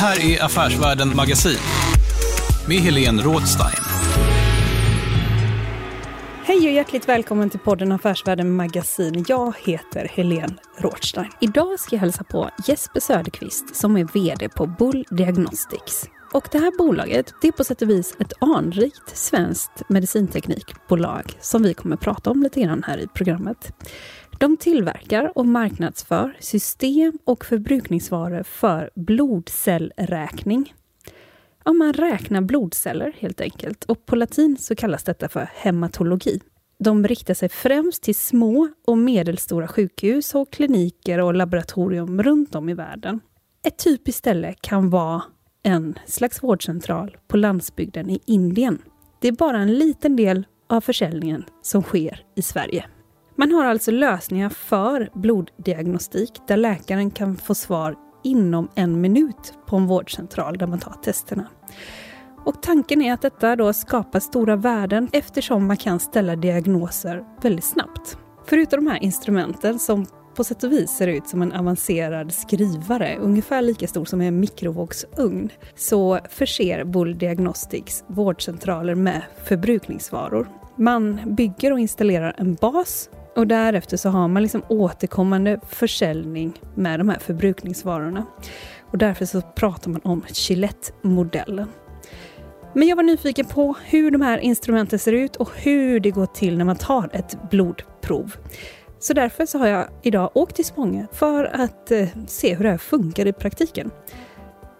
Här 0.00 0.30
är 0.30 0.44
Affärsvärlden 0.44 1.16
Magasin 1.16 1.58
med 2.68 2.76
Helene 2.76 3.22
Rådstein. 3.22 3.84
Hej 6.44 6.56
och 6.56 6.72
hjärtligt 6.72 7.08
välkommen 7.08 7.50
till 7.50 7.60
podden 7.60 7.92
Affärsvärlden 7.92 8.56
Magasin. 8.56 9.24
Jag 9.28 9.54
heter 9.58 10.08
Helene 10.14 10.54
Rådstein. 10.78 11.30
Idag 11.40 11.80
ska 11.80 11.96
jag 11.96 12.00
hälsa 12.00 12.24
på 12.24 12.50
Jesper 12.66 13.00
Söderqvist 13.00 13.76
som 13.76 13.96
är 13.96 14.04
VD 14.04 14.48
på 14.48 14.66
Bull 14.66 15.04
Diagnostics. 15.10 16.08
Och 16.32 16.48
det 16.52 16.58
här 16.58 16.78
bolaget, 16.78 17.34
det 17.42 17.48
är 17.48 17.52
på 17.52 17.64
sätt 17.64 17.82
och 17.82 17.90
vis 17.90 18.14
ett 18.18 18.32
anrikt 18.40 19.16
svenskt 19.16 19.82
medicinteknikbolag 19.88 21.32
som 21.40 21.62
vi 21.62 21.74
kommer 21.74 21.96
att 21.96 22.00
prata 22.02 22.30
om 22.30 22.42
lite 22.42 22.60
grann 22.60 22.82
här 22.86 22.98
i 22.98 23.06
programmet. 23.06 23.72
De 24.40 24.56
tillverkar 24.56 25.32
och 25.34 25.46
marknadsför 25.46 26.36
system 26.40 27.18
och 27.24 27.44
förbrukningsvaror 27.44 28.42
för 28.42 28.90
blodcellräkning. 28.94 30.74
Ja, 31.64 31.72
man 31.72 31.92
räknar 31.92 32.40
blodceller 32.40 33.12
helt 33.18 33.40
enkelt 33.40 33.84
och 33.84 34.06
på 34.06 34.16
latin 34.16 34.56
så 34.60 34.76
kallas 34.76 35.04
detta 35.04 35.28
för 35.28 35.48
hematologi. 35.54 36.40
De 36.78 37.08
riktar 37.08 37.34
sig 37.34 37.48
främst 37.48 38.02
till 38.02 38.14
små 38.14 38.68
och 38.86 38.98
medelstora 38.98 39.68
sjukhus 39.68 40.34
och 40.34 40.52
kliniker 40.52 41.18
och 41.18 41.34
laboratorium 41.34 42.22
runt 42.22 42.54
om 42.54 42.68
i 42.68 42.74
världen. 42.74 43.20
Ett 43.66 43.84
typiskt 43.84 44.18
ställe 44.18 44.54
kan 44.60 44.90
vara 44.90 45.22
en 45.62 45.98
slags 46.06 46.42
vårdcentral 46.42 47.16
på 47.28 47.36
landsbygden 47.36 48.10
i 48.10 48.20
Indien. 48.26 48.82
Det 49.20 49.28
är 49.28 49.32
bara 49.32 49.58
en 49.58 49.74
liten 49.74 50.16
del 50.16 50.46
av 50.66 50.80
försäljningen 50.80 51.44
som 51.62 51.82
sker 51.82 52.24
i 52.36 52.42
Sverige. 52.42 52.86
Man 53.40 53.52
har 53.52 53.64
alltså 53.64 53.90
lösningar 53.90 54.48
för 54.48 55.10
bloddiagnostik 55.14 56.32
där 56.48 56.56
läkaren 56.56 57.10
kan 57.10 57.36
få 57.36 57.54
svar 57.54 57.96
inom 58.24 58.68
en 58.74 59.00
minut 59.00 59.54
på 59.66 59.76
en 59.76 59.86
vårdcentral 59.86 60.58
där 60.58 60.66
man 60.66 60.78
tar 60.78 60.92
testerna. 60.92 61.46
Och 62.44 62.62
tanken 62.62 63.02
är 63.02 63.12
att 63.12 63.22
detta 63.22 63.56
då 63.56 63.72
skapar 63.72 64.20
stora 64.20 64.56
värden 64.56 65.08
eftersom 65.12 65.66
man 65.66 65.76
kan 65.76 66.00
ställa 66.00 66.36
diagnoser 66.36 67.24
väldigt 67.42 67.64
snabbt. 67.64 68.18
Förutom 68.46 68.84
de 68.84 68.90
här 68.90 69.02
instrumenten 69.02 69.78
som 69.78 70.06
på 70.36 70.44
sätt 70.44 70.64
och 70.64 70.72
vis 70.72 70.90
ser 70.90 71.08
ut 71.08 71.28
som 71.28 71.42
en 71.42 71.52
avancerad 71.52 72.32
skrivare, 72.32 73.16
ungefär 73.20 73.62
lika 73.62 73.86
stor 73.86 74.04
som 74.04 74.20
en 74.20 74.40
mikrovågsugn, 74.40 75.48
så 75.74 76.18
förser 76.30 76.84
Bull 76.84 77.18
Diagnostics 77.18 78.04
vårdcentraler 78.06 78.94
med 78.94 79.22
förbrukningsvaror. 79.44 80.48
Man 80.76 81.20
bygger 81.26 81.72
och 81.72 81.80
installerar 81.80 82.34
en 82.38 82.54
bas 82.54 83.10
och 83.36 83.46
därefter 83.46 83.96
så 83.96 84.08
har 84.08 84.28
man 84.28 84.42
liksom 84.42 84.62
återkommande 84.68 85.60
försäljning 85.68 86.60
med 86.74 87.00
de 87.00 87.08
här 87.08 87.18
förbrukningsvarorna. 87.18 88.26
Och 88.90 88.98
därför 88.98 89.24
så 89.24 89.40
pratar 89.40 89.90
man 89.90 90.00
om 90.04 90.24
Gillette-modellen. 90.28 91.68
Men 92.74 92.88
jag 92.88 92.96
var 92.96 93.02
nyfiken 93.02 93.46
på 93.46 93.76
hur 93.84 94.10
de 94.10 94.20
här 94.20 94.38
instrumenten 94.38 94.98
ser 94.98 95.12
ut 95.12 95.36
och 95.36 95.50
hur 95.56 96.00
det 96.00 96.10
går 96.10 96.26
till 96.26 96.58
när 96.58 96.64
man 96.64 96.76
tar 96.76 97.10
ett 97.12 97.50
blodprov. 97.50 98.34
Så 98.98 99.12
därför 99.12 99.46
så 99.46 99.58
har 99.58 99.66
jag 99.66 99.88
idag 100.02 100.30
åkt 100.34 100.56
till 100.56 100.64
Spånga 100.64 101.06
för 101.12 101.44
att 101.44 101.90
eh, 101.90 102.08
se 102.26 102.54
hur 102.54 102.64
det 102.64 102.70
här 102.70 102.78
funkar 102.78 103.26
i 103.26 103.32
praktiken. 103.32 103.90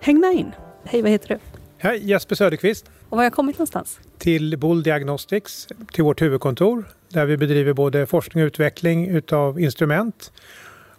Häng 0.00 0.20
med 0.20 0.34
in! 0.34 0.52
Hej, 0.84 1.02
vad 1.02 1.10
heter 1.10 1.28
du? 1.28 1.38
Hej, 1.82 2.00
Jesper 2.04 2.36
Söderqvist. 2.36 2.90
Och 3.08 3.10
var 3.10 3.18
har 3.18 3.24
jag 3.24 3.32
kommit 3.32 3.56
någonstans? 3.56 4.00
Till 4.18 4.58
Bull 4.58 4.82
Diagnostics, 4.82 5.68
till 5.92 6.04
vårt 6.04 6.22
huvudkontor 6.22 6.84
där 7.08 7.26
vi 7.26 7.36
bedriver 7.36 7.72
både 7.72 8.06
forskning 8.06 8.44
och 8.44 8.46
utveckling 8.46 9.08
utav 9.08 9.60
instrument 9.60 10.32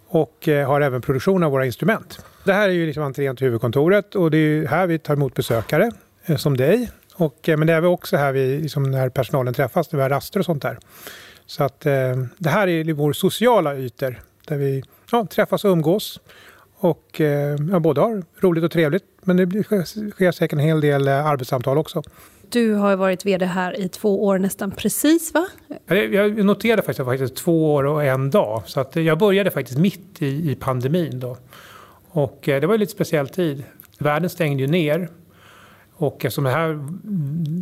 och 0.08 0.48
eh, 0.48 0.68
har 0.68 0.82
även 0.82 1.02
produktion 1.02 1.44
av 1.44 1.52
våra 1.52 1.66
instrument. 1.66 2.26
Det 2.44 2.54
här 2.54 2.70
är 2.70 2.74
ju 2.74 2.86
liksom 2.86 3.04
entrén 3.04 3.36
till 3.36 3.46
huvudkontoret 3.46 4.16
och 4.16 4.32
det 4.32 4.38
är 4.38 4.68
här 4.68 4.88
vi 4.88 5.00
tar 5.00 5.14
emot 5.14 5.34
besökare 5.34 5.92
eh, 6.26 6.38
som 6.38 6.58
dig. 6.58 6.90
Och, 7.14 7.50
eh, 7.50 7.58
men 7.58 7.68
det 7.68 7.74
är 7.74 7.86
också 7.86 8.18
här 8.18 8.32
vi, 8.32 8.60
liksom 8.60 8.92
när 8.92 9.10
personalen 9.10 9.54
träffas, 9.54 9.92
när 9.92 9.98
vi 9.98 10.04
har 10.04 10.10
raster 10.10 10.40
och 10.40 10.46
sånt 10.46 10.62
där. 10.62 10.78
Så 11.46 11.64
att 11.64 11.80
det 12.38 12.50
här 12.50 12.68
är 12.68 12.94
vår 12.94 13.14
sociala 13.14 13.76
ytor 13.76 14.22
där 14.48 14.58
vi 14.58 14.84
ja, 15.12 15.28
träffas 15.30 15.66
och 15.66 15.72
umgås. 15.72 16.20
Och 16.84 17.22
ja, 17.72 17.80
både 17.80 18.02
har 18.02 18.24
roligt 18.40 18.64
och 18.64 18.72
trevligt, 18.72 19.04
men 19.22 19.38
det 19.38 19.64
sker 19.64 20.32
säkert 20.32 20.54
en 20.54 20.60
hel 20.60 20.82
del 20.82 21.08
arbetssamtal 21.08 21.78
också. 21.78 22.04
Du 22.50 22.74
har 22.74 22.96
varit 22.96 23.26
VD 23.26 23.46
här 23.46 23.80
i 23.80 23.90
två 23.90 24.26
år 24.26 24.40
nästan 24.40 24.72
precis 24.72 25.34
va? 25.34 25.48
Jag 25.88 26.46
noterade 26.46 26.82
faktiskt 26.82 27.06
faktiskt 27.06 27.36
två 27.36 27.74
år 27.74 27.84
och 27.84 28.04
en 28.04 28.30
dag. 28.30 28.64
Så 28.66 28.80
att 28.80 28.96
jag 28.96 29.18
började 29.18 29.52
faktiskt 29.52 29.80
mitt 29.80 30.22
i, 30.22 30.52
i 30.52 30.56
pandemin 30.56 31.20
då. 31.20 31.38
Och 32.08 32.50
eh, 32.50 32.62
det 32.62 32.68
var 32.68 32.74
en 32.74 32.80
lite 32.80 32.92
speciell 32.92 33.28
tid. 33.28 33.64
Världen 34.00 34.30
stängde 34.30 34.64
ju 34.64 34.68
ner. 34.68 35.10
Och 35.94 36.26
eftersom 36.26 36.44
det 36.44 36.50
här, 36.50 36.80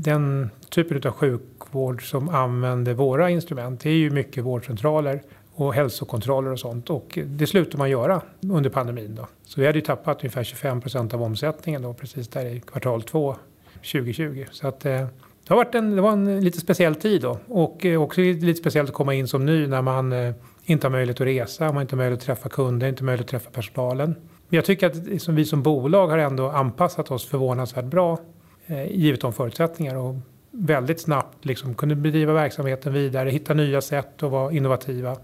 den 0.03 0.49
typen 0.69 1.01
av 1.09 1.11
sjukvård 1.11 2.09
som 2.09 2.29
använder 2.29 2.93
våra 2.93 3.29
instrument, 3.29 3.81
det 3.81 3.89
är 3.89 3.93
ju 3.93 4.09
mycket 4.09 4.43
vårdcentraler 4.43 5.21
och 5.59 5.73
hälsokontroller 5.73 6.51
och 6.51 6.59
sånt. 6.59 6.89
Och 6.89 7.19
det 7.25 7.47
slutade 7.47 7.77
man 7.77 7.89
göra 7.89 8.21
under 8.41 8.69
pandemin. 8.69 9.15
Då. 9.15 9.27
Så 9.45 9.59
vi 9.61 9.65
hade 9.65 9.77
ju 9.77 9.85
tappat 9.85 10.23
ungefär 10.23 10.43
25 10.43 10.81
procent 10.81 11.13
av 11.13 11.23
omsättningen 11.23 11.81
då, 11.81 11.93
precis 11.93 12.27
där 12.27 12.45
i 12.45 12.59
kvartal 12.59 13.01
två 13.03 13.35
2020. 13.73 14.45
Så 14.51 14.67
att, 14.67 14.85
eh, 14.85 14.91
det, 14.91 15.09
har 15.47 15.55
varit 15.55 15.75
en, 15.75 15.95
det 15.95 16.01
var 16.01 16.11
en 16.11 16.39
lite 16.39 16.59
speciell 16.59 16.95
tid 16.95 17.21
då. 17.21 17.39
Och 17.47 17.85
eh, 17.85 18.01
också 18.01 18.21
lite 18.21 18.59
speciellt 18.59 18.89
att 18.89 18.95
komma 18.95 19.13
in 19.13 19.27
som 19.27 19.45
ny 19.45 19.67
när 19.67 19.81
man 19.81 20.13
eh, 20.13 20.33
inte 20.63 20.87
har 20.87 20.91
möjlighet 20.91 21.21
att 21.21 21.27
resa, 21.27 21.71
man 21.71 21.81
inte 21.81 21.95
har 21.95 21.97
möjlighet 21.97 22.19
att 22.19 22.25
träffa 22.25 22.49
kunder, 22.49 22.87
inte 22.87 23.03
möjlighet 23.03 23.25
att 23.25 23.31
träffa 23.31 23.49
personalen. 23.49 24.15
Men 24.49 24.55
jag 24.57 24.65
tycker 24.65 24.87
att 24.87 25.21
som 25.21 25.35
vi 25.35 25.45
som 25.45 25.63
bolag 25.63 26.07
har 26.07 26.17
ändå 26.17 26.49
anpassat 26.49 27.11
oss 27.11 27.25
förvånansvärt 27.25 27.85
bra 27.85 28.19
eh, 28.67 28.91
givet 28.91 29.21
de 29.21 29.33
förutsättningar 29.33 29.95
och 29.95 30.15
väldigt 30.51 31.01
snabbt 31.01 31.45
liksom 31.45 31.75
kunde 31.75 31.95
bedriva 31.95 32.33
verksamheten 32.33 32.93
vidare, 32.93 33.29
hitta 33.29 33.53
nya 33.53 33.81
sätt 33.81 34.23
och 34.23 34.31
vara 34.31 34.51
innovativa. 34.51 35.17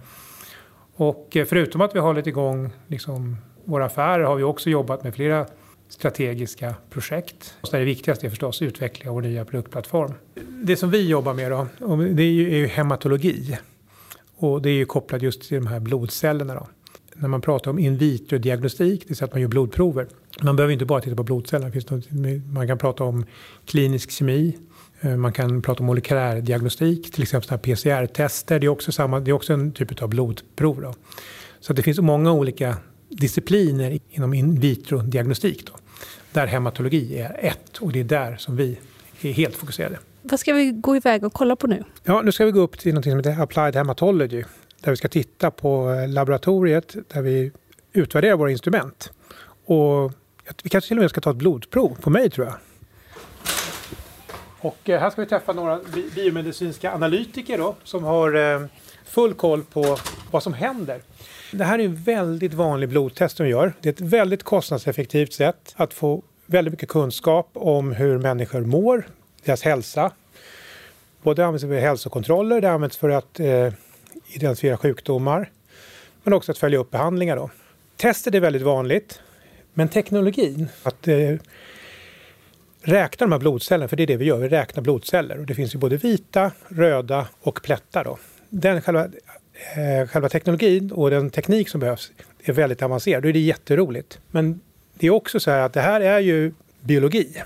Och 0.95 1.37
eh, 1.37 1.45
förutom 1.45 1.81
att 1.81 1.95
vi 1.95 1.99
har 1.99 2.07
hållit 2.07 2.27
igång 2.27 2.69
liksom, 2.87 3.37
våra 3.65 3.85
affärer 3.85 4.23
har 4.23 4.35
vi 4.35 4.43
också 4.43 4.69
jobbat 4.69 5.03
med 5.03 5.15
flera 5.15 5.45
strategiska 5.89 6.75
projekt. 6.89 7.57
Och 7.61 7.69
det 7.71 7.85
viktigaste 7.85 8.27
är 8.27 8.29
förstås 8.29 8.61
att 8.61 8.65
utveckla 8.65 9.11
vår 9.11 9.21
nya 9.21 9.45
produktplattform. 9.45 10.13
Det 10.63 10.75
som 10.75 10.89
vi 10.89 11.09
jobbar 11.09 11.33
med 11.33 11.51
då, 11.51 11.67
det 11.95 12.23
är 12.23 12.31
ju, 12.31 12.53
är 12.53 12.57
ju 12.57 12.67
hematologi. 12.67 13.57
Och 14.37 14.61
det 14.61 14.69
är 14.69 14.73
ju 14.73 14.85
kopplat 14.85 15.21
just 15.21 15.41
till 15.41 15.57
de 15.57 15.67
här 15.67 15.79
blodcellerna. 15.79 16.53
Då. 16.53 16.67
När 17.13 17.27
man 17.27 17.41
pratar 17.41 17.71
om 17.71 17.79
in 17.79 17.97
vitro-diagnostik, 17.97 19.01
det 19.01 19.07
vill 19.07 19.17
säga 19.17 19.25
att 19.25 19.33
man 19.33 19.41
gör 19.41 19.47
blodprover. 19.47 20.07
Man 20.41 20.55
behöver 20.55 20.73
inte 20.73 20.85
bara 20.85 21.01
titta 21.01 21.15
på 21.15 21.23
blodcellerna. 21.23 21.71
Man 22.53 22.67
kan 22.67 22.77
prata 22.77 23.03
om 23.03 23.25
klinisk 23.65 24.11
kemi. 24.11 24.57
Eh, 25.01 25.15
man 25.15 25.33
kan 25.33 25.61
prata 25.61 25.79
om 25.79 25.85
molekylär 25.85 26.41
diagnostik, 26.41 27.11
till 27.11 27.21
exempel 27.23 27.57
PCR-tester. 27.57 28.59
Det 28.59 28.65
är 28.65 28.69
också, 28.69 28.91
samma, 28.91 29.19
det 29.19 29.31
är 29.31 29.33
också 29.33 29.53
en 29.53 29.71
typ 29.71 30.01
av 30.01 30.09
blodprov. 30.09 30.81
Då. 30.81 30.93
Så 31.59 31.73
det 31.73 31.83
finns 31.83 31.99
många 31.99 32.31
olika 32.31 32.77
discipliner 33.09 33.99
inom 34.09 34.33
in 34.33 34.59
vitro-diagnostik. 34.59 35.65
Då, 35.65 35.73
där 36.31 36.47
hematologi 36.47 37.19
är 37.19 37.37
ett 37.39 37.77
och 37.77 37.91
det 37.91 37.99
är 37.99 38.03
där 38.03 38.37
som 38.37 38.55
vi 38.55 38.77
är 39.21 39.31
helt 39.31 39.55
fokuserade. 39.55 39.99
Vad 40.21 40.39
ska 40.39 40.53
vi 40.53 40.71
gå 40.71 40.95
iväg 40.95 41.23
och 41.23 41.33
kolla 41.33 41.55
på 41.55 41.67
nu? 41.67 41.83
Ja, 42.03 42.21
nu 42.21 42.31
ska 42.31 42.45
vi 42.45 42.51
gå 42.51 42.59
upp 42.59 42.79
till 42.79 42.93
något 42.93 43.03
som 43.03 43.17
heter 43.17 43.41
Applied 43.41 43.75
Hematology. 43.75 44.43
Där 44.81 44.91
vi 44.91 44.97
ska 44.97 45.07
titta 45.07 45.51
på 45.51 46.05
laboratoriet 46.07 46.95
där 47.13 47.21
vi 47.21 47.51
utvärdera 47.93 48.35
våra 48.35 48.51
instrument. 48.51 49.11
Och 49.65 50.11
vi 50.63 50.69
kanske 50.69 50.87
till 50.87 50.97
och 50.97 51.01
med 51.01 51.09
ska 51.09 51.21
ta 51.21 51.31
ett 51.31 51.37
blodprov 51.37 51.97
på 52.01 52.09
mig 52.09 52.29
tror 52.29 52.47
jag. 52.47 52.55
Och 54.65 54.89
eh, 54.89 54.99
här 54.99 55.09
ska 55.09 55.21
vi 55.21 55.27
träffa 55.27 55.53
några 55.53 55.79
biomedicinska 56.15 56.93
analytiker 56.93 57.57
då, 57.57 57.75
som 57.83 58.03
har 58.03 58.35
eh, 58.35 58.65
full 59.05 59.33
koll 59.33 59.63
på 59.63 59.97
vad 60.31 60.43
som 60.43 60.53
händer. 60.53 61.01
Det 61.51 61.63
här 61.63 61.79
är 61.79 61.83
en 61.83 61.95
väldigt 61.95 62.53
vanlig 62.53 62.89
blodtest 62.89 63.37
som 63.37 63.45
vi 63.45 63.51
gör. 63.51 63.73
Det 63.81 63.89
är 63.89 63.93
ett 63.93 64.01
väldigt 64.01 64.43
kostnadseffektivt 64.43 65.33
sätt 65.33 65.73
att 65.75 65.93
få 65.93 66.23
väldigt 66.45 66.71
mycket 66.71 66.89
kunskap 66.89 67.49
om 67.53 67.91
hur 67.91 68.17
människor 68.17 68.61
mår, 68.61 69.07
deras 69.43 69.61
hälsa. 69.61 70.11
Både 71.21 71.45
används 71.45 71.63
för 71.63 71.79
hälsokontroller, 71.79 72.61
det 72.61 72.71
används 72.71 72.97
för 72.97 73.09
att 73.09 73.39
eh, 73.39 73.73
identifiera 74.27 74.77
sjukdomar, 74.77 75.51
men 76.23 76.33
också 76.33 76.51
att 76.51 76.57
följa 76.57 76.79
upp 76.79 76.91
behandlingar. 76.91 77.35
Då. 77.35 77.49
Testet 77.97 78.35
är 78.35 78.39
väldigt 78.39 78.61
vanligt, 78.61 79.21
men 79.73 79.89
teknologin, 79.89 80.67
att 80.83 81.07
eh, 81.07 81.35
räkna 82.85 83.25
de 83.25 83.31
här 83.31 83.39
blodcellerna, 83.39 83.87
för 83.87 83.97
det 83.97 84.03
är 84.03 84.07
det 84.07 84.17
vi 84.17 84.25
gör, 84.25 84.37
vi 84.37 84.49
räknar 84.49 84.83
blodceller. 84.83 85.39
Och 85.39 85.45
det 85.45 85.55
finns 85.55 85.75
ju 85.75 85.79
både 85.79 85.97
vita, 85.97 86.51
röda 86.67 87.27
och 87.41 87.61
plättar. 87.63 88.03
Då. 88.03 88.17
Den 88.49 88.81
själva, 88.81 89.05
eh, 89.75 90.07
själva 90.07 90.29
teknologin 90.29 90.91
och 90.91 91.09
den 91.09 91.29
teknik 91.29 91.69
som 91.69 91.79
behövs 91.79 92.11
är 92.43 92.53
väldigt 92.53 92.81
avancerad. 92.81 93.23
Då 93.23 93.29
är 93.29 93.33
det 93.33 93.39
jätteroligt. 93.39 94.19
Men 94.31 94.59
det 94.93 95.07
är 95.07 95.11
också 95.11 95.39
så 95.39 95.51
här 95.51 95.59
att 95.59 95.73
det 95.73 95.81
här 95.81 96.01
är 96.01 96.19
ju 96.19 96.53
biologi. 96.81 97.41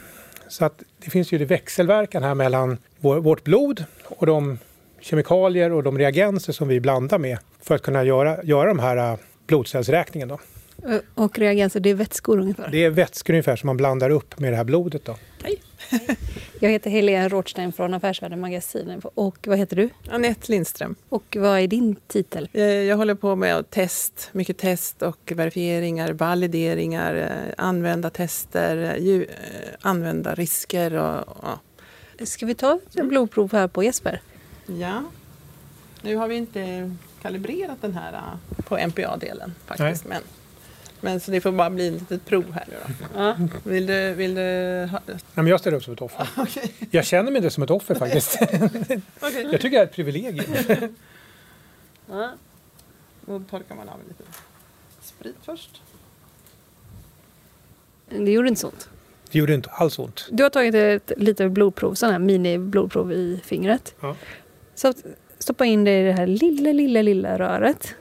Så 0.47 0.65
att 0.65 0.83
det 1.03 1.09
finns 1.09 1.31
ju 1.31 1.38
det 1.38 1.45
växelverkan 1.45 2.24
här 2.24 2.35
mellan 2.35 2.77
vår, 3.00 3.19
vårt 3.19 3.44
blod 3.44 3.83
och 4.03 4.25
de 4.25 4.57
kemikalier 5.01 5.71
och 5.71 5.83
de 5.83 5.97
reagenser 5.97 6.53
som 6.53 6.68
vi 6.68 6.80
blandar 6.80 7.18
med 7.18 7.38
för 7.62 7.75
att 7.75 7.81
kunna 7.81 8.03
göra, 8.03 8.44
göra 8.44 8.68
de 8.68 8.80
här 8.80 8.97
eh, 8.97 9.18
blodcellsräkningen. 9.47 10.27
Då. 10.27 10.39
Och 11.16 11.40
reagenser, 11.40 11.80
det 11.80 11.90
är 11.90 11.94
vätskor 11.94 12.40
ungefär? 12.40 12.70
Det 12.72 12.86
är 12.86 12.90
vätskor 12.90 13.34
ungefär 13.34 13.56
som 13.56 13.68
man 13.68 13.78
blandar 13.78 14.10
upp 14.10 14.40
med 14.40 14.54
det 14.54 14.58
här 14.58 14.64
blodet. 14.64 15.06
Då. 15.06 15.16
Hej! 15.44 15.62
Jag 16.60 16.70
heter 16.70 16.90
Helene 16.90 17.30
Rothstein 17.30 17.74
från 17.74 17.94
Affärsvärlden 17.94 18.40
Magasin. 18.40 19.02
Och 19.16 19.38
vad 19.48 19.58
heter 19.58 19.76
du? 19.76 19.90
Anette 20.10 20.52
Lindström. 20.52 20.96
Och 21.10 21.38
vad 21.40 21.60
är 21.60 21.68
din 21.68 21.96
titel? 22.08 22.50
Eh, 22.54 22.64
jag 22.64 22.98
håller 22.98 23.16
på 23.16 23.36
med 23.36 23.70
test, 23.70 24.30
mycket 24.31 24.58
test 24.58 25.02
och 25.02 25.31
verifieringar, 25.36 26.14
valideringar, 26.14 27.16
eh, 27.16 27.66
använda 27.66 28.10
tester, 28.10 28.98
eh, 29.08 29.24
använda 29.81 30.36
risker 30.36 30.94
och 30.94 31.38
ja. 31.42 31.60
Ska 32.26 32.46
vi 32.46 32.56
ta 32.56 32.80
ett 32.96 33.06
blodprov 33.06 33.52
här 33.52 33.68
på 33.68 33.84
Jesper? 33.84 34.22
Ja. 34.66 35.04
Nu 36.02 36.16
har 36.16 36.28
vi 36.28 36.36
inte 36.36 36.96
kalibrerat 37.22 37.81
den 37.81 37.94
här 37.94 38.22
på 38.68 38.78
MPA-delen 38.78 39.56
faktiskt. 39.66 40.06
Men 40.06 40.22
men 41.01 41.19
så 41.19 41.31
det 41.31 41.42
får 41.42 41.51
bara 41.51 41.69
bli 41.69 41.88
ett 41.88 41.94
litet 41.94 42.25
prov 42.25 42.51
här 42.51 42.66
nu 42.68 42.75
då. 42.86 43.19
Ja. 43.19 43.38
Vill 43.63 43.86
du, 43.86 44.13
vill 44.13 44.36
du 44.36 44.42
ha... 44.92 45.00
Nej, 45.06 45.18
men 45.34 45.48
jag 45.48 45.60
ställer 45.60 45.78
upp 45.78 45.84
som 45.84 45.94
ett 45.94 46.01
offer. 46.01 46.28
okay. 46.42 46.68
Jag 46.92 47.06
känner 47.06 47.31
mig 47.31 47.38
inte 47.38 47.50
som 47.50 47.63
ett 47.63 47.69
offer 47.69 47.96
faktiskt. 47.96 48.42
okay. 49.22 49.44
Jag 49.51 49.62
tycker 49.62 49.69
det 49.69 49.78
är 49.78 49.84
ett 49.84 49.96
privilegium. 49.96 50.54
ja. 52.10 52.31
Då 53.25 53.40
torkar 53.40 53.75
man 53.75 53.90
av 53.90 54.00
lite 54.07 54.24
sprit 55.01 55.36
först. 55.42 55.81
Det 58.10 58.31
gjorde 58.31 58.50
inte 58.50 58.62
så 58.62 58.68
ont? 58.68 58.90
Det 59.31 59.40
gjorde 59.40 59.54
inte 59.54 59.69
alls 59.69 60.00
ont. 60.00 60.28
Du 60.31 60.44
har 60.44 60.50
tagit 60.50 60.75
ett 60.75 61.12
litet 61.18 61.52
blodprov, 61.52 61.94
sån 61.94 62.12
här 62.12 62.19
mini-blodprov 62.19 63.13
i 63.13 63.42
fingret. 63.45 63.95
Ja. 64.00 64.16
Så 64.75 64.94
stoppa 65.40 65.66
in 65.66 65.84
det 65.84 66.00
i 66.02 66.04
det 66.04 66.12
här 66.12 66.28
lilla, 66.28 66.72
lilla, 66.72 67.02
lilla 67.02 67.40
röret. 67.40 67.95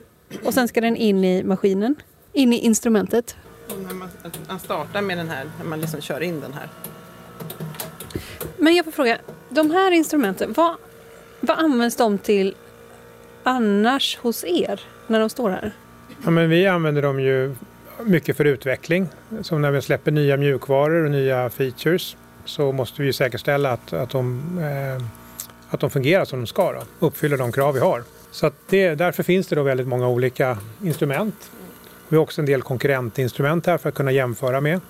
Och 0.44 0.54
sen 0.54 0.68
ska 0.68 0.80
den 0.80 0.96
in 0.96 1.24
i 1.24 1.42
maskinen 1.42 1.94
in 2.38 2.52
i 2.52 2.58
instrumentet. 2.58 3.36
man, 4.48 4.60
startar 4.60 5.02
med 5.02 5.18
den 5.18 5.28
här, 5.28 5.50
när 5.58 5.64
man 5.64 5.80
liksom 5.80 6.00
kör 6.00 6.20
in 6.20 6.40
den 6.40 6.52
här. 6.52 6.68
Men 8.56 8.74
jag 8.74 8.84
får 8.84 8.92
fråga, 8.92 9.18
de 9.48 9.70
här 9.70 9.90
instrumenten, 9.90 10.52
vad, 10.52 10.76
vad 11.40 11.58
används 11.58 11.96
de 11.96 12.18
till 12.18 12.54
annars 13.42 14.16
hos 14.16 14.44
er 14.44 14.80
när 15.06 15.20
de 15.20 15.30
står 15.30 15.50
här? 15.50 15.72
Ja, 16.24 16.30
men 16.30 16.50
vi 16.50 16.66
använder 16.66 17.02
dem 17.02 17.20
ju 17.20 17.54
mycket 18.04 18.36
för 18.36 18.44
utveckling. 18.44 19.08
Som 19.42 19.62
när 19.62 19.70
vi 19.70 19.82
släpper 19.82 20.10
nya 20.10 20.36
mjukvaror 20.36 21.04
och 21.04 21.10
nya 21.10 21.50
features 21.50 22.16
så 22.44 22.72
måste 22.72 23.02
vi 23.02 23.12
säkerställa 23.12 23.72
att, 23.72 23.92
att, 23.92 24.10
de, 24.10 24.42
eh, 24.58 25.04
att 25.70 25.80
de 25.80 25.90
fungerar 25.90 26.24
som 26.24 26.40
de 26.40 26.46
ska. 26.46 26.72
Då, 26.72 27.06
uppfyller 27.06 27.36
de 27.36 27.52
krav 27.52 27.74
vi 27.74 27.80
har. 27.80 28.02
Så 28.30 28.46
att 28.46 28.54
det, 28.68 28.94
därför 28.94 29.22
finns 29.22 29.46
det 29.46 29.56
då 29.56 29.62
väldigt 29.62 29.88
många 29.88 30.08
olika 30.08 30.58
instrument 30.82 31.50
vi 32.08 32.16
har 32.16 32.22
också 32.22 32.40
en 32.40 32.46
del 32.46 32.62
konkurrentinstrument 32.62 33.66
här 33.66 33.78
för 33.78 33.88
att 33.88 33.94
kunna 33.94 34.12
jämföra 34.12 34.60
med. 34.60 34.80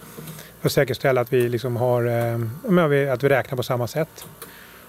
För 0.60 0.68
att 0.68 0.72
säkerställa 0.72 1.20
att 1.20 1.32
vi, 1.32 1.48
liksom 1.48 1.76
har, 1.76 2.06
eh, 2.06 3.12
att 3.12 3.22
vi 3.22 3.28
räknar 3.28 3.56
på 3.56 3.62
samma 3.62 3.86
sätt. 3.86 4.26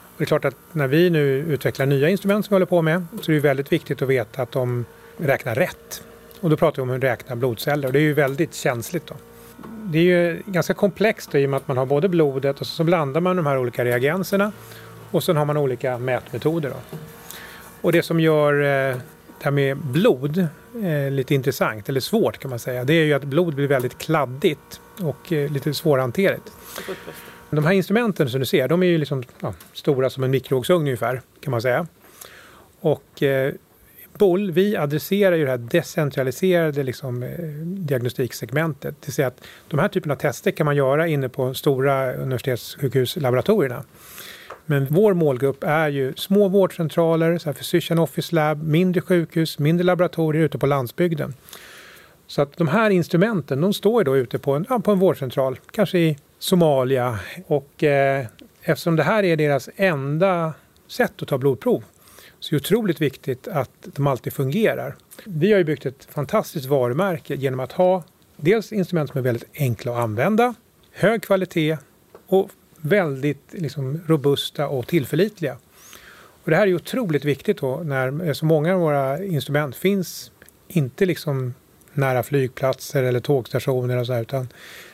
Och 0.01 0.15
det 0.17 0.23
är 0.23 0.25
klart 0.25 0.45
att 0.45 0.55
när 0.71 0.87
vi 0.87 1.09
nu 1.09 1.37
utvecklar 1.37 1.85
nya 1.85 2.09
instrument 2.09 2.45
som 2.45 2.53
vi 2.53 2.55
håller 2.55 2.65
på 2.65 2.81
med 2.81 3.05
så 3.21 3.31
är 3.31 3.35
det 3.35 3.41
väldigt 3.41 3.71
viktigt 3.71 4.01
att 4.01 4.09
veta 4.09 4.41
att 4.41 4.51
de 4.51 4.85
räknar 5.17 5.55
rätt. 5.55 6.03
Och 6.39 6.49
då 6.49 6.57
pratar 6.57 6.75
vi 6.75 6.81
om 6.81 6.89
hur 6.89 6.99
räkna 6.99 7.35
blodceller 7.35 7.87
och 7.87 7.93
det 7.93 7.99
är 7.99 8.03
ju 8.03 8.13
väldigt 8.13 8.53
känsligt. 8.55 9.07
Då. 9.07 9.15
Det 9.83 9.97
är 9.97 10.03
ju 10.03 10.41
ganska 10.45 10.73
komplext 10.73 11.35
i 11.35 11.45
och 11.45 11.49
med 11.49 11.57
att 11.57 11.67
man 11.67 11.77
har 11.77 11.85
både 11.85 12.09
blodet 12.09 12.61
och 12.61 12.67
så 12.67 12.83
blandar 12.83 13.21
man 13.21 13.35
de 13.35 13.45
här 13.45 13.57
olika 13.57 13.85
reagenserna 13.85 14.51
och 15.11 15.23
sen 15.23 15.37
har 15.37 15.45
man 15.45 15.57
olika 15.57 15.97
mätmetoder. 15.97 16.69
Då. 16.69 16.97
Och 17.81 17.91
det 17.91 18.03
som 18.03 18.19
gör 18.19 18.53
eh, 18.53 18.95
det 19.39 19.43
här 19.43 19.51
med 19.51 19.77
blod 19.77 20.47
eh, 20.83 21.11
lite 21.11 21.35
intressant, 21.35 21.89
eller 21.89 21.99
svårt 21.99 22.37
kan 22.37 22.49
man 22.49 22.59
säga. 22.59 22.83
Det 22.83 22.93
är 22.93 23.05
ju 23.05 23.13
att 23.13 23.23
blod 23.23 23.55
blir 23.55 23.67
väldigt 23.67 23.97
kladdigt 23.97 24.81
och 25.01 25.33
eh, 25.33 25.51
lite 25.51 25.73
svårhanterligt. 25.73 26.51
De 27.49 27.65
här 27.65 27.73
instrumenten 27.73 28.29
som 28.29 28.39
du 28.39 28.45
ser, 28.45 28.67
de 28.67 28.83
är 28.83 28.87
ju 28.87 28.97
liksom, 28.97 29.23
ja, 29.39 29.53
stora 29.73 30.09
som 30.09 30.23
en 30.23 30.31
mikrovågsugn 30.31 30.81
ungefär 30.81 31.21
kan 31.41 31.51
man 31.51 31.61
säga. 31.61 31.87
Och 32.79 33.23
eh, 33.23 33.53
BOL, 34.17 34.51
vi 34.51 34.77
adresserar 34.77 35.35
ju 35.35 35.45
det 35.45 35.51
här 35.51 35.57
decentraliserade 35.57 36.83
liksom, 36.83 37.23
eh, 37.23 37.29
diagnostiksegmentet. 37.63 38.95
Det 38.99 39.07
vill 39.07 39.13
säga 39.13 39.27
att 39.27 39.43
de 39.67 39.79
här 39.79 39.87
typerna 39.87 40.13
av 40.13 40.17
tester 40.17 40.51
kan 40.51 40.65
man 40.65 40.75
göra 40.75 41.07
inne 41.07 41.29
på 41.29 41.53
stora 41.53 42.13
universitetssjukhuslaboratorierna. 42.13 43.83
Men 44.69 44.87
vår 44.89 45.13
målgrupp 45.13 45.63
är 45.63 45.89
ju 45.89 46.13
små 46.15 46.47
vårdcentraler, 46.47 47.37
så 47.37 47.49
här 47.49 47.53
physician 47.53 47.99
office 47.99 48.35
lab, 48.35 48.63
mindre 48.63 49.01
sjukhus, 49.01 49.59
mindre 49.59 49.85
laboratorier 49.85 50.43
ute 50.43 50.57
på 50.57 50.65
landsbygden. 50.65 51.33
Så 52.27 52.41
att 52.41 52.57
de 52.57 52.67
här 52.67 52.89
instrumenten 52.89 53.61
de 53.61 53.73
står 53.73 54.03
då 54.03 54.17
ute 54.17 54.39
på 54.39 54.53
en, 54.53 54.65
ja, 54.69 54.79
på 54.79 54.91
en 54.91 54.99
vårdcentral, 54.99 55.59
kanske 55.71 55.99
i 55.99 56.17
Somalia. 56.39 57.19
Och 57.47 57.83
eh, 57.83 58.25
eftersom 58.61 58.95
det 58.95 59.03
här 59.03 59.23
är 59.23 59.37
deras 59.37 59.69
enda 59.75 60.53
sätt 60.87 61.21
att 61.21 61.27
ta 61.27 61.37
blodprov 61.37 61.83
så 62.39 62.55
är 62.55 62.59
det 62.59 62.65
otroligt 62.65 63.01
viktigt 63.01 63.47
att 63.47 63.71
de 63.83 64.07
alltid 64.07 64.33
fungerar. 64.33 64.95
Vi 65.25 65.51
har 65.51 65.57
ju 65.57 65.63
byggt 65.63 65.85
ett 65.85 66.05
fantastiskt 66.05 66.65
varumärke 66.65 67.35
genom 67.35 67.59
att 67.59 67.71
ha 67.71 68.03
dels 68.35 68.73
instrument 68.73 69.09
som 69.09 69.17
är 69.17 69.23
väldigt 69.23 69.49
enkla 69.53 69.91
att 69.91 70.03
använda, 70.03 70.55
hög 70.91 71.21
kvalitet 71.21 71.77
och 72.27 72.49
väldigt 72.81 73.43
liksom, 73.49 74.01
robusta 74.07 74.67
och 74.67 74.87
tillförlitliga. 74.87 75.57
Och 76.43 76.51
det 76.51 76.55
här 76.55 76.67
är 76.67 76.75
otroligt 76.75 77.25
viktigt 77.25 77.57
då 77.57 77.81
när 77.83 78.27
eh, 78.27 78.33
så 78.33 78.45
många 78.45 78.73
av 78.73 78.79
våra 78.79 79.25
instrument 79.25 79.75
finns 79.75 80.31
inte 80.67 81.05
liksom 81.05 81.53
nära 81.93 82.23
flygplatser 82.23 83.03
eller 83.03 83.19
tågstationer 83.19 83.97
och 83.97 84.05
så 84.05 84.13
här, 84.13 84.21
utan 84.21 84.47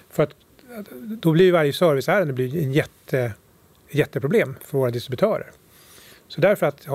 för 0.10 0.24
att 0.24 0.30
eh, 0.30 0.84
då 1.00 1.32
blir 1.32 1.51
varje 1.51 1.74
serviceärende 1.74 2.34
blir 2.34 2.58
en 2.58 2.74
jätte, 2.74 3.34
jätteproblem 3.92 4.56
för 4.65 4.77
våra 4.77 4.92
distributörer. 4.92 5.51
Så 6.27 6.42
därför 6.42 6.65
att, 6.65 6.88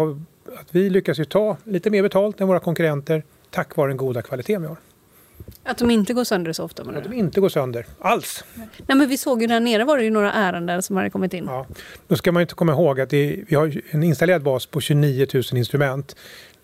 att 0.57 0.69
vi 0.71 0.91
lyckas 0.91 1.19
ju 1.19 1.25
ta 1.25 1.57
lite 1.65 1.91
mer 1.91 2.03
betalt 2.03 2.41
än 2.41 2.49
våra 2.49 2.61
konkurrenter 2.61 3.23
tack 3.51 3.77
vare 3.77 3.91
den 3.91 3.97
goda 3.97 4.23
kvaliteten 4.23 4.63
vi 4.63 4.69
har. 4.69 4.77
Att 5.65 5.79
de 5.79 5.91
inte 5.91 6.13
går 6.13 6.25
sönder 6.25 6.53
så 6.53 6.65
ofta? 6.65 6.83
Att 6.83 7.05
de 7.05 7.13
inte 7.13 7.41
går 7.41 7.49
sönder 7.49 7.87
alls. 7.99 8.45
Nej, 8.87 8.99
men 8.99 9.09
vi 9.09 9.19
såg 9.19 9.43
ju 9.43 9.47
där 9.47 9.61
nere 9.61 9.85
var 9.85 9.99
det 9.99 10.05
ju 10.05 10.11
några 10.11 10.33
ärenden 10.33 10.83
som 10.83 10.97
hade 10.97 11.11
kommit 11.11 11.35
in. 11.35 11.45
Ja. 11.45 11.67
Då 12.09 12.17
ska 12.17 12.33
man 12.33 12.43
inte 12.43 12.55
komma 12.55 12.73
ihåg 12.73 13.01
att 13.01 13.13
är, 13.13 13.45
vi 13.49 13.57
har 13.57 13.83
en 13.91 14.03
installerad 14.03 14.43
bas 14.43 14.67
på 14.67 14.81
29 14.81 15.27
000 15.35 15.43
instrument 15.55 16.17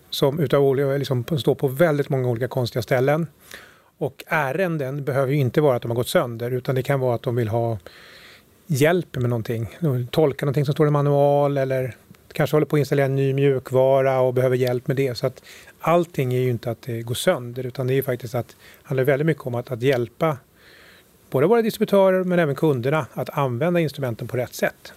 som 0.09 0.39
utav 0.39 0.75
liksom, 0.99 1.25
står 1.37 1.55
på 1.55 1.67
väldigt 1.67 2.09
många 2.09 2.29
olika 2.29 2.47
konstiga 2.47 2.83
ställen. 2.83 3.27
Och 3.97 4.23
ärenden 4.27 5.03
behöver 5.03 5.33
ju 5.33 5.39
inte 5.39 5.61
vara 5.61 5.75
att 5.75 5.81
de 5.81 5.91
har 5.91 5.95
gått 5.95 6.09
sönder 6.09 6.51
utan 6.51 6.75
det 6.75 6.83
kan 6.83 6.99
vara 6.99 7.15
att 7.15 7.23
de 7.23 7.35
vill 7.35 7.47
ha 7.47 7.77
hjälp 8.67 9.15
med 9.15 9.29
någonting. 9.29 9.77
Tolka 10.11 10.45
någonting 10.45 10.65
som 10.65 10.73
står 10.73 10.87
i 10.87 10.91
manual 10.91 11.57
eller 11.57 11.95
kanske 12.33 12.55
håller 12.55 12.65
på 12.65 12.75
att 12.75 12.79
installera 12.79 13.05
en 13.05 13.15
ny 13.15 13.33
mjukvara 13.33 14.19
och 14.19 14.33
behöver 14.33 14.55
hjälp 14.55 14.87
med 14.87 14.97
det. 14.97 15.17
Så 15.17 15.27
att 15.27 15.43
allting 15.87 16.33
är 16.33 16.39
ju 16.39 16.49
inte 16.49 16.71
att 16.71 16.81
det 16.81 17.01
går 17.01 17.15
sönder 17.15 17.65
utan 17.65 17.87
det 17.87 17.93
är 17.93 18.01
faktiskt 18.01 18.35
att 18.35 18.47
det 18.47 18.55
handlar 18.83 19.03
väldigt 19.03 19.25
mycket 19.25 19.45
om 19.45 19.55
att, 19.55 19.71
att 19.71 19.81
hjälpa 19.81 20.37
både 21.29 21.47
våra 21.47 21.61
distributörer 21.61 22.23
men 22.23 22.39
även 22.39 22.55
kunderna 22.55 23.05
att 23.13 23.29
använda 23.29 23.79
instrumenten 23.79 24.27
på 24.27 24.37
rätt 24.37 24.53
sätt. 24.53 24.93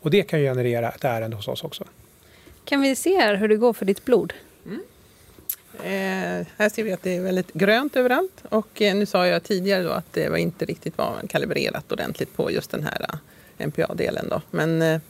Och 0.00 0.10
det 0.10 0.22
kan 0.22 0.40
ju 0.40 0.46
generera 0.46 0.90
ett 0.90 1.04
ärende 1.04 1.36
hos 1.36 1.48
oss 1.48 1.64
också. 1.64 1.84
Kan 2.64 2.80
vi 2.80 2.96
se 2.96 3.16
här 3.16 3.34
hur 3.34 3.48
det 3.48 3.56
går 3.56 3.72
för 3.72 3.84
ditt 3.84 4.04
blod? 4.04 4.32
Mm. 4.66 4.82
Eh, 5.82 6.46
här 6.56 6.68
ser 6.68 6.84
vi 6.84 6.92
att 6.92 7.02
det 7.02 7.16
är 7.16 7.20
väldigt 7.20 7.52
grönt 7.52 7.96
överallt. 7.96 8.44
Och 8.48 8.82
eh, 8.82 8.94
nu 8.94 9.06
sa 9.06 9.26
jag 9.26 9.42
tidigare 9.42 9.82
då 9.82 9.90
att 9.90 10.12
det 10.12 10.28
var 10.28 10.36
inte 10.36 10.64
riktigt 10.64 10.98
var 10.98 11.14
kalibrerat 11.28 11.92
ordentligt 11.92 12.36
på 12.36 12.50
just 12.50 12.70
den 12.70 12.82
här 12.82 13.06
eh, 13.58 13.66
MPA-delen. 13.66 14.28
Då. 14.28 14.42
Men, 14.50 14.82
eh, 14.82 15.00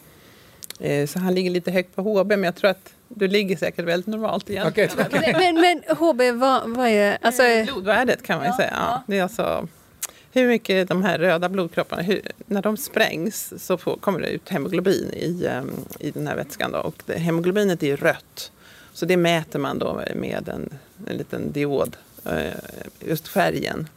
så 1.07 1.19
han 1.19 1.35
ligger 1.35 1.51
lite 1.51 1.71
högt 1.71 1.97
på 1.97 2.03
HB, 2.03 2.29
men 2.29 2.43
jag 2.43 2.55
tror 2.55 2.71
att 2.71 2.93
du 3.09 3.29
ligger 3.29 3.57
säkert 3.57 3.85
väldigt 3.85 4.07
normalt 4.07 4.51
igen. 4.51 4.67
Okay, 4.67 4.89
men, 4.97 5.11
men, 5.23 5.61
men 5.61 5.97
HB, 5.97 6.41
vad, 6.41 6.71
vad 6.71 6.89
är 6.89 7.19
alltså... 7.23 7.43
Blodvärdet 7.65 8.23
kan 8.23 8.39
man 8.39 8.47
ju 8.47 8.51
ja, 8.51 8.57
säga. 8.57 8.73
Ja. 8.77 9.03
Det 9.07 9.19
är 9.19 9.23
alltså 9.23 9.69
hur 10.33 10.49
mycket 10.49 10.89
de 10.89 11.03
här 11.03 11.19
röda 11.19 11.49
blodkropparna, 11.49 12.03
hur, 12.03 12.23
när 12.47 12.63
de 12.63 12.77
sprängs 12.77 13.53
så 13.57 13.79
får, 13.79 13.97
kommer 13.97 14.21
det 14.21 14.29
ut 14.29 14.49
hemoglobin 14.49 15.11
i, 15.13 15.47
um, 15.47 15.71
i 16.01 16.11
den 16.11 16.27
här 16.27 16.37
vätskan. 16.37 16.73
Då. 16.73 16.79
Och 16.79 17.03
det, 17.07 17.19
hemoglobinet 17.19 17.83
är 17.83 17.97
rött. 17.97 18.53
Så 18.93 19.07
det 19.07 19.17
mäter 19.17 19.59
man 19.59 19.79
då 19.79 20.01
med 20.15 20.49
en, 20.49 20.71
en 21.07 21.17
liten 21.17 21.53
diod, 21.53 21.97
uh, 22.27 22.53
just 23.01 23.29
färgen. 23.29 23.89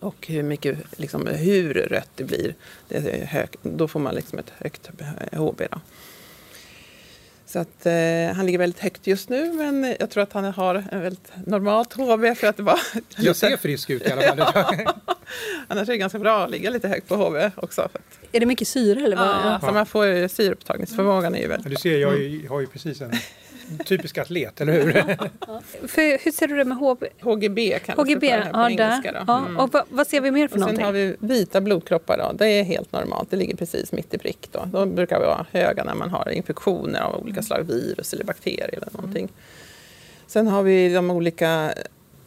Och 0.00 0.26
hur, 0.26 0.42
mycket, 0.42 0.78
liksom, 0.96 1.26
hur 1.26 1.74
rött 1.74 2.10
det 2.16 2.24
blir, 2.24 2.54
det 2.88 2.96
är 2.96 3.24
hög, 3.24 3.48
då 3.62 3.88
får 3.88 4.00
man 4.00 4.14
liksom 4.14 4.38
ett 4.38 4.52
högt 4.58 4.90
HB. 5.32 5.62
Då. 5.70 5.80
Så 7.46 7.58
att, 7.58 7.86
eh, 7.86 8.34
han 8.36 8.46
ligger 8.46 8.58
väldigt 8.58 8.80
högt 8.80 9.06
just 9.06 9.28
nu 9.28 9.52
men 9.52 9.96
jag 10.00 10.10
tror 10.10 10.22
att 10.22 10.32
han 10.32 10.44
har 10.44 10.84
en 10.92 11.00
väldigt 11.00 11.32
normalt 11.46 11.92
HB 11.92 12.34
för 12.36 12.46
att 12.46 12.56
det 12.56 12.62
var 12.62 12.80
Jag 13.16 13.36
ser 13.36 13.56
frisk 13.56 13.90
ut 13.90 14.06
i 14.06 14.12
alla 14.12 14.22
fall. 14.22 14.38
ja. 14.84 15.04
Annars 15.68 15.88
är 15.88 15.92
det 15.92 15.98
ganska 15.98 16.18
bra 16.18 16.44
att 16.44 16.50
ligga 16.50 16.70
lite 16.70 16.88
högt 16.88 17.08
på 17.08 17.16
HB 17.16 17.50
också. 17.56 17.88
Är 18.32 18.40
det 18.40 18.46
mycket 18.46 18.68
syre 18.68 19.04
eller? 19.04 19.16
Vad? 19.16 19.26
Ja, 19.26 19.40
ja. 19.44 19.66
Så 19.68 19.74
man 19.74 19.86
får 19.86 20.28
syreupptagningsförmågan 20.28 21.34
är 21.34 21.40
ju 21.40 21.48
väldigt 21.48 21.70
Du 21.70 21.76
ser, 21.76 21.98
jag 21.98 22.48
har 22.48 22.60
ju 22.60 22.66
precis 22.66 23.00
en 23.00 23.12
typisk 23.78 24.18
atlet, 24.18 24.60
eller 24.60 24.72
hur? 24.72 24.92
För, 25.88 26.24
hur 26.24 26.32
ser 26.32 26.48
du 26.48 26.56
det 26.56 26.64
med 26.64 26.76
HB? 26.76 27.04
HGB 27.20 27.78
kallas 27.78 27.98
HGB, 27.98 28.30
det 28.30 28.42
för 28.42 28.50
på 28.50 28.58
ja, 28.58 28.70
engelska. 28.70 29.12
Då. 29.12 29.24
Ja. 29.26 29.38
Mm. 29.38 29.56
Och 29.56 29.72
vad, 29.72 29.82
vad, 29.88 30.06
ser 30.06 30.20
vi 30.20 30.30
mer 30.30 30.48
för 30.48 30.54
och 30.54 30.60
någonting? 30.60 30.76
Sen 30.76 30.86
har 30.86 30.92
vi 30.92 31.16
vita 31.18 31.60
blodkroppar. 31.60 32.18
Då. 32.18 32.32
Det 32.32 32.46
är 32.46 32.64
helt 32.64 32.92
normalt. 32.92 33.30
Det 33.30 33.36
ligger 33.36 33.56
precis 33.56 33.92
mitt 33.92 34.14
i 34.14 34.18
prick. 34.18 34.48
Då. 34.52 34.64
De 34.72 34.94
brukar 34.94 35.20
vara 35.20 35.46
höga 35.52 35.84
när 35.84 35.94
man 35.94 36.10
har 36.10 36.28
infektioner 36.28 37.00
av 37.00 37.22
olika 37.22 37.42
slag, 37.42 37.62
virus 37.62 38.12
eller 38.12 38.24
bakterier 38.24 38.70
eller 38.72 38.88
någonting. 38.92 39.22
Mm. 39.22 39.34
Sen 40.26 40.46
har 40.46 40.62
vi 40.62 40.94
de 40.94 41.10
olika 41.10 41.74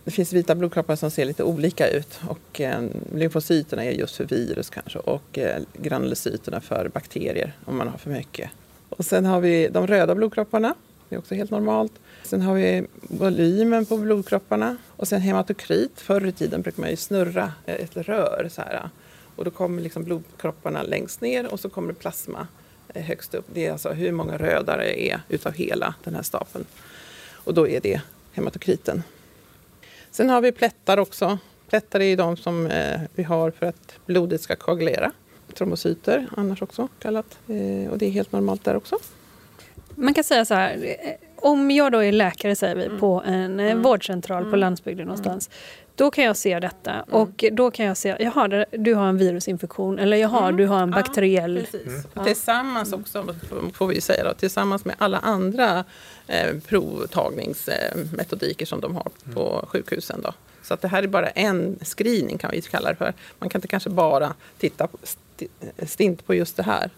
det 0.03 0.11
finns 0.11 0.33
vita 0.33 0.55
blodkroppar 0.55 0.95
som 0.95 1.11
ser 1.11 1.25
lite 1.25 1.43
olika 1.43 1.87
ut. 1.87 2.19
Och, 2.27 2.61
eh, 2.61 2.83
lymfocyterna 3.15 3.85
är 3.85 3.91
just 3.91 4.15
för 4.15 4.25
virus 4.25 4.69
kanske 4.69 4.99
och 4.99 5.37
eh, 5.37 5.61
granulocyterna 5.73 6.61
för 6.61 6.89
bakterier 6.93 7.53
om 7.65 7.77
man 7.77 7.87
har 7.87 7.97
för 7.97 8.09
mycket. 8.09 8.49
Och 8.89 9.05
sen 9.05 9.25
har 9.25 9.39
vi 9.39 9.67
de 9.67 9.87
röda 9.87 10.15
blodkropparna 10.15 10.75
det 11.09 11.15
är 11.15 11.19
också 11.19 11.35
helt 11.35 11.51
normalt. 11.51 11.93
Sen 12.23 12.41
har 12.41 12.53
vi 12.53 12.85
volymen 13.01 13.85
på 13.85 13.97
blodkropparna 13.97 14.77
och 14.87 15.07
sen 15.07 15.21
hematokrit. 15.21 16.01
Förr 16.01 16.25
i 16.25 16.31
tiden 16.31 16.61
brukade 16.61 16.81
man 16.81 16.89
ju 16.89 16.95
snurra 16.95 17.53
ett 17.65 17.97
rör 17.97 18.47
så 18.51 18.61
här. 18.61 18.89
Och 19.35 19.45
då 19.45 19.51
kommer 19.51 19.81
liksom 19.81 20.03
blodkropparna 20.03 20.83
längst 20.83 21.21
ner 21.21 21.53
och 21.53 21.59
så 21.59 21.69
kommer 21.69 21.93
plasma 21.93 22.47
högst 22.95 23.33
upp. 23.33 23.45
Det 23.53 23.65
är 23.65 23.71
alltså 23.71 23.89
hur 23.89 24.11
många 24.11 24.37
röda 24.37 24.77
det 24.77 25.11
är 25.11 25.21
utav 25.29 25.53
hela 25.53 25.95
den 26.03 26.15
här 26.15 26.21
stapeln. 26.21 26.65
Och 27.31 27.53
då 27.53 27.67
är 27.67 27.79
det 27.79 28.01
hematokriten. 28.31 29.03
Sen 30.11 30.29
har 30.29 30.41
vi 30.41 30.51
plättar 30.51 30.97
också. 30.97 31.37
Plättar 31.69 31.99
är 31.99 32.17
de 32.17 32.37
som 32.37 32.67
eh, 32.67 33.01
vi 33.15 33.23
har 33.23 33.51
för 33.51 33.65
att 33.65 33.95
blodet 34.05 34.41
ska 34.41 34.55
koagulera. 34.55 35.11
Trombocyter 35.53 36.27
annars 36.37 36.61
också 36.61 36.87
kallat. 36.99 37.39
Eh, 37.47 37.91
och 37.91 37.97
det 37.97 38.05
är 38.05 38.09
helt 38.09 38.31
normalt 38.31 38.63
där 38.63 38.75
också. 38.75 38.97
Man 39.95 40.13
kan 40.13 40.23
säga 40.23 40.45
så 40.45 40.53
här, 40.53 40.95
om 41.35 41.71
jag 41.71 41.91
då 41.91 42.03
är 42.03 42.11
läkare 42.11 42.55
säger 42.55 42.75
vi, 42.75 42.85
mm. 42.85 42.99
på 42.99 43.23
en 43.25 43.59
mm. 43.59 43.81
vårdcentral 43.81 44.39
mm. 44.39 44.51
på 44.51 44.57
landsbygden 44.57 45.07
någonstans. 45.07 45.49
Då 45.95 46.11
kan 46.11 46.23
jag 46.23 46.37
se 46.37 46.59
detta 46.59 46.91
mm. 46.91 47.05
och 47.09 47.45
då 47.51 47.71
kan 47.71 47.85
jag 47.85 47.97
se, 47.97 48.15
jaha, 48.19 48.65
du 48.71 48.93
har 48.93 49.07
en 49.07 49.17
virusinfektion 49.17 49.99
eller 49.99 50.17
jaha, 50.17 50.43
mm. 50.43 50.57
du 50.57 50.65
har 50.65 50.81
en 50.81 50.91
bakteriell... 50.91 51.67
Ja, 51.71 51.79
ja. 52.13 52.23
Tillsammans 52.23 52.93
också, 52.93 53.35
får 53.73 53.87
vi 53.87 54.01
säga 54.01 54.23
då, 54.23 54.33
tillsammans 54.33 54.85
med 54.85 54.95
alla 54.97 55.17
andra 55.17 55.83
eh, 56.27 56.57
provtagningsmetodiker 56.67 58.65
som 58.65 58.81
de 58.81 58.95
har 58.95 59.11
på 59.33 59.65
sjukhusen. 59.67 60.21
Då. 60.21 60.33
Så 60.63 60.73
att 60.73 60.81
det 60.81 60.87
här 60.87 61.03
är 61.03 61.07
bara 61.07 61.29
en 61.29 61.79
screening 61.81 62.37
kan 62.37 62.51
vi 62.51 62.61
kalla 62.61 62.89
det 62.89 62.95
för. 62.95 63.13
Man 63.39 63.49
kan 63.49 63.59
inte 63.59 63.67
kanske 63.67 63.89
bara 63.89 64.33
titta 64.57 64.87
stint 65.85 66.25
på 66.25 66.33
just 66.33 66.57
det 66.57 66.63
här. 66.63 66.89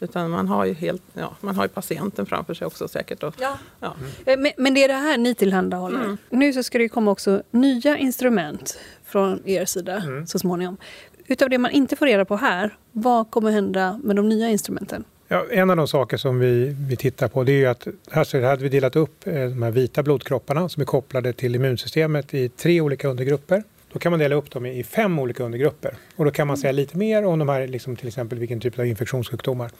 Utan 0.00 0.30
man 0.30 0.48
har 0.48 0.64
ju, 0.64 0.72
helt, 0.72 1.02
ja, 1.12 1.36
man 1.40 1.56
har 1.56 1.64
ju 1.64 1.68
patienten 1.68 2.26
framför 2.26 2.54
sig 2.54 2.66
också 2.66 2.88
säkert. 2.88 3.22
Och, 3.22 3.34
ja. 3.40 3.58
ja. 3.80 3.94
Mm. 4.26 4.42
Men, 4.42 4.52
men, 4.56 4.74
det 4.74 4.84
är 4.84 4.88
det 4.88 4.94
här 4.94 5.18
ni 5.18 5.34
tillhandahåller. 5.34 6.04
Mm. 6.04 6.16
Nu 6.30 6.52
så 6.52 6.62
ska 6.62 6.78
det 6.78 6.88
komma 6.88 7.10
också 7.10 7.42
nya 7.50 7.98
instrument 7.98 8.78
från 9.04 9.48
er 9.48 9.64
sida 9.64 9.96
mm. 9.96 10.26
så 10.26 10.38
småningom. 10.38 10.76
Utav 11.26 11.50
det 11.50 11.58
man 11.58 11.70
inte 11.70 11.96
får 11.96 12.06
reda 12.06 12.24
på 12.24 12.36
här, 12.36 12.76
vad 12.92 13.30
kommer 13.30 13.50
hända 13.50 14.00
med 14.02 14.16
de 14.16 14.28
nya 14.28 14.48
instrumenten? 14.48 15.04
Ja, 15.28 15.46
en 15.50 15.70
av 15.70 15.76
de 15.76 15.88
saker 15.88 16.16
som 16.16 16.38
vi, 16.38 16.76
vi 16.88 16.96
tittar 16.96 17.28
på 17.28 17.44
det 17.44 17.52
är 17.52 17.56
ju 17.56 17.66
att 17.66 17.86
här, 18.10 18.24
så 18.24 18.42
hade 18.42 18.62
vi 18.62 18.68
delat 18.68 18.96
upp 18.96 19.26
eh, 19.26 19.34
de 19.34 19.62
här 19.62 19.70
vita 19.70 20.02
blodkropparna 20.02 20.68
som 20.68 20.80
är 20.80 20.84
kopplade 20.84 21.32
till 21.32 21.54
immunsystemet 21.54 22.34
i 22.34 22.48
tre 22.48 22.80
olika 22.80 23.08
undergrupper. 23.08 23.62
Då 23.96 24.00
kan 24.00 24.12
man 24.12 24.18
dela 24.18 24.34
upp 24.34 24.50
dem 24.50 24.66
i 24.66 24.84
fem 24.84 25.18
olika 25.18 25.44
undergrupper. 25.44 25.94
Och 26.16 26.24
då 26.24 26.30
kan 26.30 26.46
man 26.46 26.56
säga 26.56 26.72
lite 26.72 26.96
mer 26.96 27.24
om 27.24 27.38
de 27.38 27.48
här, 27.48 27.66
liksom 27.66 27.96
till 27.96 28.08
exempel 28.08 28.38
vilken 28.38 28.60
typ 28.60 28.78
av 28.78 28.86
infektionssjukdomar. 28.86 29.70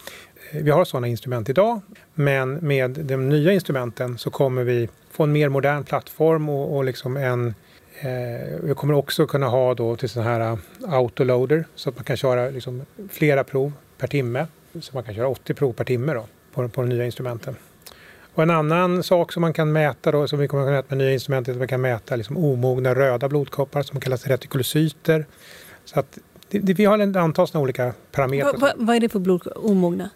Eh, 0.51 0.63
vi 0.63 0.71
har 0.71 0.85
sådana 0.85 1.07
instrument 1.07 1.49
idag, 1.49 1.81
men 2.15 2.55
med 2.55 2.91
de 2.91 3.29
nya 3.29 3.53
instrumenten 3.53 4.19
så 4.19 4.31
kommer 4.31 4.65
vi 4.65 4.89
få 5.11 5.23
en 5.23 5.33
mer 5.33 5.49
modern 5.49 5.85
plattform 5.85 6.49
och, 6.49 6.77
och 6.77 6.85
liksom 6.85 7.17
en 7.17 7.55
eh, 8.01 8.59
vi 8.63 8.75
kommer 8.75 8.95
också 8.95 9.27
kunna 9.27 9.47
ha 9.47 9.75
då 9.75 9.97
till 9.97 10.09
sån 10.09 10.23
här 10.23 10.41
eh, 10.41 10.59
autoloader 10.95 11.65
så 11.75 11.89
att 11.89 11.97
man 11.97 12.05
kan 12.05 12.17
köra 12.17 12.51
liksom 12.51 12.83
flera 13.11 13.45
prov 13.45 13.73
per 13.99 14.07
timme. 14.07 14.47
Så 14.81 14.91
man 14.95 15.05
kan 15.05 15.15
köra 15.15 15.29
80 15.29 15.55
prov 15.55 15.73
per 15.73 15.85
timme 15.85 16.15
då, 16.15 16.27
på, 16.55 16.69
på 16.69 16.83
de 16.83 16.89
nya 16.89 17.05
instrumenten. 17.05 17.57
Och 18.37 18.43
en 18.43 18.51
annan 18.51 19.03
sak 19.03 19.33
som 19.33 19.41
man 19.41 19.53
kan 19.53 19.73
mäta 19.73 20.13
då, 20.13 20.29
som 20.29 20.39
vi 20.39 20.49
kommer 20.49 20.63
att 20.63 20.73
mäta 20.73 20.87
med 20.89 20.99
nya 20.99 21.13
instrument, 21.13 21.49
är 21.49 21.53
att 21.53 21.59
man 21.59 21.69
kan 21.69 21.81
mäta 21.81 22.17
liksom 22.17 22.37
omogna 22.37 22.95
röda 22.95 23.29
blodkroppar 23.29 23.83
som 23.83 24.01
kallas 24.01 24.27
retikulocyter. 24.27 25.27
Så 25.85 26.01
att 26.01 26.19
det, 26.51 26.59
det, 26.59 26.75
vi 26.75 26.85
har 26.85 26.99
ett 26.99 27.17
antal 27.17 27.49
sådana 27.49 27.63
olika 27.63 27.93
parametrar. 28.13 28.53
Va, 28.53 28.59
va, 28.59 28.73
vad 28.77 28.97
är 28.97 29.01
det 29.01 29.09
för 29.09 29.19
blodkroppar? 29.19 29.71
Omogna? 29.71 30.11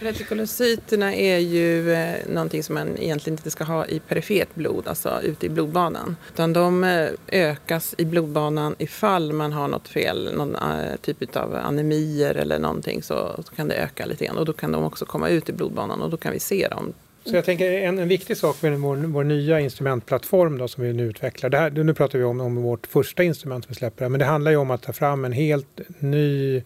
Retikulocyterna 0.00 1.14
är 1.14 1.38
ju 1.38 1.92
eh, 1.92 2.14
någonting 2.28 2.62
som 2.62 2.74
man 2.74 2.98
egentligen 2.98 3.38
inte 3.38 3.50
ska 3.50 3.64
ha 3.64 3.86
i 3.86 4.00
perifert 4.00 4.54
blod, 4.54 4.88
alltså 4.88 5.20
ute 5.22 5.46
i 5.46 5.48
blodbanan. 5.48 6.16
Utan 6.32 6.52
de 6.52 6.84
eh, 6.84 7.08
ökas 7.28 7.94
i 7.98 8.04
blodbanan 8.04 8.74
ifall 8.78 9.32
man 9.32 9.52
har 9.52 9.68
något 9.68 9.88
fel, 9.88 10.34
någon 10.36 10.54
eh, 10.54 10.96
typ 11.00 11.36
av 11.36 11.54
anemier 11.54 12.34
eller 12.34 12.58
någonting 12.58 13.02
så, 13.02 13.42
så 13.44 13.54
kan 13.54 13.68
det 13.68 13.74
öka 13.74 14.06
lite 14.06 14.24
grann 14.24 14.38
och 14.38 14.44
då 14.44 14.52
kan 14.52 14.72
de 14.72 14.84
också 14.84 15.04
komma 15.04 15.28
ut 15.28 15.48
i 15.48 15.52
blodbanan 15.52 16.02
och 16.02 16.10
då 16.10 16.16
kan 16.16 16.32
vi 16.32 16.40
se 16.40 16.68
dem 16.68 16.92
så 17.26 17.36
jag 17.36 17.44
tänker 17.44 17.72
en, 17.72 17.98
en 17.98 18.08
viktig 18.08 18.36
sak 18.36 18.62
med 18.62 18.78
vår, 18.78 18.96
vår 18.96 19.24
nya 19.24 19.60
instrumentplattform 19.60 20.58
då, 20.58 20.68
som 20.68 20.84
vi 20.84 20.92
nu 20.92 21.06
utvecklar. 21.06 21.50
Det 21.50 21.58
här, 21.58 21.70
nu 21.70 21.94
pratar 21.94 22.18
vi 22.18 22.24
om, 22.24 22.40
om 22.40 22.62
vårt 22.62 22.86
första 22.86 23.22
instrument 23.22 23.64
som 23.64 23.68
vi 23.68 23.74
släpper, 23.74 24.08
men 24.08 24.18
det 24.18 24.24
handlar 24.24 24.50
ju 24.50 24.56
om 24.56 24.70
att 24.70 24.82
ta 24.82 24.92
fram 24.92 25.24
en 25.24 25.32
helt 25.32 25.80
ny 25.98 26.62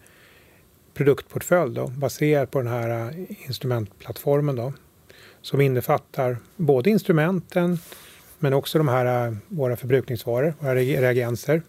produktportfölj 0.93 1.75
då, 1.75 1.87
baserad 1.87 2.51
på 2.51 2.59
den 2.59 2.67
här 2.67 2.89
eh, 2.89 3.47
instrumentplattformen 3.47 4.55
då, 4.55 4.73
som 5.41 5.61
innefattar 5.61 6.37
både 6.55 6.89
instrumenten 6.89 7.79
men 8.39 8.53
också 8.53 8.77
de 8.77 8.87
här 8.87 9.27
eh, 9.27 9.33
våra 9.47 9.75
förbrukningsvaror, 9.75 10.53
våra 10.59 10.75
reagenser. 10.75 11.61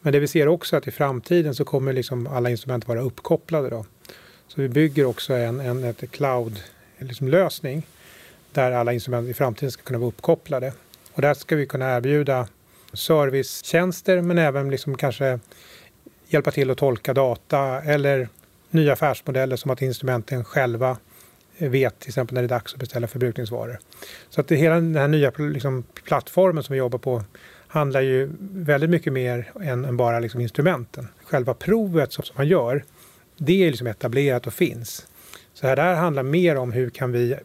Men 0.00 0.12
det 0.12 0.18
vi 0.18 0.28
ser 0.28 0.48
också 0.48 0.76
att 0.76 0.88
i 0.88 0.90
framtiden 0.90 1.54
så 1.54 1.64
kommer 1.64 1.92
liksom 1.92 2.26
alla 2.26 2.50
instrument 2.50 2.88
vara 2.88 3.00
uppkopplade 3.00 3.70
då. 3.70 3.84
Så 4.48 4.60
vi 4.60 4.68
bygger 4.68 5.04
också 5.04 5.34
en, 5.34 5.60
en 5.60 5.84
ett 5.84 6.10
cloud-lösning 6.10 6.66
liksom 6.98 7.28
där 8.56 8.72
alla 8.72 8.92
instrument 8.92 9.28
i 9.28 9.34
framtiden 9.34 9.70
ska 9.70 9.82
kunna 9.82 9.98
vara 9.98 10.08
uppkopplade. 10.08 10.72
Och 11.12 11.22
där 11.22 11.34
ska 11.34 11.56
vi 11.56 11.66
kunna 11.66 11.96
erbjuda 11.96 12.48
servicetjänster 12.92 14.22
men 14.22 14.38
även 14.38 14.70
liksom 14.70 14.96
kanske 14.96 15.38
hjälpa 16.28 16.50
till 16.50 16.70
att 16.70 16.78
tolka 16.78 17.14
data 17.14 17.82
eller 17.82 18.28
nya 18.70 18.92
affärsmodeller 18.92 19.56
som 19.56 19.70
att 19.70 19.82
instrumenten 19.82 20.44
själva 20.44 20.96
vet 21.58 22.00
till 22.00 22.08
exempel 22.08 22.34
när 22.34 22.42
det 22.42 22.46
är 22.46 22.58
dags 22.58 22.74
att 22.74 22.80
beställa 22.80 23.06
förbrukningsvaror. 23.06 23.78
Så 24.30 24.40
att 24.40 24.48
det, 24.48 24.56
hela 24.56 24.74
den 24.74 24.96
här 24.96 25.08
nya 25.08 25.32
liksom, 25.38 25.84
plattformen 26.04 26.62
som 26.62 26.72
vi 26.72 26.78
jobbar 26.78 26.98
på 26.98 27.22
handlar 27.68 28.00
ju 28.00 28.30
väldigt 28.40 28.90
mycket 28.90 29.12
mer 29.12 29.52
än, 29.60 29.84
än 29.84 29.96
bara 29.96 30.20
liksom 30.20 30.40
instrumenten. 30.40 31.08
Själva 31.24 31.54
provet 31.54 32.12
som, 32.12 32.24
som 32.24 32.34
man 32.36 32.48
gör, 32.48 32.84
det 33.36 33.66
är 33.66 33.70
liksom 33.70 33.86
etablerat 33.86 34.46
och 34.46 34.54
finns. 34.54 35.06
Så 35.54 35.66
här 35.66 35.76
där 35.76 35.94
handlar 35.94 36.22
mer 36.22 36.56
om 36.56 36.72
hur 36.72 36.90
kan 36.90 37.12
vi 37.12 37.36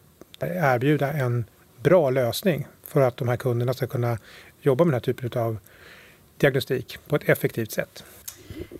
erbjuda 0.46 1.12
en 1.12 1.44
bra 1.82 2.10
lösning 2.10 2.66
för 2.86 3.00
att 3.00 3.16
de 3.16 3.28
här 3.28 3.36
kunderna 3.36 3.74
ska 3.74 3.86
kunna 3.86 4.18
jobba 4.60 4.84
med 4.84 4.92
den 4.92 4.94
här 4.94 5.12
typen 5.12 5.42
av 5.42 5.58
diagnostik 6.36 6.98
på 7.08 7.16
ett 7.16 7.28
effektivt 7.28 7.72
sätt. 7.72 8.04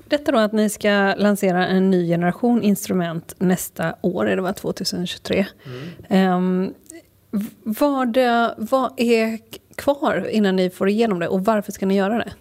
Detta 0.04 0.32
då 0.32 0.38
att 0.38 0.52
ni 0.52 0.70
ska 0.70 1.14
lansera 1.16 1.66
en 1.66 1.90
ny 1.90 2.08
generation 2.08 2.62
instrument 2.62 3.34
nästa 3.38 3.94
år, 4.00 4.28
är 4.28 4.36
det 4.36 4.42
var 4.42 4.52
2023. 4.52 5.46
Mm. 6.10 6.34
Um, 6.36 6.74
vad, 7.62 8.18
vad 8.56 8.92
är 8.96 9.38
kvar 9.76 10.28
innan 10.30 10.56
ni 10.56 10.70
får 10.70 10.88
igenom 10.88 11.18
det 11.18 11.28
och 11.28 11.44
varför 11.44 11.72
ska 11.72 11.86
ni 11.86 11.96
göra 11.96 12.18
det? 12.18 12.32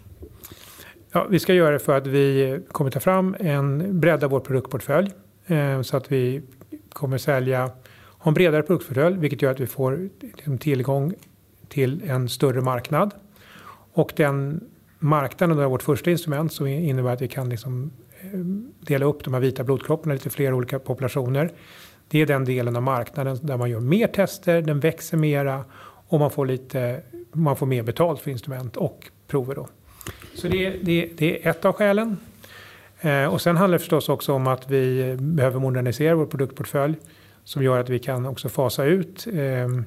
Ja, 1.12 1.28
vi 1.30 1.40
ska 1.40 1.54
göra 1.54 1.72
det 1.72 1.80
för 1.80 1.98
att 1.98 2.08
vi 2.08 2.60
kommer 2.72 2.92
ta 2.92 3.00
fram 3.00 3.36
en 3.40 4.00
bredda 4.00 4.28
vår 4.28 4.40
produktportfölj 4.40 5.12
eh, 5.48 5.82
så 5.82 5.98
att 5.98 6.12
vi 6.12 6.42
kommer 6.94 7.18
sälja, 7.18 7.72
ha 8.22 8.30
en 8.30 8.34
bredare 8.34 8.64
produktportfölj 8.64 9.18
vilket 9.18 9.42
gör 9.42 9.52
att 9.52 9.60
vi 9.60 9.68
får 9.68 10.10
liksom 10.22 10.58
tillgång 10.58 11.14
till 11.68 12.02
en 12.10 12.30
större 12.30 12.62
marknad. 12.62 13.14
Och 13.94 14.14
den 14.16 14.64
marknaden 15.00 15.60
är 15.60 15.66
vårt 15.66 15.84
första 15.84 16.12
instrument 16.12 16.54
som 16.54 16.68
innebär 16.68 17.14
att 17.14 17.22
vi 17.22 17.28
kan 17.28 17.50
liksom 17.50 17.92
eh, 18.22 18.40
dela 18.80 19.06
upp 19.06 19.24
de 19.24 19.34
här 19.34 19.42
vita 19.42 19.64
blodkropparna 19.64 20.14
i 20.14 20.18
lite 20.18 20.30
fler 20.30 20.54
olika 20.54 20.80
populationer. 20.80 21.52
Det 22.08 22.22
är 22.22 22.26
den 22.26 22.46
delen 22.46 22.76
av 22.76 22.84
marknaden 22.84 23.38
där 23.42 23.58
man 23.58 23.70
gör 23.70 23.80
mer 23.80 24.08
tester, 24.08 24.62
den 24.62 24.80
växer 24.80 25.18
mera 25.18 25.66
och 26.08 26.20
man 26.20 26.32
får, 26.32 26.46
lite, 26.46 27.02
man 27.32 27.56
får 27.56 27.66
mer 27.66 27.84
betalt 27.84 28.20
för 28.20 28.32
instrument 28.32 28.78
och 28.78 29.12
prover. 29.28 29.56
Då. 29.56 29.68
Så 30.36 30.48
det, 30.48 30.70
det, 30.70 31.10
det 31.18 31.46
är 31.46 31.50
ett 31.50 31.66
av 31.66 31.74
skälen. 31.74 32.18
Eh, 33.02 33.26
och 33.26 33.42
sen 33.42 33.58
handlar 33.58 33.76
det 33.76 33.80
förstås 33.80 34.10
också 34.10 34.34
om 34.34 34.48
att 34.48 34.70
vi 34.70 35.16
behöver 35.20 35.60
modernisera 35.60 36.16
vår 36.16 36.26
produktportfölj 36.26 36.96
som 37.44 37.64
gör 37.64 37.80
att 37.80 37.90
vi 37.90 38.00
kan 38.00 38.26
också 38.26 38.50
fasa 38.50 38.86
ut 38.86 39.28
ehm, 39.34 39.86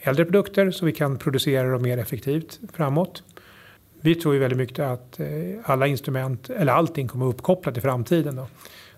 äldre 0.00 0.24
produkter 0.24 0.70
så 0.70 0.86
vi 0.86 0.92
kan 0.92 1.18
producera 1.18 1.70
dem 1.70 1.82
mer 1.82 1.98
effektivt 1.98 2.60
framåt. 2.72 3.22
Vi 4.00 4.14
tror 4.14 4.34
ju 4.34 4.40
väldigt 4.40 4.58
mycket 4.58 4.78
att 4.78 5.20
eh, 5.20 5.26
alla 5.64 5.86
instrument, 5.86 6.50
eller 6.50 6.72
allting 6.72 7.08
kommer 7.08 7.28
att 7.28 7.34
uppkopplat 7.34 7.76
i 7.76 7.80
framtiden. 7.80 8.36
Då. 8.36 8.46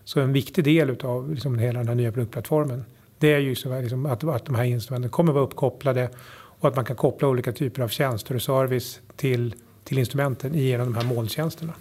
Så 0.04 0.20
en 0.20 0.32
viktig 0.32 0.64
del 0.64 0.96
av 1.04 1.30
liksom 1.30 1.58
hela 1.58 1.78
den 1.78 1.88
här 1.88 1.94
nya 1.94 2.12
produktplattformen 2.12 2.84
det 3.18 3.32
är 3.32 3.38
ju 3.38 3.54
så 3.54 3.80
liksom 3.80 4.06
att, 4.06 4.24
att 4.24 4.44
de 4.44 4.54
här 4.54 4.64
instrumenten 4.64 5.10
kommer 5.10 5.32
att 5.32 5.34
vara 5.34 5.44
uppkopplade 5.44 6.10
och 6.32 6.68
att 6.68 6.76
man 6.76 6.84
kan 6.84 6.96
koppla 6.96 7.28
olika 7.28 7.52
typer 7.52 7.82
av 7.82 7.88
tjänster 7.88 8.34
och 8.34 8.42
service 8.42 9.00
till, 9.16 9.54
till 9.84 9.98
instrumenten 9.98 10.54
genom 10.54 10.92
de 10.92 10.94
här 10.94 11.14
molntjänsterna. 11.14 11.72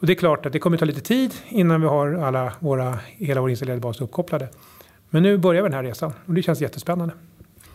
Och 0.00 0.06
det 0.06 0.12
är 0.12 0.14
klart 0.14 0.46
att 0.46 0.52
det 0.52 0.58
kommer 0.58 0.76
ta 0.76 0.84
lite 0.84 1.00
tid 1.00 1.34
innan 1.48 1.80
vi 1.80 1.86
har 1.86 2.12
alla 2.12 2.52
våra, 2.60 2.98
hela 3.06 3.40
vår 3.40 3.50
installerade 3.50 3.80
bas 3.80 4.00
uppkopplade. 4.00 4.48
Men 5.10 5.22
nu 5.22 5.38
börjar 5.38 5.62
vi 5.62 5.68
den 5.68 5.76
här 5.76 5.82
resan 5.82 6.12
och 6.26 6.34
det 6.34 6.42
känns 6.42 6.60
jättespännande. 6.60 7.14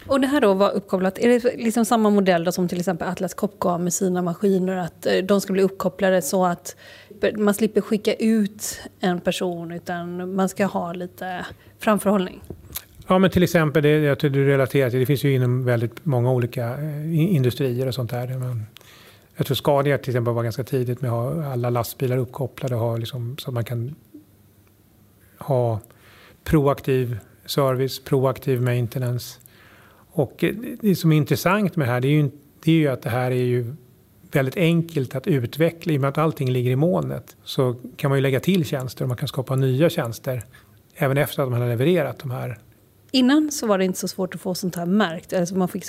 Och 0.07 0.21
det 0.21 0.27
här 0.27 0.41
då 0.41 0.53
var 0.53 0.71
uppkopplat, 0.71 1.19
är 1.19 1.29
det 1.29 1.57
liksom 1.57 1.85
samma 1.85 2.09
modell 2.09 2.43
då 2.43 2.51
som 2.51 2.67
till 2.67 2.79
exempel 2.79 3.07
Atlas 3.07 3.33
Copco 3.33 3.77
med 3.77 3.93
sina 3.93 4.21
maskiner? 4.21 4.77
Att 4.77 5.05
eh, 5.05 5.17
de 5.17 5.41
ska 5.41 5.53
bli 5.53 5.61
uppkopplade 5.61 6.21
så 6.21 6.45
att 6.45 6.75
man 7.37 7.53
slipper 7.53 7.81
skicka 7.81 8.13
ut 8.13 8.81
en 8.99 9.19
person 9.19 9.71
utan 9.71 10.35
man 10.35 10.49
ska 10.49 10.65
ha 10.65 10.93
lite 10.93 11.45
framförhållning? 11.79 12.41
Ja, 13.07 13.19
men 13.19 13.29
till 13.29 13.43
exempel, 13.43 13.83
det, 13.83 13.89
jag 13.89 14.17
du 14.19 14.47
relaterar 14.47 14.89
till, 14.89 14.99
det 14.99 15.05
finns 15.05 15.23
ju 15.23 15.33
inom 15.33 15.65
väldigt 15.65 16.05
många 16.05 16.31
olika 16.31 16.67
eh, 16.67 17.35
industrier 17.35 17.87
och 17.87 17.93
sånt 17.93 18.11
där 18.11 18.27
jag 19.35 19.45
tror 19.45 19.55
Scania 19.55 19.97
till 19.97 20.09
exempel 20.09 20.33
var 20.33 20.43
ganska 20.43 20.63
tidigt 20.63 21.01
med 21.01 21.11
att 21.11 21.35
ha 21.35 21.45
alla 21.45 21.69
lastbilar 21.69 22.17
uppkopplade 22.17 22.75
och 22.75 22.81
ha 22.81 22.97
liksom, 22.97 23.37
så 23.37 23.49
att 23.49 23.53
man 23.53 23.65
kan 23.65 23.95
ha 25.37 25.79
proaktiv 26.43 27.17
service, 27.45 28.03
proaktiv 28.03 28.61
maintenance. 28.61 29.39
Och 30.11 30.43
eh, 30.43 30.55
det 30.81 30.95
som 30.95 31.11
är 31.11 31.17
intressant 31.17 31.75
med 31.75 31.87
det 31.87 31.91
här 31.91 32.01
det 32.01 32.07
är 32.07 32.11
ju, 32.11 32.31
det 32.63 32.71
är 32.71 32.75
ju 32.75 32.87
att 32.87 33.01
det 33.01 33.09
här 33.09 33.31
är 33.31 33.43
ju 33.43 33.75
väldigt 34.31 34.57
enkelt 34.57 35.15
att 35.15 35.27
utveckla. 35.27 35.93
I 35.93 35.97
och 35.97 36.01
med 36.01 36.09
att 36.09 36.17
allting 36.17 36.51
ligger 36.51 36.71
i 36.71 36.75
molnet 36.75 37.37
så 37.43 37.75
kan 37.97 38.09
man 38.09 38.17
ju 38.17 38.21
lägga 38.21 38.39
till 38.39 38.65
tjänster 38.65 39.03
och 39.05 39.07
man 39.07 39.17
kan 39.17 39.27
skapa 39.27 39.55
nya 39.55 39.89
tjänster 39.89 40.43
även 40.95 41.17
efter 41.17 41.43
att 41.43 41.49
man 41.49 41.61
har 41.61 41.69
levererat 41.69 42.19
de 42.19 42.31
här. 42.31 42.59
Innan 43.15 43.51
så 43.51 43.67
var 43.67 43.77
det 43.77 43.85
inte 43.85 43.99
så 43.99 44.07
svårt 44.07 44.35
att 44.35 44.41
få 44.41 44.55
sånt 44.55 44.75
här 44.75 44.85
märkt. 44.85 45.33
Alltså 45.33 45.55
man 45.55 45.67
fick 45.67 45.85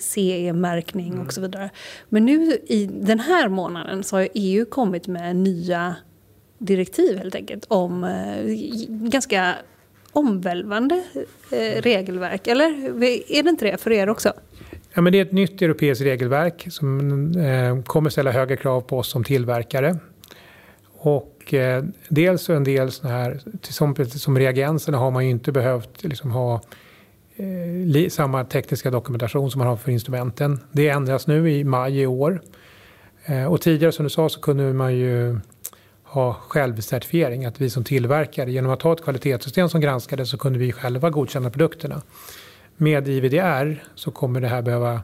CE-märkning 0.00 1.12
mm. 1.12 1.26
och 1.26 1.32
så 1.32 1.40
vidare. 1.40 1.70
Men 2.08 2.24
nu 2.24 2.58
i 2.66 2.86
den 2.92 3.20
här 3.20 3.48
månaden 3.48 4.02
så 4.02 4.16
har 4.16 4.28
EU 4.34 4.64
kommit 4.64 5.06
med 5.06 5.36
nya 5.36 5.96
direktiv 6.58 7.18
helt 7.18 7.34
enkelt 7.34 7.64
om 7.68 8.04
eh, 8.04 8.54
ganska 8.88 9.54
omvälvande 10.12 11.04
eh, 11.50 11.82
regelverk. 11.82 12.46
Eller 12.46 12.70
är 13.32 13.42
det 13.42 13.50
inte 13.50 13.64
det 13.64 13.80
för 13.80 13.92
er 13.92 14.08
också? 14.08 14.32
Ja, 14.94 15.02
men 15.02 15.12
det 15.12 15.18
är 15.18 15.22
ett 15.22 15.32
nytt 15.32 15.62
europeiskt 15.62 16.04
regelverk 16.04 16.66
som 16.70 17.00
eh, 17.38 17.82
kommer 17.82 18.10
ställa 18.10 18.30
högre 18.30 18.56
krav 18.56 18.80
på 18.80 18.98
oss 18.98 19.10
som 19.10 19.24
tillverkare. 19.24 19.96
Och 21.06 21.54
eh, 21.54 21.84
dels 22.08 22.50
en 22.50 22.64
del 22.64 22.90
sådana 22.90 23.16
här, 23.16 23.40
som, 23.62 23.94
som 24.06 24.38
reagenserna 24.38 24.98
har 24.98 25.10
man 25.10 25.24
ju 25.24 25.30
inte 25.30 25.52
behövt 25.52 26.04
liksom 26.04 26.30
ha 26.30 26.60
eh, 27.36 28.08
samma 28.08 28.44
tekniska 28.44 28.90
dokumentation 28.90 29.50
som 29.50 29.58
man 29.58 29.68
har 29.68 29.76
för 29.76 29.92
instrumenten. 29.92 30.60
Det 30.72 30.88
ändras 30.88 31.26
nu 31.26 31.50
i 31.50 31.64
maj 31.64 32.00
i 32.00 32.06
år. 32.06 32.42
Eh, 33.24 33.44
och 33.44 33.60
tidigare 33.60 33.92
som 33.92 34.04
du 34.04 34.10
sa 34.10 34.28
så 34.28 34.40
kunde 34.40 34.72
man 34.72 34.94
ju 34.94 35.40
ha 36.02 36.32
självcertifiering, 36.32 37.44
att 37.44 37.60
vi 37.60 37.70
som 37.70 37.84
tillverkare 37.84 38.52
genom 38.52 38.72
att 38.72 38.82
ha 38.82 38.92
ett 38.92 39.02
kvalitetssystem 39.02 39.68
som 39.68 39.80
granskade 39.80 40.26
så 40.26 40.38
kunde 40.38 40.58
vi 40.58 40.72
själva 40.72 41.10
godkänna 41.10 41.50
produkterna. 41.50 42.02
Med 42.76 43.08
IVDR 43.08 43.84
så 43.94 44.10
kommer 44.10 44.40
det 44.40 44.48
här 44.48 44.62
behöva 44.62 45.02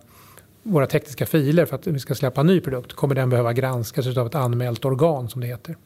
våra 0.62 0.86
tekniska 0.86 1.26
filer 1.26 1.66
för 1.66 1.76
att 1.76 1.86
vi 1.86 1.98
ska 1.98 2.14
släppa 2.14 2.40
en 2.40 2.46
ny 2.46 2.60
produkt 2.60 2.92
kommer 2.92 3.14
den 3.14 3.30
behöva 3.30 3.52
granskas 3.52 4.16
av 4.16 4.26
ett 4.26 4.34
anmält 4.34 4.84
organ 4.84 5.28
som 5.28 5.40
det 5.40 5.46
heter. 5.46 5.76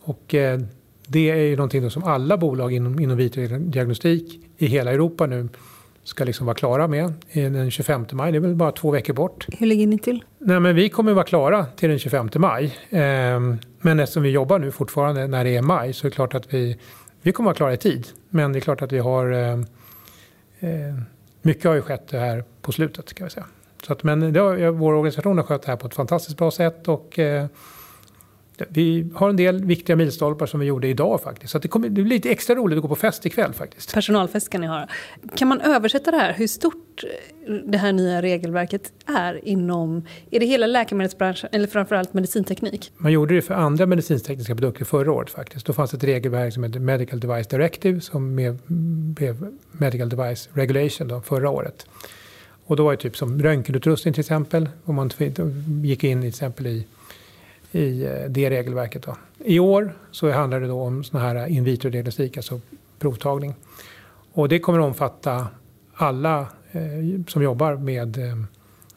Och 0.00 0.34
eh, 0.34 0.60
det 1.06 1.30
är 1.30 1.36
ju 1.36 1.56
någonting 1.56 1.90
som 1.90 2.04
alla 2.04 2.36
bolag 2.36 2.72
inom, 2.72 3.00
inom 3.00 3.30
diagnostik 3.70 4.40
i 4.56 4.66
hela 4.66 4.92
Europa 4.92 5.26
nu 5.26 5.48
ska 6.04 6.24
liksom 6.24 6.46
vara 6.46 6.54
klara 6.54 6.88
med 6.88 7.12
den 7.32 7.70
25 7.70 8.06
maj. 8.12 8.32
Det 8.32 8.38
är 8.38 8.40
väl 8.40 8.54
bara 8.54 8.72
två 8.72 8.90
veckor 8.90 9.14
bort. 9.14 9.46
Hur 9.58 9.66
ligger 9.66 9.86
ni 9.86 9.98
till? 9.98 10.24
Nej, 10.38 10.60
men 10.60 10.76
vi 10.76 10.88
kommer 10.88 11.12
vara 11.12 11.24
klara 11.24 11.66
till 11.66 11.88
den 11.88 11.98
25 11.98 12.28
maj. 12.34 12.64
Eh, 12.90 13.40
men 13.80 14.00
eftersom 14.00 14.22
vi 14.22 14.30
jobbar 14.30 14.58
nu 14.58 14.70
fortfarande 14.70 15.26
när 15.26 15.44
det 15.44 15.56
är 15.56 15.62
maj 15.62 15.92
så 15.92 16.06
är 16.06 16.10
det 16.10 16.14
klart 16.14 16.34
att 16.34 16.54
vi, 16.54 16.78
vi 17.22 17.32
kommer 17.32 17.46
vara 17.46 17.56
klara 17.56 17.74
i 17.74 17.76
tid. 17.76 18.06
Men 18.30 18.52
det 18.52 18.58
är 18.58 18.60
klart 18.60 18.82
att 18.82 18.92
vi 18.92 18.98
har 18.98 19.32
eh, 19.32 19.58
eh, 20.60 20.94
mycket 21.44 21.64
har 21.64 21.74
ju 21.74 21.82
skett 21.82 22.08
det 22.08 22.18
här 22.18 22.44
på 22.62 22.72
slutet 22.72 23.14
kan 23.14 23.24
vi 23.24 23.30
säga. 23.30 23.46
Så 23.86 23.92
att, 23.92 24.02
men 24.02 24.32
det 24.32 24.40
har, 24.40 24.70
vår 24.70 24.92
organisation 24.92 25.36
har 25.36 25.44
skött 25.44 25.62
det 25.62 25.68
här 25.68 25.76
på 25.76 25.86
ett 25.86 25.94
fantastiskt 25.94 26.38
bra 26.38 26.50
sätt 26.50 26.88
och 26.88 27.18
eh, 27.18 27.46
vi 28.68 29.10
har 29.14 29.28
en 29.28 29.36
del 29.36 29.64
viktiga 29.64 29.96
milstolpar 29.96 30.46
som 30.46 30.60
vi 30.60 30.66
gjorde 30.66 30.88
idag 30.88 31.20
faktiskt. 31.20 31.52
Så 31.52 31.58
det, 31.58 31.68
kommer, 31.68 31.88
det 31.88 32.02
blir 32.02 32.04
lite 32.04 32.30
extra 32.30 32.54
roligt 32.54 32.76
att 32.76 32.82
gå 32.82 32.88
på 32.88 32.96
fest 32.96 33.26
ikväll 33.26 33.52
faktiskt. 33.52 33.94
Personalfest 33.94 34.46
ska 34.46 34.58
ni 34.58 34.66
ha. 34.66 34.88
Kan 35.34 35.48
man 35.48 35.60
översätta 35.60 36.10
det 36.10 36.16
här? 36.16 36.32
Hur 36.32 36.46
stort 36.46 37.04
det 37.64 37.78
här 37.78 37.92
nya 37.92 38.22
regelverket 38.22 38.92
är 39.06 39.48
inom... 39.48 40.06
Är 40.30 40.40
det 40.40 40.46
hela 40.46 40.66
läkemedelsbranschen 40.66 41.48
eller 41.52 41.66
framförallt 41.66 42.14
medicinteknik? 42.14 42.92
Man 42.96 43.12
gjorde 43.12 43.34
det 43.34 43.42
för 43.42 43.54
andra 43.54 43.86
medicintekniska 43.86 44.54
produkter 44.54 44.84
förra 44.84 45.12
året 45.12 45.30
faktiskt. 45.30 45.66
Då 45.66 45.72
fanns 45.72 45.94
ett 45.94 46.04
regelverk 46.04 46.54
som 46.54 46.62
hette 46.62 46.78
Medical 46.78 47.20
Device 47.20 47.46
Directive 47.46 48.00
som 48.00 48.36
blev 49.16 49.52
Medical 49.72 50.08
Device 50.08 50.48
Regulation 50.52 51.08
då, 51.08 51.20
förra 51.20 51.50
året. 51.50 51.86
Och 52.66 52.76
då 52.76 52.84
var 52.84 52.92
det 52.92 52.98
typ 52.98 53.16
som 53.16 53.42
röntgenutrustning 53.42 54.14
till 54.14 54.20
exempel. 54.20 54.68
Om 54.84 54.94
man 54.94 55.10
gick 55.82 56.04
in 56.04 56.20
till 56.20 56.28
exempel 56.28 56.66
i 56.66 56.86
i 57.74 58.04
eh, 58.04 58.28
det 58.28 58.50
regelverket. 58.50 59.02
Då. 59.02 59.16
I 59.38 59.58
år 59.58 59.94
så 60.10 60.30
handlar 60.30 60.60
det 60.60 60.66
då 60.66 60.80
om 60.80 61.04
sån 61.04 61.20
här 61.20 61.46
in 61.46 61.64
vitro-diagnostik, 61.64 62.36
alltså 62.36 62.60
provtagning. 62.98 63.54
Och 64.32 64.48
det 64.48 64.58
kommer 64.58 64.78
att 64.78 64.84
omfatta 64.84 65.48
alla 65.94 66.46
eh, 66.72 66.82
som 67.28 67.42
jobbar 67.42 67.76
med, 67.76 68.18
eh, 68.18 68.36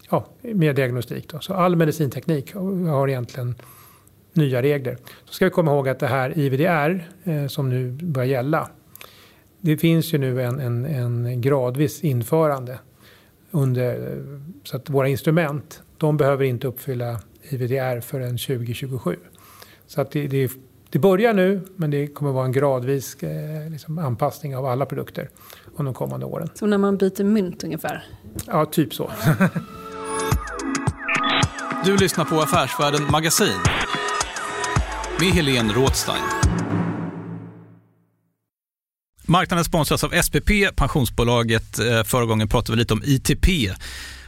ja, 0.09 0.25
med 0.41 0.75
diagnostik. 0.75 1.29
Då. 1.29 1.39
Så 1.39 1.53
all 1.53 1.75
medicinteknik 1.75 2.53
har 2.89 3.07
egentligen 3.07 3.55
nya 4.33 4.61
regler. 4.61 4.97
Så 5.25 5.33
ska 5.33 5.45
vi 5.45 5.51
komma 5.51 5.71
ihåg 5.71 5.89
att 5.89 5.99
det 5.99 6.07
här 6.07 6.37
IVDR 6.37 7.07
som 7.47 7.69
nu 7.69 7.91
börjar 7.91 8.27
gälla. 8.27 8.69
Det 9.61 9.77
finns 9.77 10.13
ju 10.13 10.17
nu 10.17 10.41
en, 10.43 10.59
en, 10.59 10.85
en 10.85 11.41
gradvis 11.41 12.03
införande 12.03 12.79
under, 13.51 14.21
så 14.63 14.77
att 14.77 14.89
våra 14.89 15.07
instrument 15.07 15.81
de 15.97 16.17
behöver 16.17 16.45
inte 16.45 16.67
uppfylla 16.67 17.19
IVDR 17.49 18.01
förrän 18.01 18.37
2027. 18.37 19.15
Så 19.87 20.01
att 20.01 20.11
det, 20.11 20.27
det, 20.27 20.51
det 20.89 20.99
börjar 20.99 21.33
nu, 21.33 21.61
men 21.75 21.91
det 21.91 22.07
kommer 22.07 22.31
vara 22.31 22.45
en 22.45 22.51
gradvis 22.51 23.23
eh, 23.23 23.69
liksom 23.69 23.97
anpassning 23.97 24.55
av 24.55 24.65
alla 24.65 24.85
produkter 24.85 25.29
under 25.65 25.83
de 25.83 25.93
kommande 25.93 26.25
åren. 26.25 26.49
Som 26.55 26.69
när 26.69 26.77
man 26.77 26.97
byter 26.97 27.23
mynt 27.23 27.63
ungefär? 27.63 28.05
Ja, 28.47 28.65
typ 28.65 28.93
så. 28.93 29.11
du 31.85 31.97
lyssnar 31.97 32.25
på 32.25 32.41
Affärsvärlden 32.41 33.11
Magasin 33.11 33.59
med 35.19 35.29
Helene 35.29 35.73
Rådstein. 35.73 36.23
Marknaden 39.29 39.65
sponsras 39.65 40.03
av 40.03 40.21
SPP, 40.21 40.49
pensionsbolaget. 40.75 41.79
Eh, 41.79 42.03
förra 42.03 42.25
gången 42.25 42.47
pratade 42.47 42.75
vi 42.75 42.79
lite 42.79 42.93
om 42.93 43.01
ITP. 43.05 43.47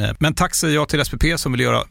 Eh, 0.00 0.10
men 0.18 0.34
tack 0.34 0.54
säger 0.54 0.74
jag 0.74 0.88
till 0.88 1.04
SPP 1.04 1.24
som 1.36 1.52
vill 1.52 1.60
göra 1.60 1.84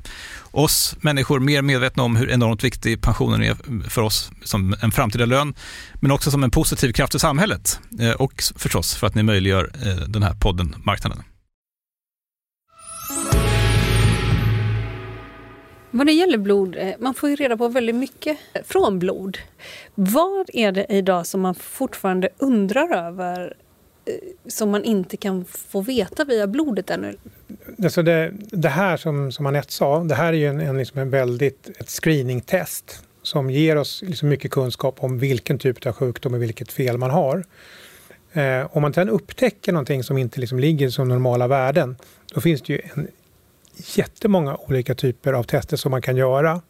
oss 0.52 0.96
människor 1.02 1.40
mer 1.40 1.62
medvetna 1.62 2.04
om 2.04 2.16
hur 2.16 2.30
enormt 2.30 2.64
viktig 2.64 3.02
pensionen 3.02 3.44
är 3.44 3.90
för 3.90 4.02
oss 4.02 4.32
som 4.44 4.76
en 4.82 4.92
framtida 4.92 5.26
lön, 5.26 5.56
men 6.02 6.12
också 6.12 6.32
som 6.32 6.44
en 6.44 6.52
positiv 6.52 6.92
kraft 6.92 7.16
i 7.16 7.20
samhället 7.20 7.80
eh, 8.00 8.12
och 8.12 8.44
förstås 8.56 8.96
för 8.96 9.08
att 9.08 9.16
ni 9.16 9.24
möjliggör 9.24 9.72
eh, 9.86 9.96
den 9.96 10.24
här 10.24 10.34
podden 10.34 10.76
Marknaden. 10.86 11.24
Vad 15.92 16.06
det 16.08 16.14
gäller 16.14 16.38
blod, 16.38 16.78
man 17.00 17.14
får 17.14 17.30
ju 17.30 17.36
reda 17.36 17.58
på 17.58 17.68
väldigt 17.68 17.96
mycket 17.96 18.38
från 18.66 19.00
blod. 19.00 19.38
Vad 19.96 20.50
är 20.54 20.72
det 20.72 20.86
idag 20.90 21.28
som 21.28 21.42
man 21.42 21.56
fortfarande 21.56 22.30
undrar 22.38 22.94
över 22.94 23.54
som 24.48 24.72
man 24.72 24.84
inte 24.84 25.18
kan 25.18 25.46
få 25.46 25.82
veta 25.82 26.26
via 26.26 26.48
blodet 26.48 26.90
ännu? 26.90 27.16
Alltså 27.84 28.04
det, 28.04 28.32
det 28.52 28.70
här 28.70 28.98
som, 28.98 29.32
som 29.32 29.46
Anette 29.46 29.74
sa, 29.74 30.04
det 30.04 30.16
här 30.16 30.34
är 30.34 30.38
ju 30.38 30.48
en, 30.48 30.60
en, 30.60 30.78
liksom 30.78 31.00
en 31.00 31.10
väldigt 31.10 31.70
ett 31.80 31.90
screeningtest 31.90 33.04
som 33.22 33.50
ger 33.50 33.76
oss 33.76 34.04
liksom 34.08 34.30
mycket 34.30 34.52
kunskap 34.52 35.04
om 35.04 35.20
vilken 35.20 35.60
typ 35.60 35.86
av 35.86 35.94
sjukdom 35.94 36.34
och 36.34 36.42
vilket 36.42 36.72
fel 36.72 36.98
man 36.98 37.10
har. 37.10 37.46
Eh, 38.34 38.78
om 38.78 38.82
man 38.82 38.94
sedan 38.94 39.10
upptäcker 39.10 39.72
någonting 39.72 40.04
som 40.04 40.18
inte 40.18 40.40
liksom 40.40 40.60
ligger 40.60 40.90
som 40.90 41.08
normala 41.08 41.48
värden, 41.48 41.96
då 42.34 42.42
finns 42.42 42.62
det 42.62 42.74
ju 42.74 42.82
en 42.94 43.08
jättemånga 43.96 44.56
olika 44.56 44.96
typer 44.96 45.34
av 45.34 45.44
tester 45.44 45.78
som 45.78 45.92
man 45.92 46.02
kan 46.02 46.16
göra. 46.16 46.62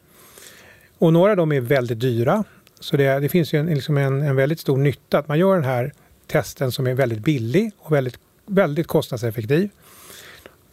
Och 0.97 1.13
några 1.13 1.31
av 1.31 1.37
dem 1.37 1.51
är 1.51 1.61
väldigt 1.61 1.99
dyra. 1.99 2.43
Så 2.79 2.97
det, 2.97 3.19
det 3.19 3.29
finns 3.29 3.53
ju 3.53 3.59
en, 3.59 3.65
liksom 3.65 3.97
en, 3.97 4.21
en 4.21 4.35
väldigt 4.35 4.59
stor 4.59 4.77
nytta 4.77 5.19
att 5.19 5.27
man 5.27 5.39
gör 5.39 5.55
den 5.55 5.63
här 5.63 5.93
testen 6.27 6.71
som 6.71 6.87
är 6.87 6.93
väldigt 6.93 7.19
billig 7.19 7.71
och 7.77 7.91
väldigt, 7.91 8.19
väldigt 8.45 8.87
kostnadseffektiv 8.87 9.69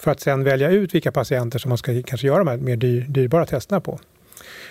för 0.05 0.11
att 0.11 0.21
sen 0.21 0.45
välja 0.45 0.71
ut 0.71 0.95
vilka 0.95 1.13
patienter 1.13 1.59
som 1.59 1.69
man 1.69 1.79
ska 1.79 2.03
kanske 2.03 2.27
göra 2.27 2.39
de 2.39 2.49
här 2.49 2.57
mer 2.57 2.77
dyr, 2.77 3.07
dyrbara 3.09 3.47
testerna 3.47 3.81
på. 3.81 3.99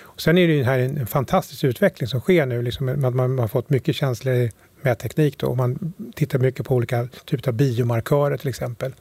Och 0.01 0.21
sen 0.21 0.37
är 0.37 0.47
det 0.47 0.63
här 0.63 0.79
en, 0.79 1.07
fantastisk 1.07 1.63
utveckling 1.63 2.07
som 2.07 2.19
sker 2.19 2.45
nu, 2.45 2.61
liksom 2.61 2.89
att 2.89 2.99
man, 2.99 3.15
man 3.15 3.39
har 3.39 3.47
fått 3.47 3.69
mycket 3.69 3.95
känslig 3.95 4.51
mätteknik 4.81 5.37
då, 5.37 5.47
och 5.47 5.57
man 5.57 5.93
tittar 6.15 6.39
mycket 6.39 6.65
på 6.65 6.75
olika 6.75 7.07
typer 7.25 7.49
av 7.49 7.53
biomarkörer 7.53 8.37
till 8.37 8.49
exempel. 8.49 8.93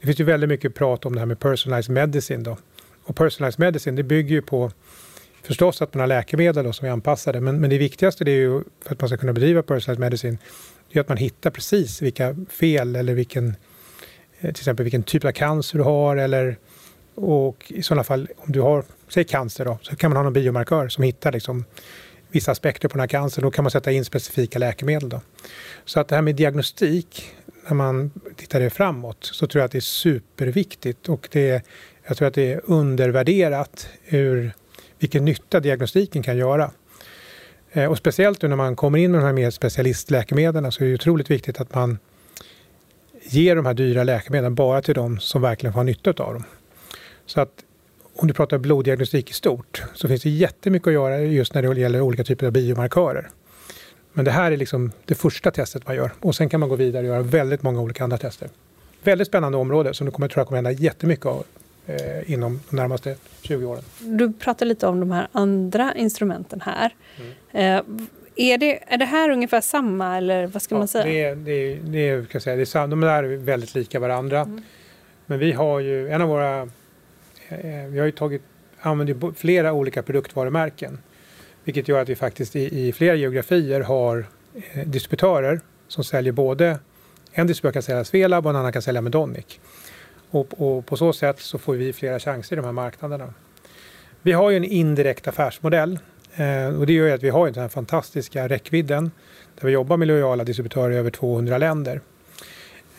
Det 0.00 0.06
finns 0.06 0.20
ju 0.20 0.24
väldigt 0.24 0.48
mycket 0.48 0.74
prat 0.74 1.06
om 1.06 1.12
det 1.12 1.18
här 1.18 1.26
med 1.26 1.40
personalized 1.40 1.94
medicine 1.94 2.42
då. 2.42 2.56
Och 3.04 3.16
personalized 3.16 3.60
medicine 3.60 3.96
det 3.96 4.02
bygger 4.02 4.34
ju 4.34 4.42
på 4.42 4.70
förstås 5.42 5.82
att 5.82 5.94
man 5.94 6.00
har 6.00 6.06
läkemedel 6.06 6.64
då, 6.64 6.72
som 6.72 6.88
är 6.88 6.92
anpassade, 6.92 7.40
men, 7.40 7.60
men 7.60 7.70
det 7.70 7.78
viktigaste 7.78 8.24
det 8.24 8.30
är 8.30 8.40
ju 8.40 8.62
för 8.84 8.94
att 8.94 9.00
man 9.00 9.08
ska 9.08 9.16
kunna 9.16 9.32
bedriva 9.32 9.62
personalized 9.62 10.00
medicine, 10.00 10.38
det 10.92 10.98
är 10.98 11.00
att 11.00 11.08
man 11.08 11.18
hittar 11.18 11.50
precis 11.50 12.02
vilka 12.02 12.36
fel 12.48 12.96
eller 12.96 13.14
vilken 13.14 13.56
Eh, 14.44 14.52
till 14.52 14.60
exempel 14.62 14.84
vilken 14.84 15.02
typ 15.02 15.24
av 15.24 15.32
cancer 15.32 15.78
du 15.78 15.84
har 15.84 16.16
eller 16.16 16.58
och 17.14 17.72
i 17.72 17.82
sådana 17.82 18.04
fall 18.04 18.28
om 18.36 18.52
du 18.52 18.60
har, 18.60 18.84
säg 19.08 19.24
cancer 19.24 19.64
då, 19.64 19.78
så 19.82 19.96
kan 19.96 20.10
man 20.10 20.16
ha 20.16 20.22
någon 20.22 20.32
biomarkör 20.32 20.88
som 20.88 21.04
hittar 21.04 21.32
liksom 21.32 21.64
vissa 22.30 22.52
aspekter 22.52 22.88
på 22.88 22.92
den 22.92 23.00
här 23.00 23.08
cancern. 23.08 23.42
Då 23.42 23.50
kan 23.50 23.64
man 23.64 23.70
sätta 23.70 23.92
in 23.92 24.04
specifika 24.04 24.58
läkemedel. 24.58 25.08
Då. 25.08 25.20
Så 25.84 26.00
att 26.00 26.08
det 26.08 26.14
här 26.14 26.22
med 26.22 26.34
diagnostik, 26.36 27.30
när 27.66 27.74
man 27.74 28.10
tittar 28.36 28.60
det 28.60 28.70
framåt, 28.70 29.18
så 29.20 29.46
tror 29.46 29.60
jag 29.60 29.64
att 29.64 29.72
det 29.72 29.78
är 29.78 29.80
superviktigt 29.80 31.08
och 31.08 31.28
det, 31.32 31.64
jag 32.06 32.16
tror 32.16 32.28
att 32.28 32.34
det 32.34 32.52
är 32.52 32.60
undervärderat 32.64 33.88
ur 34.08 34.52
vilken 34.98 35.24
nytta 35.24 35.60
diagnostiken 35.60 36.22
kan 36.22 36.36
göra. 36.36 36.70
Eh, 37.72 37.90
och 37.90 37.98
speciellt 37.98 38.42
när 38.42 38.56
man 38.56 38.76
kommer 38.76 38.98
in 38.98 39.10
med 39.10 39.20
de 39.20 39.26
här 39.26 39.32
mer 39.32 39.50
specialistläkemedlen 39.50 40.72
så 40.72 40.84
är 40.84 40.88
det 40.88 40.94
otroligt 40.94 41.30
viktigt 41.30 41.60
att 41.60 41.74
man 41.74 41.98
ger 43.24 43.56
de 43.56 43.66
här 43.66 43.74
dyra 43.74 44.04
läkemedlen 44.04 44.54
bara 44.54 44.82
till 44.82 44.94
de 44.94 45.18
som 45.18 45.42
verkligen 45.42 45.74
har 45.74 45.84
nytta 45.84 46.10
av 46.10 46.34
dem. 46.34 46.44
Så 47.26 47.40
att 47.40 47.64
om 48.16 48.28
du 48.28 48.34
pratar 48.34 48.58
bloddiagnostik 48.58 49.30
i 49.30 49.32
stort 49.32 49.82
så 49.94 50.08
finns 50.08 50.22
det 50.22 50.30
jättemycket 50.30 50.88
att 50.88 50.94
göra 50.94 51.20
just 51.20 51.54
när 51.54 51.62
det 51.62 51.80
gäller 51.80 52.00
olika 52.00 52.24
typer 52.24 52.46
av 52.46 52.52
biomarkörer. 52.52 53.28
Men 54.12 54.24
det 54.24 54.30
här 54.30 54.52
är 54.52 54.56
liksom 54.56 54.92
det 55.04 55.14
första 55.14 55.50
testet 55.50 55.86
man 55.86 55.96
gör 55.96 56.10
och 56.20 56.34
sen 56.34 56.48
kan 56.48 56.60
man 56.60 56.68
gå 56.68 56.76
vidare 56.76 57.02
och 57.02 57.08
göra 57.08 57.22
väldigt 57.22 57.62
många 57.62 57.80
olika 57.80 58.04
andra 58.04 58.18
tester. 58.18 58.48
Väldigt 59.02 59.28
spännande 59.28 59.58
område 59.58 59.94
som 59.94 60.04
det 60.04 60.10
kommer, 60.10 60.28
tror 60.28 60.40
jag 60.40 60.48
kommer 60.48 60.56
hända 60.56 60.72
jättemycket 60.72 61.26
av 61.26 61.44
eh, 61.86 62.32
inom 62.32 62.60
de 62.70 62.76
närmaste 62.76 63.16
20 63.42 63.66
åren. 63.66 63.82
Du 63.98 64.32
pratar 64.32 64.66
lite 64.66 64.86
om 64.86 65.00
de 65.00 65.10
här 65.10 65.28
andra 65.32 65.94
instrumenten 65.94 66.60
här. 66.60 66.94
Mm. 67.52 67.78
Eh, 67.78 68.04
är 68.36 68.58
det, 68.58 68.92
är 68.92 68.98
det 68.98 69.04
här 69.04 69.30
ungefär 69.30 69.60
samma 69.60 70.16
eller 70.16 70.46
vad 70.46 70.62
ska 70.62 70.74
ja, 70.74 70.78
man 70.78 70.88
säga? 70.88 71.04
Det 71.04 71.24
är, 71.24 71.36
det 71.36 71.52
är, 71.52 71.78
det 71.82 72.08
är, 72.08 72.24
kan 72.24 72.40
säga, 72.40 72.56
det 72.56 72.62
är 72.62 72.66
samma, 72.66 72.86
de 72.86 73.00
där 73.00 73.24
är 73.24 73.36
väldigt 73.36 73.74
lika 73.74 74.00
varandra. 74.00 74.40
Mm. 74.40 74.62
Men 75.26 75.38
vi 75.38 75.52
har 75.52 75.80
ju, 75.80 76.08
en 76.08 76.22
av 76.22 76.28
våra, 76.28 76.60
eh, 77.48 77.86
vi 77.88 77.98
har 77.98 78.06
ju 78.06 78.12
tagit, 78.12 78.42
använder 78.80 79.32
flera 79.32 79.72
olika 79.72 80.02
produktvarumärken. 80.02 80.98
Vilket 81.64 81.88
gör 81.88 82.02
att 82.02 82.08
vi 82.08 82.16
faktiskt 82.16 82.56
i, 82.56 82.88
i 82.88 82.92
flera 82.92 83.14
geografier 83.14 83.80
har 83.80 84.26
eh, 84.54 84.86
distributörer 84.86 85.60
som 85.88 86.04
säljer 86.04 86.32
både, 86.32 86.78
en 87.32 87.46
distributör 87.46 87.72
kan 87.72 87.82
sälja 87.82 88.04
Svelab 88.04 88.46
och 88.46 88.50
en 88.50 88.56
annan 88.56 88.72
kan 88.72 88.82
sälja 88.82 89.00
Medonic. 89.00 89.60
Och, 90.30 90.60
och 90.60 90.86
på 90.86 90.96
så 90.96 91.12
sätt 91.12 91.40
så 91.40 91.58
får 91.58 91.74
vi 91.74 91.92
flera 91.92 92.20
chanser 92.20 92.56
i 92.56 92.56
de 92.56 92.64
här 92.64 92.72
marknaderna. 92.72 93.34
Vi 94.22 94.32
har 94.32 94.50
ju 94.50 94.56
en 94.56 94.64
indirekt 94.64 95.28
affärsmodell 95.28 95.98
Eh, 95.98 96.13
Eh, 96.36 96.80
och 96.80 96.86
det 96.86 96.92
gör 96.92 97.06
ju 97.06 97.12
att 97.12 97.22
vi 97.22 97.30
har 97.30 97.50
den 97.50 97.62
här 97.62 97.68
fantastiska 97.68 98.48
räckvidden 98.48 99.10
där 99.60 99.66
vi 99.66 99.72
jobbar 99.72 99.96
med 99.96 100.08
lojala 100.08 100.44
distributörer 100.44 100.90
i 100.90 100.96
över 100.96 101.10
200 101.10 101.58
länder. 101.58 102.00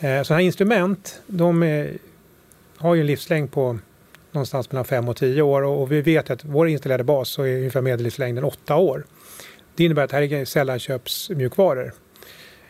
Eh, 0.00 0.22
sådana 0.22 0.38
här 0.38 0.46
instrument 0.46 1.22
de 1.26 1.62
är, 1.62 1.98
har 2.76 2.94
ju 2.94 3.00
en 3.00 3.06
livslängd 3.06 3.52
på 3.52 3.78
någonstans 4.32 4.72
mellan 4.72 4.84
5 4.84 5.08
och 5.08 5.16
10 5.16 5.42
år 5.42 5.62
och, 5.62 5.92
vi 5.92 6.00
vet 6.00 6.30
att 6.30 6.44
vår 6.44 6.68
installerade 6.68 7.04
bas 7.04 7.28
så 7.28 7.42
är 7.42 7.56
ungefär 7.56 7.80
medellivslängden 7.80 8.44
8 8.44 8.76
år. 8.76 9.04
Det 9.74 9.84
innebär 9.84 10.04
att 10.04 10.10
det 10.10 10.16
här 10.16 10.32
är 10.32 10.44
sällanköpsmjukvaror 10.44 11.92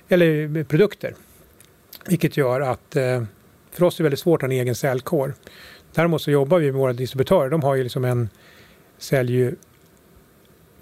eller 0.09 0.57
eh, 0.57 0.65
produkter. 0.65 1.15
Vilket 2.07 2.37
gör 2.37 2.61
att 2.61 2.97
för 3.71 3.85
oss 3.85 3.95
är 3.95 3.99
det 3.99 4.03
väldigt 4.03 4.21
svårt 4.21 4.43
att 4.43 4.49
ha 4.49 4.55
en 4.55 4.61
egen 4.61 4.75
säljkår. 4.75 5.35
Däremot 5.95 6.23
så 6.23 6.31
jobbar 6.31 6.59
vi 6.59 6.73
med 6.73 6.81
våra 6.81 6.93
distributörer. 6.93 7.51
De 7.51 7.63
har 7.63 7.75
ju 7.75 7.83
liksom 7.83 8.05
en, 8.05 8.29
säljer 8.99 9.37
ju 9.37 9.55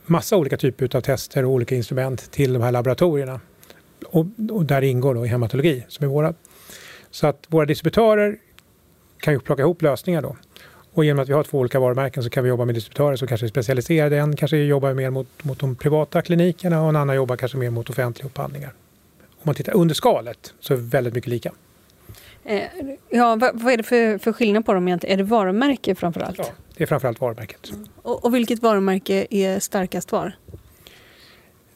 massa 0.07 0.37
olika 0.37 0.57
typer 0.57 0.97
av 0.97 1.01
tester 1.01 1.45
och 1.45 1.51
olika 1.51 1.75
instrument 1.75 2.31
till 2.31 2.53
de 2.53 2.63
här 2.63 2.73
laboratorierna. 2.73 3.41
Och, 4.07 4.27
och 4.51 4.65
där 4.65 4.83
ingår 4.83 5.15
då 5.15 5.25
hematologi 5.25 5.85
som 5.89 6.05
är 6.05 6.09
våra. 6.09 6.35
Så 7.11 7.27
att 7.27 7.47
våra 7.49 7.67
distributörer 7.67 8.37
kan 9.19 9.35
ju 9.35 9.41
plocka 9.41 9.63
ihop 9.63 9.83
lösningar 9.83 10.23
då. 10.23 10.37
Och 10.95 11.05
genom 11.05 11.23
att 11.23 11.29
vi 11.29 11.33
har 11.33 11.43
två 11.43 11.59
olika 11.59 11.81
varumärken 11.81 12.23
så 12.23 12.31
kan 12.31 12.45
vi 12.45 12.49
jobba 12.49 12.65
med 12.65 12.75
distributörer 12.75 13.17
som 13.17 13.29
kanske 13.29 13.47
är 13.47 13.49
specialiserade. 13.49 14.19
En 14.19 14.37
kanske 14.37 14.57
jobbar 14.57 14.95
mer 14.95 15.11
mot, 15.11 15.45
mot 15.45 15.59
de 15.59 15.77
privata 15.77 16.23
klinikerna 16.23 16.83
och 16.83 16.89
en 16.89 16.97
annan 16.97 17.17
jobbar 17.17 17.37
kanske 17.37 17.59
mer 17.59 17.71
mot 17.71 17.91
offentliga 17.91 18.27
upphandlingar. 18.27 18.73
Om 19.21 19.43
man 19.43 19.55
tittar 19.55 19.77
under 19.77 19.95
skalet 19.95 20.55
så 20.61 20.73
är 20.73 20.79
det 20.79 20.85
väldigt 20.85 21.15
mycket 21.15 21.31
lika. 21.31 21.53
Eh, 22.45 22.63
ja, 23.11 23.37
vad, 23.37 23.61
vad, 23.61 23.73
är 23.73 23.77
det 23.77 23.83
för, 23.83 24.19
för 24.19 24.33
skillnad 24.33 24.67
på 24.67 24.75
dem 24.75 24.89
egentligen? 24.89 25.13
Är 25.13 25.17
det 25.17 25.31
varumärke 25.31 25.95
framför 25.95 26.21
allt? 26.21 26.39
Ja, 26.39 26.47
det 26.77 26.85
är 26.85 26.87
framför 26.87 27.09
allt 27.09 27.21
varumärket. 27.21 27.71
Mm. 27.71 27.87
Och, 28.03 28.25
och, 28.25 28.35
vilket 28.35 28.63
varumärke 28.63 29.27
är 29.31 29.59
starkast 29.59 30.13
var? 30.13 30.37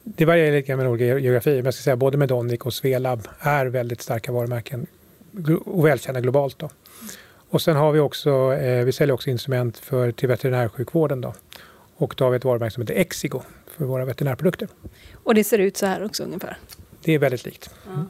Det 0.03 0.25
varierar 0.25 0.57
lite 0.57 0.75
med 0.75 0.87
olika 0.87 1.05
geografier, 1.05 1.55
men 1.55 1.65
jag 1.65 1.73
ska 1.73 1.83
säga 1.83 1.95
både 1.95 2.17
Medonic 2.17 2.61
och 2.61 2.73
Swelab 2.73 3.27
är 3.39 3.65
väldigt 3.65 4.01
starka 4.01 4.31
varumärken 4.31 4.87
och 5.65 5.85
välkända 5.85 6.21
globalt. 6.21 6.59
Då. 6.59 6.69
Och 7.49 7.61
sen 7.61 7.75
har 7.75 7.91
vi 7.91 7.99
också, 7.99 8.53
eh, 8.53 8.85
vi 8.85 8.91
säljer 8.91 9.13
också 9.13 9.29
instrument 9.29 9.77
för, 9.77 10.11
till 10.11 10.27
veterinärsjukvården. 10.27 11.21
Då. 11.21 11.33
Och 11.95 12.13
då 12.17 12.23
har 12.23 12.31
vi 12.31 12.37
ett 12.37 12.45
varumärke 12.45 12.73
som 12.73 12.81
heter 12.81 12.93
Exigo 12.93 13.41
för 13.77 13.85
våra 13.85 14.05
veterinärprodukter. 14.05 14.67
Och 15.23 15.35
det 15.35 15.43
ser 15.43 15.59
ut 15.59 15.77
så 15.77 15.85
här 15.85 16.03
också 16.03 16.23
ungefär? 16.23 16.57
Det 17.03 17.13
är 17.13 17.19
väldigt 17.19 17.45
likt. 17.45 17.69
Ja. 17.85 18.05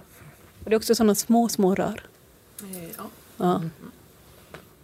Och 0.63 0.69
det 0.69 0.75
är 0.75 0.77
också 0.77 0.95
sådana 0.95 1.15
små, 1.15 1.49
små 1.49 1.75
rör? 1.75 2.03
Ja. 2.97 3.09
ja. 3.37 3.61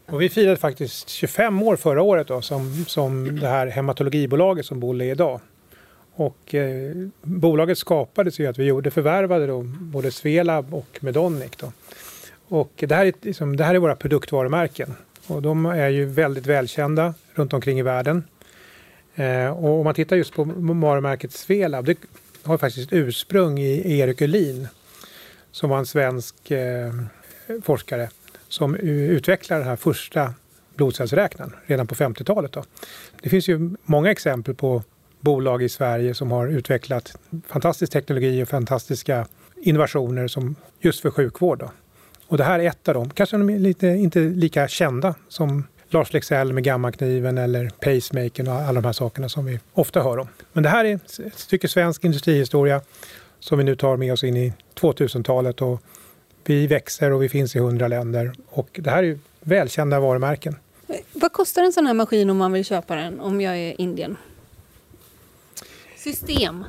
Och 0.06 0.22
vi 0.22 0.30
firade 0.30 0.58
faktiskt 0.58 1.10
25 1.10 1.64
år 1.64 1.76
förra 1.76 2.02
året 2.02 2.28
då, 2.28 2.42
som, 2.42 2.86
som 2.88 3.40
det 3.40 3.48
här 3.48 3.68
hematologibolaget 3.68 4.66
som 4.66 4.80
Bolle 4.80 5.06
är 5.06 5.12
idag. 5.12 5.40
Och 6.16 6.56
eh, 6.56 6.96
bolaget 7.22 7.78
skapades 7.78 8.40
ju 8.40 8.48
att 8.48 8.58
vi 8.58 8.64
gjorde, 8.64 8.92
förvärvade 8.92 9.48
då 9.48 9.64
både 9.64 10.12
Svelab 10.12 10.74
och 10.74 11.00
Medonic. 11.02 11.52
Då. 11.58 11.72
Och 12.48 12.72
det 12.76 12.96
här, 12.96 13.06
är, 13.06 13.14
liksom, 13.22 13.58
det 13.58 13.64
här 13.64 13.76
är 13.76 13.80
våra 13.80 13.96
produktvarumärken 13.96 14.96
och 15.28 15.42
de 15.42 15.66
är 15.66 15.90
ju 15.90 16.06
väldigt 16.06 16.46
välkända 16.46 17.14
runt 17.34 17.54
omkring 17.54 17.80
i 17.80 17.82
världen. 17.82 18.24
Eh, 19.16 19.48
och 19.48 19.80
om 19.80 19.84
man 19.84 19.94
tittar 19.94 20.16
just 20.16 20.34
på 20.34 20.44
varumärket 20.44 21.32
Svelab, 21.32 21.86
det 21.86 21.98
har 22.44 22.58
faktiskt 22.58 22.94
ursprung 22.94 23.60
i 23.60 24.00
Erik 24.00 24.22
Uhlin 24.22 24.68
som 25.52 25.70
var 25.70 25.78
en 25.78 25.86
svensk 25.86 26.52
eh, 26.52 26.94
forskare 27.64 28.10
som 28.48 28.76
utvecklade 28.76 29.62
den 29.62 29.70
här 29.70 29.76
första 29.76 30.34
blodcellsräknaren 30.76 31.54
redan 31.66 31.88
på 31.88 31.96
50-talet. 31.96 32.56
Det 33.22 33.30
finns 33.30 33.48
ju 33.48 33.76
många 33.84 34.12
exempel 34.12 34.56
på 34.56 34.84
bolag 35.20 35.64
i 35.64 35.70
Sverige 35.70 36.14
som 36.14 36.32
har 36.32 36.48
utvecklat 36.48 37.18
fantastisk 37.48 37.92
teknologi 37.92 38.44
och 38.44 38.48
fantastiska 38.48 39.28
innovationer 39.62 40.28
som 40.28 40.56
just 40.80 41.02
för 41.02 41.12
sjukvård. 41.12 41.60
Då. 41.60 41.72
Och 42.28 42.38
det 42.38 42.44
här 42.44 42.60
är 42.60 42.70
ett 42.70 42.88
av 42.88 42.94
dem. 42.94 43.10
Kanske 43.10 43.38
de 43.38 43.50
är 43.50 43.60
lite, 43.60 43.88
inte 43.88 44.20
lika 44.20 44.68
kända 44.68 45.16
som 45.28 45.64
Lars 45.90 46.14
Lexell 46.14 46.54
med 46.54 46.64
gammakniven 46.64 47.38
eller 47.38 47.70
pacemakern 47.70 48.48
och 48.48 48.54
alla 48.54 48.82
de 48.82 48.86
här 48.86 48.94
sakerna 48.94 49.30
som 49.30 49.46
vi 49.46 49.60
ofta 49.74 50.02
hör 50.04 50.18
om. 50.18 50.28
Men 50.54 50.64
det 50.64 50.70
här 50.70 50.86
är 50.86 50.96
ett 50.96 51.20
stycke 51.36 51.68
svensk 51.68 52.04
industrihistoria 52.04 52.82
som 53.40 53.58
vi 53.58 53.64
nu 53.64 53.76
tar 53.76 53.98
med 53.98 54.14
oss 54.14 54.24
in 54.24 54.38
i 54.38 54.54
2000-talet 54.76 55.62
och 55.62 55.82
vi 56.46 56.68
växer 56.68 57.12
och 57.12 57.24
vi 57.24 57.30
finns 57.30 57.56
i 57.56 57.60
hundra 57.60 57.88
länder 57.88 58.34
och 58.50 58.70
det 58.74 58.90
här 58.90 59.04
är 59.04 59.20
välkända 59.40 60.00
varumärken. 60.00 60.56
Vad 61.14 61.32
kostar 61.32 61.64
en 61.64 61.74
sån 61.74 61.88
här 61.88 61.94
maskin 61.94 62.30
om 62.30 62.38
man 62.38 62.52
vill 62.52 62.66
köpa 62.66 62.96
den 62.96 63.20
om 63.20 63.42
jag 63.42 63.58
är 63.58 63.82
Indien? 63.82 64.18
System? 65.98 66.66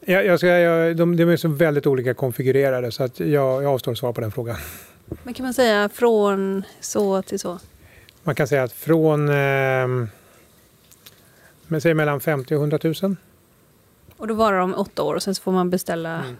Jag, 0.00 0.26
jag 0.26 0.38
ska, 0.38 0.46
jag, 0.46 0.96
de, 0.96 1.16
de 1.16 1.24
är 1.24 1.36
så 1.36 1.48
väldigt 1.48 1.86
olika 1.86 2.14
konfigurerade 2.14 2.92
så 2.92 3.02
att 3.02 3.20
jag, 3.20 3.62
jag 3.62 3.66
avstår 3.66 3.92
att 3.92 3.98
svara 3.98 4.12
på 4.12 4.20
den 4.20 4.32
frågan. 4.32 4.56
Men 5.22 5.34
kan 5.34 5.44
man 5.44 5.54
säga 5.54 5.88
från 5.88 6.62
så 6.80 7.22
till 7.22 7.38
så? 7.38 7.58
Man 8.22 8.34
kan 8.34 8.48
säga 8.48 8.62
att 8.62 8.72
från 8.72 9.28
eh, 9.28 10.08
men 11.66 11.80
säg 11.80 11.94
mellan 11.94 12.20
50 12.20 12.54
och 12.54 12.60
100 12.60 12.78
000. 13.02 13.16
Och 14.16 14.28
då 14.28 14.34
varar 14.34 14.58
de 14.58 14.74
åtta 14.74 15.02
år 15.02 15.14
och 15.14 15.22
sen 15.22 15.34
så 15.34 15.42
får 15.42 15.52
man 15.52 15.70
beställa? 15.70 16.14
Mm. 16.14 16.36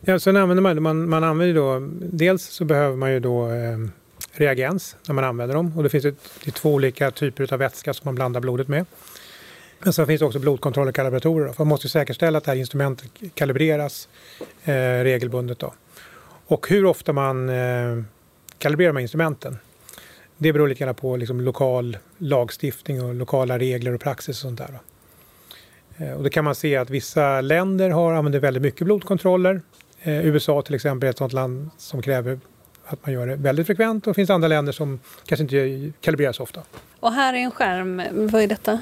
Ja, 0.00 0.18
sen 0.18 0.36
använder 0.36 0.62
man, 0.62 0.82
man, 0.82 1.08
man 1.08 1.24
använder 1.24 1.54
då, 1.54 1.88
dels 2.12 2.42
så 2.42 2.64
behöver 2.64 2.96
man 2.96 3.12
ju 3.12 3.20
då 3.20 3.50
eh, 3.50 3.78
reagens 4.32 4.96
när 5.06 5.14
man 5.14 5.24
använder 5.24 5.54
dem 5.54 5.72
och 5.76 5.82
det 5.82 5.88
finns 5.88 6.04
ett, 6.04 6.40
det 6.44 6.50
två 6.50 6.74
olika 6.74 7.10
typer 7.10 7.52
av 7.52 7.58
vätska 7.58 7.94
som 7.94 8.04
man 8.04 8.14
blandar 8.14 8.40
blodet 8.40 8.68
med. 8.68 8.86
Men 9.78 9.92
sen 9.92 10.06
finns 10.06 10.20
det 10.20 10.26
också 10.26 10.38
blodkontroll 10.38 10.88
och 10.88 10.94
kalibratorer. 10.94 11.54
man 11.58 11.68
måste 11.68 11.88
säkerställa 11.88 12.38
att 12.38 12.44
det 12.44 12.50
här 12.50 12.58
instrumentet 12.58 13.10
kalibreras 13.34 14.08
eh, 14.64 14.72
regelbundet. 15.02 15.58
Då. 15.58 15.74
Och 16.46 16.68
hur 16.68 16.84
ofta 16.84 17.12
man 17.12 17.48
eh, 17.48 18.02
kalibrerar 18.58 18.92
med 18.92 19.02
instrumenten 19.02 19.58
det 20.42 20.52
beror 20.52 20.68
lite 20.68 20.84
grann 20.84 20.94
på 20.94 21.16
liksom, 21.16 21.40
lokal 21.40 21.98
lagstiftning 22.18 23.02
och 23.02 23.14
lokala 23.14 23.58
regler 23.58 23.94
och 23.94 24.00
praxis 24.00 24.36
och 24.36 24.42
sånt 24.42 24.58
där. 24.58 24.68
Då. 24.68 26.04
Eh, 26.04 26.12
och 26.12 26.22
då 26.22 26.30
kan 26.30 26.44
man 26.44 26.54
se 26.54 26.76
att 26.76 26.90
vissa 26.90 27.40
länder 27.40 27.90
har, 27.90 28.12
använder 28.12 28.40
väldigt 28.40 28.62
mycket 28.62 28.84
blodkontroller. 28.84 29.62
Eh, 30.02 30.26
USA 30.26 30.62
till 30.62 30.74
exempel 30.74 31.06
är 31.06 31.10
ett 31.10 31.18
sådant 31.18 31.32
land 31.32 31.70
som 31.76 32.02
kräver 32.02 32.40
att 32.84 33.06
man 33.06 33.14
gör 33.14 33.26
det 33.26 33.36
väldigt 33.36 33.66
frekvent 33.66 34.06
och 34.06 34.10
det 34.10 34.14
finns 34.14 34.30
andra 34.30 34.48
länder 34.48 34.72
som 34.72 35.00
kanske 35.26 35.42
inte 35.42 35.92
kalibreras 36.00 36.36
så 36.36 36.42
ofta. 36.42 36.62
Och 37.00 37.12
här 37.12 37.34
är 37.34 37.38
en 37.38 37.50
skärm, 37.50 38.02
vad 38.12 38.42
är 38.42 38.46
detta? 38.46 38.80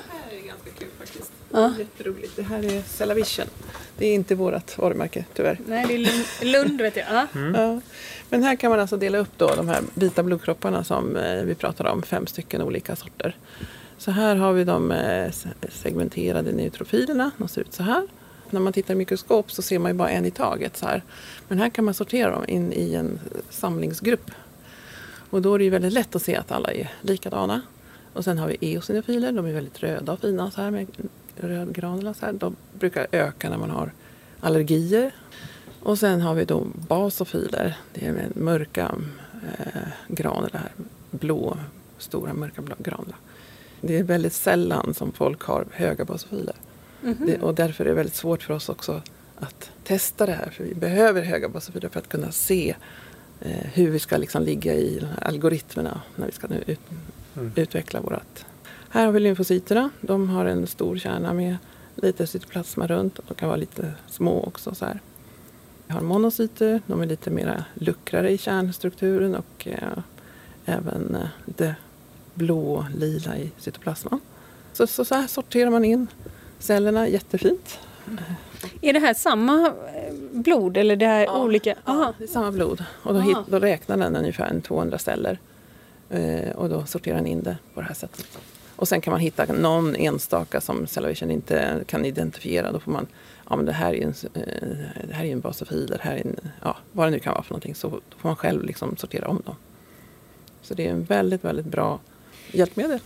Ja. 1.53 1.75
Jätteroligt. 1.79 2.37
Det 2.37 2.43
här 2.43 2.65
är 2.65 2.83
Cellavision. 2.83 3.47
Det 3.99 4.07
är 4.07 4.15
inte 4.15 4.35
vårt 4.35 4.79
varumärke 4.79 5.25
tyvärr. 5.35 5.59
Nej, 5.67 5.85
det 5.89 5.95
är 5.95 5.99
Lund, 5.99 6.25
Lund 6.43 6.81
vet 6.81 6.97
jag. 6.97 7.07
Ja. 7.11 7.27
Mm. 7.35 7.55
Ja. 7.55 7.81
Men 8.31 8.43
här 8.43 8.57
kan 8.57 8.71
man 8.71 8.81
alltså 8.81 8.97
dela 8.97 9.19
upp 9.19 9.31
då 9.37 9.55
de 9.57 9.69
här 9.69 9.83
vita 9.95 10.23
blodkropparna 10.23 10.85
som 10.85 11.17
eh, 11.17 11.43
vi 11.43 11.55
pratade 11.55 11.91
om, 11.91 12.03
fem 12.03 12.27
stycken 12.27 12.63
olika 12.63 12.97
sorter. 12.97 13.37
Så 13.99 14.11
här 14.11 14.37
har 14.37 14.53
vi 14.53 14.65
de 14.65 14.93
eh, 14.93 15.33
segmenterade 15.69 16.53
neutrofilerna, 16.53 17.31
de 17.37 17.49
ser 17.49 17.61
ut 17.61 17.73
så 17.73 17.83
här. 17.83 18.07
När 18.53 18.61
man 18.61 18.73
tittar 18.73 18.95
i 18.95 18.97
mikroskop 18.97 19.53
så 19.53 19.63
ser 19.63 19.79
man 19.79 19.91
ju 19.91 19.95
bara 19.95 20.11
en 20.11 20.25
i 20.25 20.31
taget 20.31 20.77
så 20.77 20.87
här. 20.87 21.03
Men 21.49 21.59
här 21.59 21.71
kan 21.71 21.85
man 21.85 21.95
sortera 21.95 22.31
dem 22.31 22.45
in 22.49 22.73
i 22.73 22.95
en 22.95 23.21
samlingsgrupp. 23.51 24.31
Och 25.31 25.43
då 25.43 25.55
är 25.55 25.59
det 25.59 25.65
ju 25.65 25.71
väldigt 25.71 25.93
lätt 25.93 26.17
att 26.17 26.23
se 26.23 26.37
att 26.37 26.53
alla 26.53 26.73
är 26.73 26.93
likadana. 27.01 27.63
Och 28.13 28.25
sen 28.25 28.39
har 28.39 28.49
vi 28.49 28.57
eosinofiler, 28.61 29.33
de 29.33 29.47
är 29.47 29.53
väldigt 29.53 29.83
röda 29.83 30.13
och 30.13 30.21
fina 30.21 30.51
så 30.51 30.61
här 30.61 30.71
med 30.71 30.87
rödgranula. 31.37 32.15
Så 32.15 32.27
här. 32.27 32.33
De 32.33 32.57
brukar 32.79 33.07
öka 33.13 33.51
när 33.51 33.59
man 33.59 33.71
har 33.71 33.93
allergier. 34.41 35.15
Och 35.83 35.99
sen 35.99 36.21
har 36.21 36.35
vi 36.35 36.45
då 36.45 36.67
basofiler, 36.75 37.77
det 37.95 38.07
är 38.07 38.13
med 38.13 38.37
mörka 38.37 38.95
eh, 39.33 39.83
granula 40.09 40.49
här. 40.53 40.73
blå, 41.11 41.59
stora 41.99 42.35
mörka 42.35 42.63
blå. 42.63 42.77
Det 43.81 43.99
är 43.99 44.03
väldigt 44.03 44.33
sällan 44.33 44.95
som 44.95 45.13
folk 45.13 45.43
har 45.43 45.67
höga 45.73 46.05
basofiler. 46.05 46.55
Mm 47.03 47.15
-hmm. 47.15 47.27
det, 47.27 47.39
och 47.39 47.55
därför 47.55 47.85
är 47.85 47.89
det 47.89 47.95
väldigt 47.95 48.15
svårt 48.15 48.43
för 48.43 48.55
oss 48.55 48.69
också 48.69 49.03
att 49.37 49.71
testa 49.85 50.27
det 50.27 50.33
här. 50.33 50.51
För 50.51 50.65
vi 50.65 50.75
behöver 50.75 51.23
höga 51.23 51.49
basofiler 51.49 51.89
för 51.89 52.01
att 52.01 52.09
kunna 52.09 52.33
se 52.33 52.75
eh, 53.41 53.67
hur 53.73 53.91
vi 53.91 53.99
ska 53.99 54.17
liksom 54.17 54.43
ligga 54.43 54.75
i 54.75 55.07
algoritmerna 55.23 56.01
när 56.17 56.27
vi 56.27 56.33
ska 56.33 56.47
nu 56.47 56.63
ut, 56.67 56.81
mm. 57.37 57.53
utveckla 57.57 58.01
vårat. 58.01 58.45
Här 58.91 59.07
har 59.07 59.13
vi 59.13 59.21
lymfocyterna. 59.21 59.91
De 60.01 60.29
har 60.29 60.47
en 60.47 60.67
stor 60.67 60.99
kärna 60.99 61.33
med 61.33 61.57
lite 61.95 62.27
cytoplasma 62.27 62.87
runt. 62.87 63.21
De 63.29 63.35
kan 63.35 63.49
vara 63.49 63.57
lite 63.57 63.93
små 64.07 64.45
också. 64.45 64.75
Så 64.75 64.85
här. 64.85 65.01
Vi 65.87 65.95
har 65.95 66.01
monocyter. 66.01 66.81
De 66.87 67.01
är 67.01 67.07
lite 67.07 67.31
mer 67.31 67.65
luckrare 67.75 68.31
i 68.31 68.39
kärnstrukturen 68.39 69.35
och 69.35 69.69
eh, 69.69 69.99
även 70.65 71.15
eh, 71.15 71.29
lite 71.45 71.75
blå-lila 72.35 73.37
i 73.37 73.51
cytoplasman. 73.59 74.21
Så, 74.73 74.87
så, 74.87 75.05
så, 75.05 75.15
här 75.15 75.27
sorterar 75.27 75.71
man 75.71 75.85
in 75.85 76.07
cellerna 76.59 77.09
jättefint. 77.09 77.79
Är 78.81 78.93
det 78.93 78.99
här 78.99 79.15
samma 79.15 79.67
eh, 79.67 80.15
blod 80.33 80.77
eller 80.77 80.97
det 80.97 81.07
här 81.07 81.25
ja, 81.25 81.43
olika? 81.43 81.75
Ja, 81.85 82.15
det 82.19 82.25
är 82.25 82.29
samma 82.29 82.53
blod. 82.53 82.85
Och 83.03 83.15
då, 83.15 83.21
hit, 83.21 83.37
då 83.47 83.59
räknar 83.59 83.97
den 83.97 84.17
ungefär 84.17 84.61
200 84.61 84.99
celler. 84.99 85.39
Eh, 86.11 86.51
och 86.51 86.69
då 86.69 86.87
sorterar 86.87 87.17
den 87.17 87.27
in 87.27 87.43
det 87.43 87.57
på 87.75 87.81
det 87.81 87.87
här 87.87 87.95
sättet. 87.95 88.39
Och 88.77 88.89
sen 88.89 89.01
kan 89.01 89.11
man 89.11 89.21
hitta 89.21 89.45
någon 89.53 89.97
enstaka 89.97 90.61
som 90.61 90.87
Cellavision 90.87 91.31
inte 91.31 91.81
kan 91.87 92.05
identifiera. 92.05 92.73
Då 92.73 92.81
får 92.81 92.93
man, 92.93 93.07
ja 93.51 93.57
men 93.57 93.65
det 93.65 93.73
här 93.73 93.95
är 93.95 94.03
en, 94.03 94.15
eh, 94.35 94.43
det 95.09 95.15
här 95.15 95.25
är 95.25 95.33
en 95.33 95.41
basofil, 95.41 95.87
det 95.87 95.99
här 96.01 96.17
är 96.17 96.21
en, 96.21 96.37
ja 96.63 96.77
vad 96.93 97.07
det 97.07 97.11
nu 97.11 97.19
kan 97.19 97.33
vara 97.33 97.43
för 97.43 97.51
någonting. 97.51 97.75
Så 97.75 97.89
då 97.89 98.19
får 98.19 98.29
man 98.29 98.37
själv 98.37 98.65
liksom 98.65 98.97
sortera 98.97 99.29
om 99.29 99.43
dem. 99.47 99.55
Så 100.63 100.75
det 100.75 100.87
är 100.87 100.91
en 100.91 101.05
väldigt, 101.05 101.45
väldigt 101.45 101.67
bra 101.67 102.01
hjälpmedel. 102.53 103.01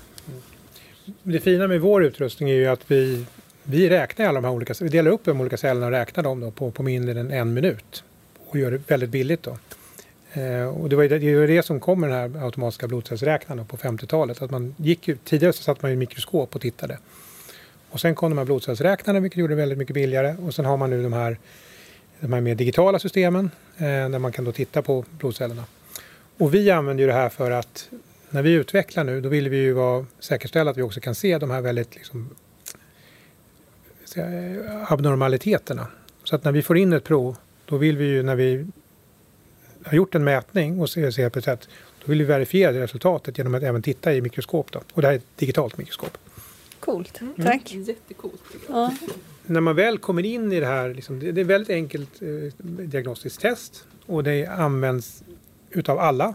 Det 1.22 1.40
fina 1.40 1.68
med 1.68 1.80
vår 1.80 2.04
utrustning 2.04 2.50
är 2.50 2.54
ju 2.54 2.66
att 2.66 2.90
vi, 2.90 3.26
vi 3.62 3.90
räknar 3.90 4.26
alla 4.26 4.40
de 4.40 4.44
här 4.44 4.54
olika, 4.54 4.74
vi 4.80 4.88
delar 4.88 5.10
upp 5.10 5.24
de 5.24 5.40
olika 5.40 5.56
cellerna 5.56 5.86
och 5.86 5.92
räknar 5.92 6.22
dem 6.22 6.40
då 6.40 6.50
på, 6.50 6.70
på 6.70 6.82
mindre 6.82 7.20
än 7.20 7.30
en 7.30 7.54
minut. 7.54 8.04
Och 8.46 8.58
gör 8.58 8.70
det 8.70 8.90
väldigt 8.90 9.10
billigt 9.10 9.42
då. 9.42 9.58
Eh, 10.32 10.64
och 10.64 10.88
det 10.88 10.96
var 10.96 11.04
det, 11.04 11.18
det, 11.18 11.36
var 11.36 11.46
det 11.46 11.62
som 11.62 11.80
kom 11.80 12.00
med 12.00 12.10
den 12.10 12.18
här 12.18 12.44
automatiska 12.44 12.88
blodcellsräknaren 12.88 13.66
på 13.66 13.76
50-talet. 13.76 14.42
Att 14.42 14.50
man 14.50 14.74
gick, 14.76 15.08
tidigare 15.24 15.52
så 15.52 15.62
satt 15.62 15.82
man 15.82 15.90
i 15.90 15.96
mikroskop 15.96 16.54
och 16.54 16.60
tittade. 16.60 16.98
Och 17.90 18.00
sen 18.00 18.14
kom 18.14 18.30
de 18.30 18.38
här 18.38 18.44
blodcellsräknarna 18.44 19.20
vilket 19.20 19.38
gjorde 19.38 19.52
det 19.52 19.60
väldigt 19.60 19.78
mycket 19.78 19.94
billigare. 19.94 20.36
Och 20.46 20.54
sen 20.54 20.64
har 20.64 20.76
man 20.76 20.90
nu 20.90 21.02
de 21.02 21.12
här, 21.12 21.38
de 22.20 22.32
här 22.32 22.40
mer 22.40 22.54
digitala 22.54 22.98
systemen 22.98 23.50
eh, 23.76 23.84
där 23.84 24.18
man 24.18 24.32
kan 24.32 24.44
då 24.44 24.52
titta 24.52 24.82
på 24.82 25.04
blodcellerna. 25.10 25.64
Och 26.38 26.54
vi 26.54 26.70
använder 26.70 27.02
ju 27.02 27.06
det 27.06 27.14
här 27.14 27.28
för 27.28 27.50
att 27.50 27.88
när 28.30 28.42
vi 28.42 28.52
utvecklar 28.52 29.04
nu 29.04 29.20
då 29.20 29.28
vill 29.28 29.48
vi 29.48 29.56
ju 29.56 29.72
vara, 29.72 30.06
säkerställa 30.18 30.70
att 30.70 30.76
vi 30.76 30.82
också 30.82 31.00
kan 31.00 31.14
se 31.14 31.38
de 31.38 31.50
här 31.50 31.60
väldigt 31.60 31.94
liksom, 31.94 32.30
abnormaliteterna. 34.86 35.86
Så 36.24 36.36
att 36.36 36.44
när 36.44 36.52
vi 36.52 36.62
får 36.62 36.78
in 36.78 36.92
ett 36.92 37.04
prov 37.04 37.36
då 37.64 37.76
vill 37.76 37.96
vi 37.96 38.04
ju 38.04 38.22
när 38.22 38.36
vi 38.36 38.66
har 39.84 39.96
gjort 39.96 40.14
en 40.14 40.24
mätning 40.24 40.80
och 40.80 40.90
ser, 40.90 41.10
ser 41.10 41.28
på 41.28 41.38
ett 41.38 41.44
sätt 41.44 41.68
då 42.04 42.10
vill 42.10 42.18
vi 42.18 42.24
verifiera 42.24 42.72
det 42.72 42.80
resultatet 42.80 43.38
genom 43.38 43.54
att 43.54 43.62
även 43.62 43.82
titta 43.82 44.14
i 44.14 44.20
mikroskop. 44.20 44.72
Då. 44.72 44.80
Och 44.92 45.02
det 45.02 45.08
här 45.08 45.14
är 45.14 45.18
ett 45.18 45.36
digitalt 45.36 45.78
mikroskop. 45.78 46.18
Coolt, 46.80 47.20
mm. 47.20 47.34
tack. 47.34 47.72
Mm. 47.72 47.84
Jättecoolt. 47.84 48.42
Ja. 48.68 48.94
När 49.46 49.60
man 49.60 49.76
väl 49.76 49.98
kommer 49.98 50.24
in 50.24 50.52
i 50.52 50.60
det 50.60 50.66
här, 50.66 50.94
liksom, 50.94 51.20
det, 51.20 51.32
det 51.32 51.40
är 51.40 51.42
ett 51.42 51.50
väldigt 51.50 51.70
enkelt 51.70 52.22
eh, 52.22 52.28
diagnostiskt 52.64 53.40
test 53.40 53.84
och 54.06 54.24
det 54.24 54.46
används 54.46 55.22
utav 55.70 55.98
alla. 55.98 56.34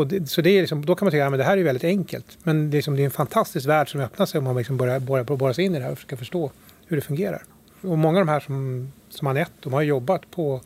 Och 0.00 0.06
det, 0.06 0.26
så 0.26 0.40
det 0.40 0.50
är 0.50 0.60
liksom, 0.60 0.84
då 0.84 0.94
kan 0.94 1.06
man 1.06 1.12
tycka 1.12 1.26
att 1.26 1.32
ja, 1.32 1.36
det 1.36 1.44
här 1.44 1.56
är 1.56 1.62
väldigt 1.62 1.84
enkelt. 1.84 2.38
Men 2.42 2.70
det 2.70 2.74
är, 2.74 2.78
liksom, 2.78 2.96
det 2.96 3.02
är 3.02 3.04
en 3.04 3.10
fantastisk 3.10 3.66
värld 3.66 3.90
som 3.90 4.00
öppnar 4.00 4.26
sig 4.26 4.38
om 4.38 4.44
man 4.44 4.56
liksom 4.56 4.76
börjar 4.76 5.00
borra, 5.00 5.24
borra 5.24 5.54
sig 5.54 5.64
in 5.64 5.74
i 5.74 5.78
det 5.78 5.84
här 5.84 5.92
och 5.92 5.98
försöka 5.98 6.16
förstå 6.16 6.50
hur 6.86 6.96
det 6.96 7.02
fungerar. 7.02 7.42
Och 7.80 7.98
många 7.98 8.18
av 8.18 8.26
de 8.26 8.32
här 8.32 8.40
som, 8.40 8.92
som 9.08 9.26
Anette, 9.26 9.52
de 9.60 9.72
har 9.72 9.82
jobbat 9.82 10.30
på 10.30 10.60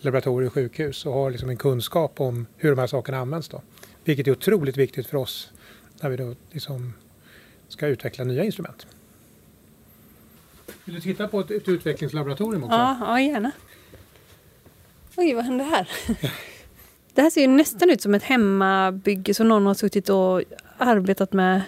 laboratorier 0.00 0.46
och 0.46 0.54
sjukhus 0.54 1.06
och 1.06 1.12
har 1.12 1.30
liksom 1.30 1.48
en 1.48 1.56
kunskap 1.56 2.20
om 2.20 2.46
hur 2.56 2.70
de 2.70 2.78
här 2.78 2.86
sakerna 2.86 3.18
används. 3.18 3.48
Då. 3.48 3.62
Vilket 4.04 4.26
är 4.26 4.30
otroligt 4.30 4.76
viktigt 4.76 5.06
för 5.06 5.18
oss 5.18 5.50
när 6.00 6.10
vi 6.10 6.16
då 6.16 6.34
liksom 6.50 6.92
ska 7.68 7.86
utveckla 7.86 8.24
nya 8.24 8.44
instrument. 8.44 8.86
Vill 10.84 10.94
du 10.94 11.00
titta 11.00 11.28
på 11.28 11.40
ett, 11.40 11.50
ett 11.50 11.68
utvecklingslaboratorium 11.68 12.64
också? 12.64 12.76
Ja, 12.76 12.98
ja, 13.00 13.20
gärna. 13.20 13.50
Oj, 15.16 15.34
vad 15.34 15.44
hände 15.44 15.64
här? 15.64 15.88
Det 17.18 17.22
här 17.22 17.30
ser 17.30 17.40
ju 17.40 17.46
nästan 17.46 17.90
ut 17.90 18.02
som 18.02 18.14
ett 18.14 18.22
hemmabygge 18.22 19.34
som 19.34 19.48
någon 19.48 19.66
har 19.66 19.74
suttit 19.74 20.08
och 20.08 20.42
arbetat 20.78 21.32
med 21.32 21.62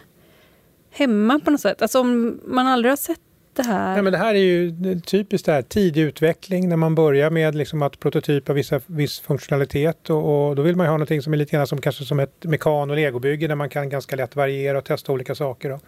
hemma 0.91 1.41
på 1.45 1.51
något 1.51 1.61
sätt. 1.61 1.83
Alltså 1.83 2.01
om 2.01 2.41
man 2.45 2.67
aldrig 2.67 2.93
har 2.93 2.97
sett 2.97 3.21
det 3.55 3.63
här? 3.63 3.93
Nej, 3.93 4.03
men 4.03 4.13
det 4.13 4.19
här 4.19 4.35
är 4.35 4.39
ju 4.39 5.01
typiskt 5.01 5.47
det 5.47 5.53
här, 5.53 5.63
tidig 5.63 6.03
utveckling 6.03 6.69
när 6.69 6.77
man 6.77 6.95
börjar 6.95 7.31
med 7.31 7.55
liksom 7.55 7.83
att 7.83 8.01
prototypa 8.01 8.53
vissa, 8.53 8.81
viss 8.87 9.21
funktionalitet 9.21 10.11
och, 10.11 10.49
och, 10.49 10.57
då 10.57 10.63
vill 10.63 10.77
man 10.77 10.87
ha 10.87 10.93
någonting 10.93 11.23
som 11.23 11.33
är 11.33 11.37
lite 11.37 11.57
grann 11.57 11.67
som 11.67 11.81
kanske 11.81 12.05
som 12.05 12.21
ett 12.21 12.45
mekan 12.45 12.91
och 12.91 12.97
legobygge 12.97 13.47
där 13.47 13.55
man 13.55 13.69
kan 13.69 13.89
ganska 13.89 14.17
lätt 14.17 14.37
variera 14.37 14.79
och 14.79 14.85
testa 14.85 15.13
olika 15.13 15.35
saker. 15.35 15.71
Då. 15.71 15.81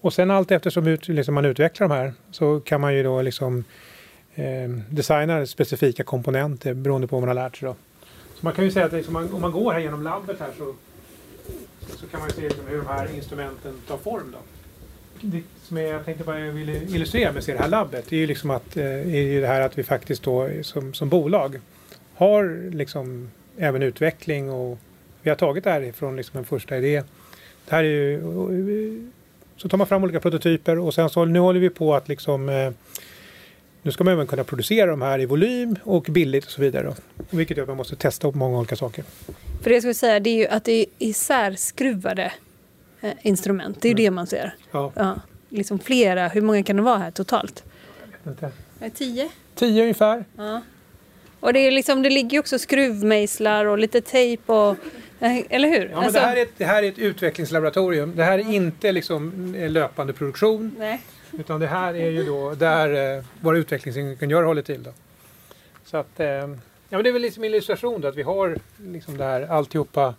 Och 0.00 0.12
sen 0.12 0.30
allt 0.30 0.50
eftersom 0.50 0.86
ut, 0.86 1.08
liksom 1.08 1.34
man 1.34 1.44
utvecklar 1.44 1.88
de 1.88 1.94
här 1.94 2.12
så 2.30 2.60
kan 2.60 2.80
man 2.80 2.94
ju 2.94 3.02
då 3.02 3.22
liksom 3.22 3.64
eh, 4.34 4.68
designa 4.90 5.46
specifika 5.46 6.04
komponenter 6.04 6.74
beroende 6.74 7.06
på 7.06 7.16
vad 7.16 7.22
man 7.28 7.36
har 7.36 7.44
lärt 7.44 7.56
sig. 7.56 7.68
Då. 7.68 7.76
Så 8.38 8.46
man 8.46 8.52
kan 8.52 8.64
ju 8.64 8.70
säga 8.70 8.86
att 8.86 8.92
liksom, 8.92 9.16
om 9.16 9.40
man 9.40 9.52
går 9.52 9.72
här 9.72 9.80
genom 9.80 10.02
labbet 10.02 10.40
här 10.40 10.50
så, 10.58 10.74
så 11.96 12.06
kan 12.06 12.20
man 12.20 12.30
se 12.30 12.40
liksom 12.40 12.66
hur 12.66 12.76
de 12.76 12.86
här 12.86 13.14
instrumenten 13.16 13.74
tar 13.88 13.96
form. 13.96 14.30
Då 14.32 14.38
det 15.20 15.42
som 15.62 15.76
jag 15.76 16.04
tänkte 16.04 16.24
bara 16.24 16.40
jag 16.40 16.52
ville 16.52 16.72
illustrera 16.72 17.32
med 17.32 17.42
det 17.46 17.58
här 17.58 17.68
labbet 17.68 18.12
är 18.12 18.16
ju 18.16 18.26
liksom 18.26 18.50
att, 18.50 18.76
eh, 18.76 19.14
är 19.14 19.40
det 19.40 19.46
här 19.46 19.60
att 19.60 19.78
vi 19.78 19.82
faktiskt 19.82 20.22
då 20.22 20.48
som, 20.62 20.94
som 20.94 21.08
bolag 21.08 21.60
har 22.14 22.70
liksom 22.70 23.30
även 23.56 23.82
utveckling 23.82 24.50
och 24.50 24.78
vi 25.22 25.30
har 25.30 25.36
tagit 25.36 25.64
det 25.64 25.70
här 25.70 25.82
ifrån 25.82 26.16
liksom 26.16 26.38
en 26.38 26.44
första 26.44 26.76
idé. 26.76 27.02
Det 27.68 27.74
här 27.74 27.84
är 27.84 27.88
ju, 27.88 29.10
så 29.56 29.68
tar 29.68 29.78
man 29.78 29.86
fram 29.86 30.04
olika 30.04 30.20
prototyper 30.20 30.78
och 30.78 30.94
sen 30.94 31.10
så 31.10 31.24
nu 31.24 31.38
håller 31.38 31.60
vi 31.60 31.70
på 31.70 31.94
att 31.94 32.08
liksom 32.08 32.48
eh, 32.48 32.70
nu 33.86 33.92
ska 33.92 34.04
man 34.04 34.12
även 34.12 34.26
kunna 34.26 34.44
producera 34.44 34.90
de 34.90 35.02
här 35.02 35.18
i 35.18 35.26
volym 35.26 35.76
och 35.84 36.02
billigt 36.02 36.44
och 36.44 36.50
så 36.50 36.60
vidare. 36.60 36.94
Vilket 37.30 37.56
gör 37.56 37.64
att 37.64 37.68
man 37.68 37.76
måste 37.76 37.96
testa 37.96 38.32
på 38.32 38.38
många 38.38 38.58
olika 38.58 38.76
saker. 38.76 39.04
För 39.62 39.70
det 39.70 39.76
jag 39.76 39.82
skulle 39.82 39.94
säga 39.94 40.20
det 40.20 40.30
är 40.30 40.36
ju 40.36 40.46
att 40.46 40.64
det 40.64 40.72
är 40.72 40.86
isärskruvade 40.98 42.32
Eh, 43.00 43.12
instrument. 43.22 43.82
Det 43.82 43.88
är 43.88 43.90
ju 43.90 43.92
mm. 43.92 44.04
det 44.04 44.10
man 44.10 44.26
ser. 44.26 44.54
Ja. 44.70 44.92
ja. 44.94 45.16
Liksom 45.48 45.78
flera, 45.78 46.28
hur 46.28 46.40
många 46.40 46.62
kan 46.62 46.76
det 46.76 46.82
vara 46.82 46.98
här 46.98 47.10
totalt? 47.10 47.64
Jag 48.24 48.30
vet 48.32 48.42
inte. 48.42 48.96
Tio? 48.98 49.30
Tio 49.54 49.82
ungefär. 49.82 50.24
Ja. 50.36 50.62
Och 51.40 51.52
det, 51.52 51.58
är 51.58 51.70
liksom, 51.70 52.02
det 52.02 52.10
ligger 52.10 52.30
ju 52.30 52.38
också 52.38 52.58
skruvmejslar 52.58 53.64
och 53.64 53.78
lite 53.78 54.00
tejp 54.00 54.52
och 54.52 54.76
eh, 55.20 55.38
eller 55.50 55.68
hur? 55.68 55.84
Ja, 55.84 55.88
men 55.88 55.98
alltså... 55.98 56.20
det, 56.20 56.26
här 56.26 56.36
är 56.36 56.42
ett, 56.42 56.52
det 56.56 56.64
här 56.64 56.82
är 56.82 56.88
ett 56.88 56.98
utvecklingslaboratorium. 56.98 58.12
Det 58.16 58.24
här 58.24 58.38
är 58.38 58.52
inte 58.52 58.92
liksom 58.92 59.54
löpande 59.68 60.12
produktion. 60.12 60.76
Nej. 60.78 61.00
Utan 61.32 61.60
det 61.60 61.66
här 61.66 61.94
är 61.94 62.10
ju 62.10 62.24
då 62.24 62.54
där 62.54 63.16
eh, 63.16 63.24
våra 63.40 63.58
utvecklingsingenjörer 63.58 64.46
håller 64.46 64.62
till. 64.62 64.82
Då. 64.82 64.90
Så 65.84 65.96
att, 65.96 66.20
eh, 66.20 66.26
ja, 66.26 66.48
men 66.90 67.02
det 67.02 67.10
är 67.10 67.12
väl 67.12 67.22
liksom 67.22 67.44
illustration 67.44 68.00
då, 68.00 68.08
att 68.08 68.16
vi 68.16 68.22
har 68.22 68.58
liksom 68.76 69.16
det 69.16 69.24
här 69.24 69.42
alltihopa 69.42 70.14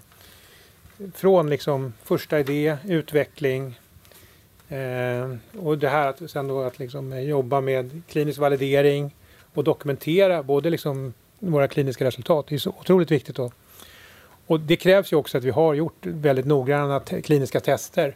från 1.14 1.50
liksom 1.50 1.94
första 2.04 2.40
idé, 2.40 2.78
utveckling 2.88 3.80
eh, 4.70 5.36
och 5.60 5.78
det 5.78 5.90
här 5.90 6.08
att 6.08 6.32
sen 6.32 6.48
då 6.48 6.62
att 6.62 6.80
liksom 6.80 7.14
eh, 7.14 7.20
jobba 7.20 7.62
med 7.62 8.02
klinisk 8.10 8.40
validering 8.40 9.16
och 9.54 9.64
dokumentera 9.64 10.44
både 10.44 10.70
liksom 10.70 11.14
våra 11.40 11.68
kliniska 11.68 12.06
resultat. 12.06 12.46
Det 12.48 12.56
är 12.56 12.60
så 12.60 12.70
otroligt 12.70 13.12
viktigt. 13.12 13.36
Då. 13.36 13.52
Och 14.48 14.60
det 14.60 14.76
krävs 14.76 15.14
ju 15.14 15.18
också 15.18 15.38
att 15.38 15.44
vi 15.44 15.50
har 15.50 15.74
gjort 15.74 16.06
väldigt 16.06 16.46
noggranna 16.46 17.00
kliniska 17.00 17.60
tester 17.60 18.16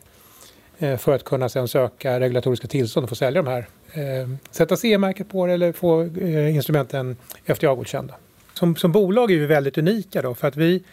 Eh, 0.82 0.98
för 0.98 1.16
att 1.16 1.24
kunna 1.24 1.50
sedan 1.50 1.68
söka 1.68 2.20
regulatoriska 2.20 2.68
tillstånd 2.68 3.04
och 3.04 3.10
få 3.10 3.16
sälja 3.16 3.42
de 3.42 3.50
här. 3.50 3.68
Eh, 3.94 4.30
sätta 4.52 4.76
CE-märket 4.76 5.30
på 5.30 5.46
det 5.46 5.54
eller 5.54 5.72
få 5.72 6.02
eh, 6.02 6.56
instrumenten 6.56 7.18
FDA-godkända. 7.46 8.14
Som, 8.54 8.76
som 8.76 8.92
bolag 8.92 9.32
är 9.32 9.40
vi 9.40 9.46
väldigt 9.46 9.78
unika 9.78 10.22
då 10.22 10.36
för 10.36 10.48
att 10.48 10.56
vi 10.56 10.84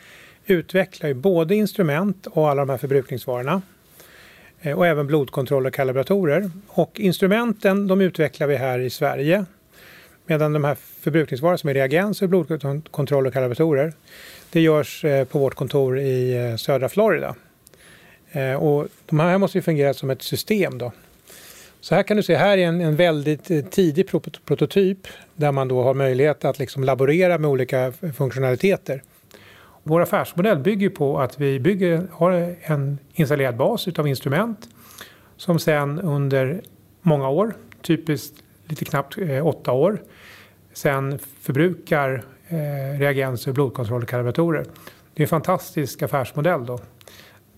utvecklar 0.46 1.08
ju 1.08 1.14
både 1.14 1.54
instrument 1.54 2.26
och 2.26 2.50
alla 2.50 2.60
de 2.60 2.70
här 2.70 2.78
förbrukningsvarorna 2.78 3.62
och 4.76 4.86
även 4.86 5.06
blodkontroll 5.06 5.66
och 5.66 5.74
kalibratorer. 5.74 6.50
Och 6.68 7.00
instrumenten 7.00 7.86
de 7.86 8.00
utvecklar 8.00 8.46
vi 8.46 8.56
här 8.56 8.78
i 8.78 8.90
Sverige 8.90 9.44
medan 10.26 10.52
de 10.52 10.64
här 10.64 10.76
förbrukningsvarorna 11.00 11.58
som 11.58 11.70
är 11.70 11.74
reagenser, 11.74 12.26
blodkontroll 12.26 13.26
och 13.26 13.32
kalibratorer 13.32 13.92
det 14.50 14.60
görs 14.60 15.04
på 15.28 15.38
vårt 15.38 15.54
kontor 15.54 15.98
i 15.98 16.54
södra 16.58 16.88
Florida. 16.88 17.34
Eh, 18.32 18.54
och 18.54 18.86
de 19.06 19.20
här 19.20 19.38
måste 19.38 19.58
ju 19.58 19.62
fungera 19.62 19.94
som 19.94 20.10
ett 20.10 20.22
system 20.22 20.78
då. 20.78 20.92
Så 21.80 21.94
här 21.94 22.02
kan 22.02 22.16
du 22.16 22.22
se, 22.22 22.36
här 22.36 22.58
är 22.58 22.66
en, 22.66 22.80
en 22.80 22.96
väldigt 22.96 23.50
eh, 23.50 23.60
tidig 23.64 24.08
prototyp 24.44 24.98
där 25.34 25.52
man 25.52 25.68
då 25.68 25.82
har 25.82 25.94
möjlighet 25.94 26.44
att 26.44 26.58
liksom 26.58 26.84
laborera 26.84 27.38
med 27.38 27.50
olika 27.50 27.92
funktionaliteter. 28.16 29.02
Vår 29.82 30.00
affärsmodell 30.00 30.58
bygger 30.58 30.90
på 30.90 31.20
att 31.20 31.40
vi 31.40 31.60
bygger, 31.60 32.06
har 32.12 32.54
en 32.62 32.98
installerad 33.14 33.56
bas 33.56 33.88
utav 33.88 34.08
instrument 34.08 34.68
som 35.36 35.58
sen 35.58 36.00
under 36.00 36.60
många 37.02 37.28
år, 37.28 37.54
typiskt 37.82 38.34
lite 38.66 38.84
knappt 38.84 39.18
eh, 39.18 39.46
åtta 39.46 39.72
år, 39.72 40.02
sen 40.72 41.18
förbrukar 41.40 42.24
eh, 42.48 42.98
reagenser, 42.98 43.52
blodkontroll 43.52 44.02
och 44.02 44.08
kalibratorer. 44.08 44.64
Det 45.14 45.22
är 45.22 45.24
en 45.24 45.28
fantastisk 45.28 46.02
affärsmodell 46.02 46.66
då, 46.66 46.80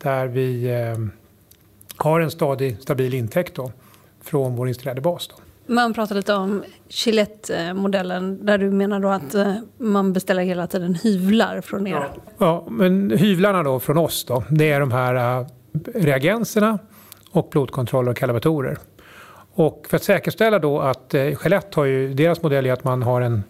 där 0.02 0.26
vi 0.26 0.64
eh, 0.64 0.96
har 1.96 2.20
en 2.20 2.30
stadig, 2.30 2.76
stabil 2.80 3.14
intäkt 3.14 3.54
då, 3.54 3.72
från 4.22 4.56
vår 4.56 4.68
installerade 4.68 5.00
bas. 5.00 5.28
Då. 5.28 5.34
Man 5.74 5.94
pratar 5.94 6.14
lite 6.14 6.34
om 6.34 6.64
Gillette-modellen 6.88 8.46
där 8.46 8.58
du 8.58 8.70
menar 8.70 9.00
då 9.00 9.08
att 9.08 9.34
eh, 9.34 9.54
man 9.78 10.12
beställer 10.12 10.42
hela 10.42 10.66
tiden 10.66 10.94
hyvlar 10.94 11.60
från 11.60 11.86
er. 11.86 11.92
Ja, 11.92 12.12
ja 12.38 12.66
men 12.70 13.10
hyvlarna 13.10 13.62
då 13.62 13.80
från 13.80 13.98
oss 13.98 14.24
då, 14.24 14.44
det 14.50 14.70
är 14.70 14.80
de 14.80 14.92
här 14.92 15.40
uh, 15.40 15.46
reagenserna 15.94 16.78
och 17.30 17.48
blodkontroller 17.52 18.10
och 18.10 18.16
kalibratorer. 18.16 18.78
Och 19.52 19.86
för 19.88 19.96
att 19.96 20.02
säkerställa 20.02 20.58
då 20.58 20.80
att 20.80 21.14
Gillette 21.14 21.80
har 21.80 21.84
ju, 21.84 22.14
deras 22.14 22.42
modell 22.42 22.66
är 22.66 22.72
att 22.72 22.84
man 22.84 23.02
har 23.02 23.20
en, 23.20 23.42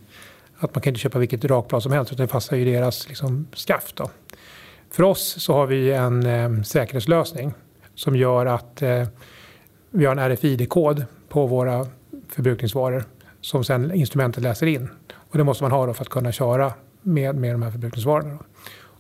att 0.59 0.74
man 0.74 0.82
kan 0.82 0.90
inte 0.90 1.01
köpa 1.01 1.18
vilket 1.18 1.44
rakblad 1.44 1.82
som 1.82 1.92
helst 1.92 2.12
utan 2.12 2.26
det 2.26 2.32
passar 2.32 2.57
ju 2.57 2.64
deras 2.64 3.09
liksom, 3.09 3.46
skaft 3.53 3.96
då. 3.96 4.11
För 4.91 5.03
oss 5.03 5.43
så 5.43 5.53
har 5.53 5.66
vi 5.66 5.93
en 5.93 6.26
eh, 6.26 6.62
säkerhetslösning 6.62 7.53
som 7.95 8.16
gör 8.16 8.47
att 8.47 8.82
eh, 8.82 9.07
vi 9.91 10.07
har 10.07 10.16
en 10.16 10.30
RFID-kod 10.30 11.05
på 11.28 11.47
våra 11.47 11.86
förbrukningsvaror 12.28 13.05
som 13.41 13.64
sen 13.64 13.95
instrumentet 13.95 14.43
läser 14.43 14.66
in. 14.66 14.88
Och 15.12 15.38
det 15.38 15.45
måste 15.45 15.64
man 15.64 15.72
ha 15.72 15.95
för 15.95 16.03
att 16.05 16.09
kunna 16.09 16.32
köra 16.32 16.72
med, 17.03 17.34
med 17.34 17.55
de 17.55 17.62
här 17.62 17.70
förbrukningsvarorna. 17.70 18.38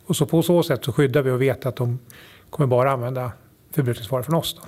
Och 0.06 0.16
så 0.16 0.26
på 0.26 0.42
så 0.42 0.62
sätt 0.62 0.84
så 0.84 0.92
skyddar 0.92 1.22
vi 1.22 1.30
och 1.30 1.42
vet 1.42 1.66
att 1.66 1.76
de 1.76 1.98
kommer 2.50 2.66
bara 2.66 2.90
använda 2.90 3.32
förbrukningsvaror 3.70 4.22
från 4.22 4.34
oss. 4.34 4.54
Då. 4.54 4.62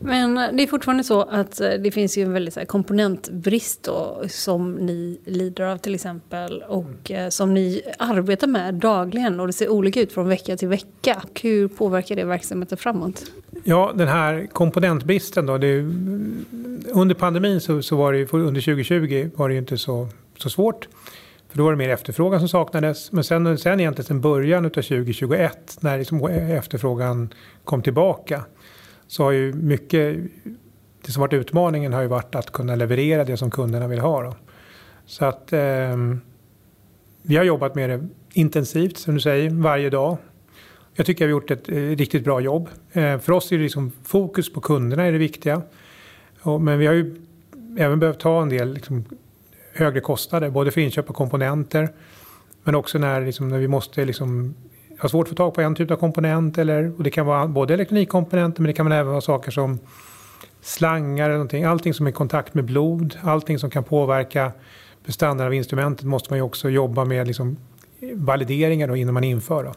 Men 0.00 0.56
det 0.56 0.62
är 0.62 0.66
fortfarande 0.66 1.04
så 1.04 1.22
att 1.22 1.60
eh, 1.60 1.70
det 1.70 1.90
finns 1.90 2.18
ju 2.18 2.22
en 2.22 2.32
väldigt 2.32 2.54
så 2.54 2.66
komponentbrist 2.66 3.82
då, 3.82 4.22
som 4.28 4.74
ni 4.74 5.20
lider 5.24 5.64
av 5.64 5.76
till 5.76 5.94
exempel 5.94 6.62
och 6.68 7.10
mm. 7.10 7.30
som 7.30 7.54
ni 7.54 7.82
arbetar 7.98 8.46
med 8.46 8.74
dagligen 8.74 9.40
och 9.40 9.46
det 9.46 9.52
ser 9.52 9.68
olika 9.68 10.00
ut 10.00 10.12
från 10.12 10.28
vecka 10.28 10.56
till 10.56 10.68
vecka. 10.68 11.22
Hur 11.42 11.68
påverkar 11.68 12.16
det 12.16 12.24
verksamheten 12.24 12.78
framåt? 12.78 13.24
Ja, 13.64 13.92
den 13.94 14.08
här 14.08 14.46
komponentbristen 14.52 15.46
då. 15.46 15.58
Det, 15.58 15.78
under 16.92 17.14
pandemin 17.14 17.60
så, 17.60 17.82
så 17.82 17.96
var 17.96 18.12
det 18.12 18.32
under 18.32 18.60
2020 18.60 19.30
var 19.36 19.48
det 19.48 19.52
ju 19.54 19.60
inte 19.60 19.78
så, 19.78 20.08
så 20.36 20.50
svårt. 20.50 20.88
För 21.48 21.58
då 21.58 21.64
var 21.64 21.70
det 21.70 21.76
mer 21.76 21.88
efterfrågan 21.88 22.40
som 22.40 22.48
saknades. 22.48 23.12
Men 23.12 23.24
sen, 23.24 23.58
sen 23.58 23.80
egentligen 23.80 24.06
sen 24.06 24.20
början 24.20 24.64
av 24.64 24.70
2021 24.70 25.78
när 25.80 25.98
liksom 25.98 26.26
efterfrågan 26.26 27.34
kom 27.64 27.82
tillbaka 27.82 28.44
så 29.08 29.24
har 29.24 29.30
ju 29.30 29.52
mycket, 29.52 30.16
det 31.06 31.12
som 31.12 31.20
varit 31.20 31.32
utmaningen 31.32 31.92
har 31.92 32.02
ju 32.02 32.08
varit 32.08 32.34
att 32.34 32.52
kunna 32.52 32.74
leverera 32.74 33.24
det 33.24 33.36
som 33.36 33.50
kunderna 33.50 33.88
vill 33.88 33.98
ha. 33.98 34.22
Då. 34.22 34.36
Så 35.06 35.24
att 35.24 35.52
eh, 35.52 35.96
vi 37.22 37.36
har 37.36 37.44
jobbat 37.44 37.74
med 37.74 37.90
det 37.90 38.08
intensivt 38.32 38.98
som 38.98 39.14
du 39.14 39.20
säger 39.20 39.50
varje 39.50 39.90
dag. 39.90 40.16
Jag 40.94 41.06
tycker 41.06 41.26
vi 41.26 41.32
har 41.32 41.40
gjort 41.40 41.50
ett 41.50 41.68
eh, 41.68 41.74
riktigt 41.74 42.24
bra 42.24 42.40
jobb. 42.40 42.68
Eh, 42.92 43.18
för 43.18 43.32
oss 43.32 43.52
är 43.52 43.56
det 43.56 43.62
liksom 43.62 43.92
fokus 44.04 44.52
på 44.52 44.60
kunderna 44.60 45.04
är 45.04 45.12
det 45.12 45.18
viktiga. 45.18 45.62
Och, 46.40 46.60
men 46.60 46.78
vi 46.78 46.86
har 46.86 46.94
ju 46.94 47.16
även 47.78 47.98
behövt 47.98 48.20
ta 48.20 48.42
en 48.42 48.48
del 48.48 48.74
liksom, 48.74 49.04
högre 49.74 50.00
kostnader, 50.00 50.50
både 50.50 50.70
för 50.70 50.80
inköp 50.80 51.10
av 51.10 51.14
komponenter 51.14 51.88
men 52.68 52.74
också 52.74 52.98
när, 52.98 53.20
liksom, 53.20 53.48
när 53.48 53.58
vi 53.58 53.68
måste 53.68 54.04
liksom, 54.04 54.54
har 54.98 55.08
svårt 55.08 55.24
att 55.24 55.28
få 55.28 55.34
tag 55.34 55.54
på 55.54 55.60
en 55.60 55.74
typ 55.74 55.90
av 55.90 55.96
komponent. 55.96 56.58
Eller, 56.58 56.92
och 56.96 57.02
det 57.02 57.10
kan 57.10 57.26
vara 57.26 57.46
både 57.46 57.74
elektronikkomponenter 57.74 58.62
men 58.62 58.66
det 58.66 58.72
kan 58.72 58.92
även 58.92 59.10
vara 59.10 59.20
saker 59.20 59.50
som 59.50 59.78
slangar 60.60 61.24
eller 61.24 61.34
någonting. 61.34 61.64
Allting 61.64 61.94
som 61.94 62.06
är 62.06 62.10
i 62.10 62.12
kontakt 62.12 62.54
med 62.54 62.64
blod, 62.64 63.18
allting 63.22 63.58
som 63.58 63.70
kan 63.70 63.84
påverka 63.84 64.52
bestandarden 65.04 65.46
av 65.46 65.54
instrumentet 65.54 66.06
måste 66.06 66.32
man 66.32 66.38
ju 66.38 66.42
också 66.42 66.70
jobba 66.70 67.04
med 67.04 67.26
liksom, 67.26 67.56
valideringar 68.14 68.88
då 68.88 68.96
innan 68.96 69.14
man 69.14 69.24
inför. 69.24 69.64
Då. 69.64 69.72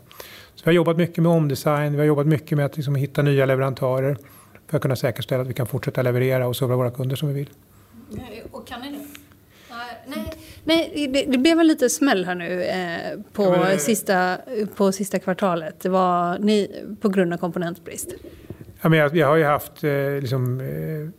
Så 0.55 0.63
vi 0.63 0.69
har 0.69 0.73
jobbat 0.73 0.97
mycket 0.97 1.17
med 1.17 1.31
omdesign, 1.31 1.91
vi 1.91 1.97
har 1.97 2.05
jobbat 2.05 2.27
mycket 2.27 2.57
med 2.57 2.65
att 2.65 2.77
liksom 2.77 2.95
hitta 2.95 3.21
nya 3.21 3.45
leverantörer 3.45 4.17
för 4.67 4.77
att 4.77 4.81
kunna 4.81 4.95
säkerställa 4.95 5.41
att 5.41 5.49
vi 5.49 5.53
kan 5.53 5.67
fortsätta 5.67 6.01
leverera 6.01 6.47
och 6.47 6.55
serva 6.55 6.75
våra 6.75 6.91
kunder 6.91 7.15
som 7.15 7.27
vi 7.27 7.33
vill. 7.33 7.49
Eh, 8.11 8.23
och 8.51 8.67
kan 8.67 8.81
ni 8.81 8.91
det? 8.91 9.30
Nej, 10.07 10.33
nej 10.63 11.09
det, 11.13 11.25
det 11.31 11.37
blev 11.37 11.59
en 11.59 11.67
liten 11.67 11.89
smäll 11.89 12.25
här 12.25 12.35
nu 12.35 12.63
eh, 12.63 13.19
på, 13.33 13.43
ja, 13.43 13.69
det... 13.69 13.77
sista, 13.77 14.37
på 14.75 14.91
sista 14.91 15.19
kvartalet. 15.19 15.79
Det 15.79 15.89
var 15.89 16.39
ni, 16.39 16.85
på 17.01 17.09
grund 17.09 17.33
av 17.33 17.37
komponentbrist. 17.37 18.13
Ja, 18.81 18.89
men 18.89 19.09
vi 19.09 19.21
har 19.21 19.35
ju 19.35 19.43
haft 19.43 19.83
eh, 19.83 19.91
liksom, 20.21 20.59
eh, 20.59 21.09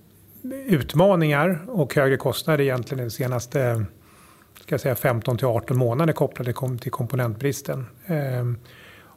utmaningar 0.66 1.64
och 1.68 1.94
högre 1.94 2.16
kostnader 2.16 2.64
egentligen 2.64 3.04
de 3.04 3.10
senaste 3.10 3.84
ska 4.62 4.78
säga 4.78 4.94
15 4.94 5.38
till 5.38 5.46
18 5.46 5.78
månader 5.78 6.12
kopplade 6.12 6.52
till 6.80 6.90
komponentbristen. 6.90 7.86
Eh, 8.06 8.44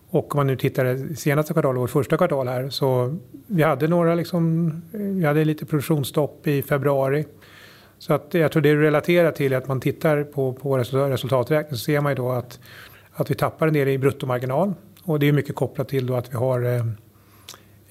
och 0.10 0.36
om 0.36 0.38
man 0.38 0.47
nu 0.47 0.56
tittar 0.56 0.86
det 0.86 1.16
senaste 1.16 1.53
kvartalet, 1.53 1.82
vårt 1.82 1.89
första 1.89 2.18
kvartal 2.18 2.47
här, 2.47 2.70
så 2.70 3.18
vi 3.47 3.64
hade 3.64 3.88
några 3.88 4.16
liksom, 4.16 4.72
vi 4.91 5.26
hade 5.26 5.45
lite 5.45 5.66
produktionsstopp 5.66 6.47
i 6.47 6.62
februari. 6.62 7.26
Så 7.97 8.13
att 8.13 8.33
jag 8.33 8.51
tror 8.51 8.61
det 8.61 8.69
du 8.69 8.81
relaterar 8.81 9.31
till 9.31 9.53
är 9.53 9.57
att 9.57 9.67
man 9.67 9.79
tittar 9.79 10.23
på, 10.23 10.53
på 10.53 10.77
resultaträkningen 10.77 11.77
så 11.77 11.83
ser 11.83 12.01
man 12.01 12.11
ju 12.11 12.15
då 12.15 12.31
att, 12.31 12.59
att 13.11 13.31
vi 13.31 13.35
tappar 13.35 13.67
en 13.67 13.73
del 13.73 13.87
i 13.87 13.97
bruttomarginal. 13.97 14.73
Och 15.03 15.19
det 15.19 15.27
är 15.27 15.31
mycket 15.31 15.55
kopplat 15.55 15.89
till 15.89 16.07
då 16.07 16.15
att 16.15 16.33
vi 16.33 16.37
har 16.37 16.61
eh, 16.65 16.85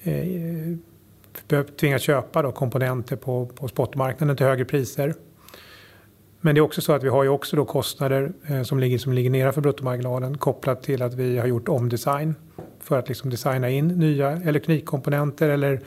eh, 0.03 1.63
tvingats 1.79 2.03
köpa 2.03 2.41
då 2.41 2.51
komponenter 2.51 3.15
på, 3.15 3.45
på 3.45 3.67
spotmarknaden 3.67 4.37
till 4.37 4.45
högre 4.45 4.65
priser. 4.65 5.13
Men 6.41 6.55
det 6.55 6.59
är 6.59 6.63
också 6.63 6.81
så 6.81 6.93
att 6.93 7.03
vi 7.03 7.09
har 7.09 7.23
ju 7.23 7.29
också 7.29 7.55
då 7.55 7.65
kostnader 7.65 8.33
eh, 8.47 8.63
som, 8.63 8.79
ligger, 8.79 8.97
som 8.97 9.13
ligger 9.13 9.29
nedanför 9.29 9.61
bruttomarginalen 9.61 10.37
kopplat 10.37 10.83
till 10.83 11.01
att 11.01 11.13
vi 11.13 11.37
har 11.37 11.47
gjort 11.47 11.67
omdesign 11.67 12.35
för 12.79 12.99
att 12.99 13.07
liksom 13.07 13.29
designa 13.29 13.69
in 13.69 13.87
nya 13.87 14.31
elektronikkomponenter 14.31 15.49
eller 15.49 15.81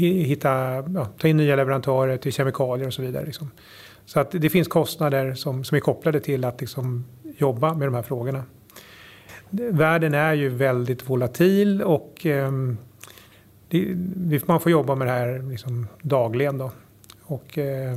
hitta, 0.00 0.84
ja, 0.94 1.04
ta 1.18 1.28
in 1.28 1.36
nya 1.36 1.56
leverantörer 1.56 2.16
till 2.16 2.32
kemikalier 2.32 2.86
och 2.86 2.94
så 2.94 3.02
vidare. 3.02 3.24
Liksom. 3.24 3.50
Så 4.04 4.20
att 4.20 4.30
det 4.30 4.50
finns 4.50 4.68
kostnader 4.68 5.34
som, 5.34 5.64
som 5.64 5.76
är 5.76 5.80
kopplade 5.80 6.20
till 6.20 6.44
att 6.44 6.60
liksom 6.60 7.04
jobba 7.38 7.74
med 7.74 7.88
de 7.88 7.94
här 7.94 8.02
frågorna. 8.02 8.44
Världen 9.50 10.14
är 10.14 10.34
ju 10.34 10.48
väldigt 10.48 11.10
volatil 11.10 11.82
och 11.82 12.26
eh, 12.26 12.52
det, 13.68 14.48
man 14.48 14.60
får 14.60 14.72
jobba 14.72 14.94
med 14.94 15.06
det 15.06 15.12
här 15.12 15.50
liksom 15.50 15.86
dagligen. 16.02 16.58
Då. 16.58 16.70
Och, 17.22 17.58
eh, 17.58 17.96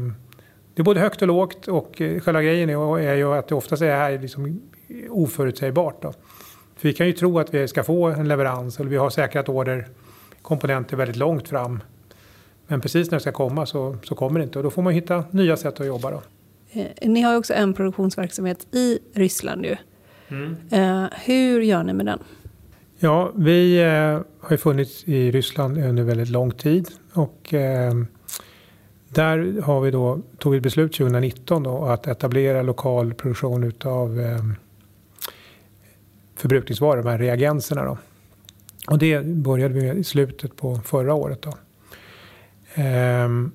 det 0.73 0.81
är 0.81 0.83
både 0.83 0.99
högt 0.99 1.21
och 1.21 1.27
lågt 1.27 1.67
och 1.67 2.01
eh, 2.01 2.19
själva 2.19 2.43
grejen 2.43 2.69
är, 2.69 2.99
är 2.99 3.15
ju 3.15 3.33
att 3.33 3.47
det 3.47 3.55
oftast 3.55 3.81
är 3.81 3.95
här 3.95 4.19
liksom 4.19 4.61
oförutsägbart. 5.09 6.01
Då. 6.01 6.13
För 6.77 6.87
vi 6.87 6.93
kan 6.93 7.07
ju 7.07 7.13
tro 7.13 7.39
att 7.39 7.53
vi 7.53 7.67
ska 7.67 7.83
få 7.83 8.05
en 8.05 8.27
leverans 8.27 8.79
eller 8.79 8.89
vi 8.89 8.97
har 8.97 9.09
säkrat 9.09 9.49
order 9.49 9.87
komponenter 10.45 10.97
väldigt 10.97 11.15
långt 11.15 11.47
fram. 11.47 11.83
Men 12.67 12.81
precis 12.81 13.11
när 13.11 13.17
det 13.17 13.21
ska 13.21 13.31
komma 13.31 13.65
så, 13.65 13.97
så 14.03 14.15
kommer 14.15 14.39
det 14.39 14.43
inte 14.43 14.59
och 14.59 14.63
då 14.63 14.69
får 14.69 14.81
man 14.81 14.93
hitta 14.93 15.23
nya 15.31 15.57
sätt 15.57 15.79
att 15.79 15.87
jobba. 15.87 16.11
Då. 16.11 16.21
Eh, 16.71 17.09
ni 17.09 17.21
har 17.21 17.35
också 17.35 17.53
en 17.53 17.73
produktionsverksamhet 17.73 18.67
i 18.75 18.99
Ryssland 19.13 19.65
ju. 19.65 19.75
Mm. 20.27 20.55
Eh, 20.71 21.09
hur 21.25 21.61
gör 21.61 21.83
ni 21.83 21.93
med 21.93 22.05
den? 22.05 22.19
Ja, 22.99 23.31
vi 23.35 23.81
eh, 23.83 24.21
har 24.39 24.51
ju 24.51 24.57
funnits 24.57 25.03
i 25.03 25.31
Ryssland 25.31 25.77
under 25.77 26.03
väldigt 26.03 26.29
lång 26.29 26.51
tid 26.51 26.89
och 27.13 27.53
där 29.09 29.61
har 29.61 29.81
vi 29.81 29.91
då, 29.91 30.19
tog 30.37 30.53
vi 30.53 30.61
beslut 30.61 30.93
2019 30.93 31.63
då, 31.63 31.85
att 31.85 32.07
etablera 32.07 32.61
lokal 32.61 33.13
produktion 33.13 33.63
utav 33.63 34.19
förbrukningsvaror, 36.35 37.03
de 37.03 37.09
här 37.09 37.17
reagenserna. 37.17 37.83
Då. 37.83 37.97
Och 38.87 38.97
det 38.97 39.25
började 39.25 39.73
vi 39.73 39.81
med 39.81 39.97
i 39.97 40.03
slutet 40.03 40.55
på 40.55 40.75
förra 40.75 41.13
året. 41.13 41.41
Då. 41.41 41.53
Ehm, 42.73 43.51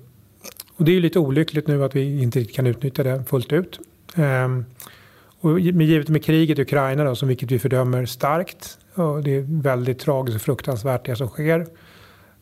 och 0.75 0.85
det 0.85 0.91
är 0.91 0.99
lite 0.99 1.19
olyckligt 1.19 1.67
nu 1.67 1.83
att 1.83 1.95
vi 1.95 2.21
inte 2.21 2.45
kan 2.45 2.67
utnyttja 2.67 3.03
det 3.03 3.23
fullt 3.23 3.53
ut. 3.53 3.79
Ehm, 4.15 4.65
och 5.39 5.59
givet 5.59 6.09
med 6.09 6.23
kriget 6.23 6.59
i 6.59 6.61
Ukraina 6.61 7.03
då, 7.03 7.15
som 7.15 7.27
vilket 7.27 7.51
vi 7.51 7.59
fördömer 7.59 8.05
starkt. 8.05 8.77
Och 8.95 9.23
det 9.23 9.35
är 9.35 9.61
väldigt 9.61 9.99
tragiskt 9.99 10.35
och 10.35 10.41
fruktansvärt 10.41 11.05
det 11.05 11.15
som 11.15 11.27
sker. 11.27 11.65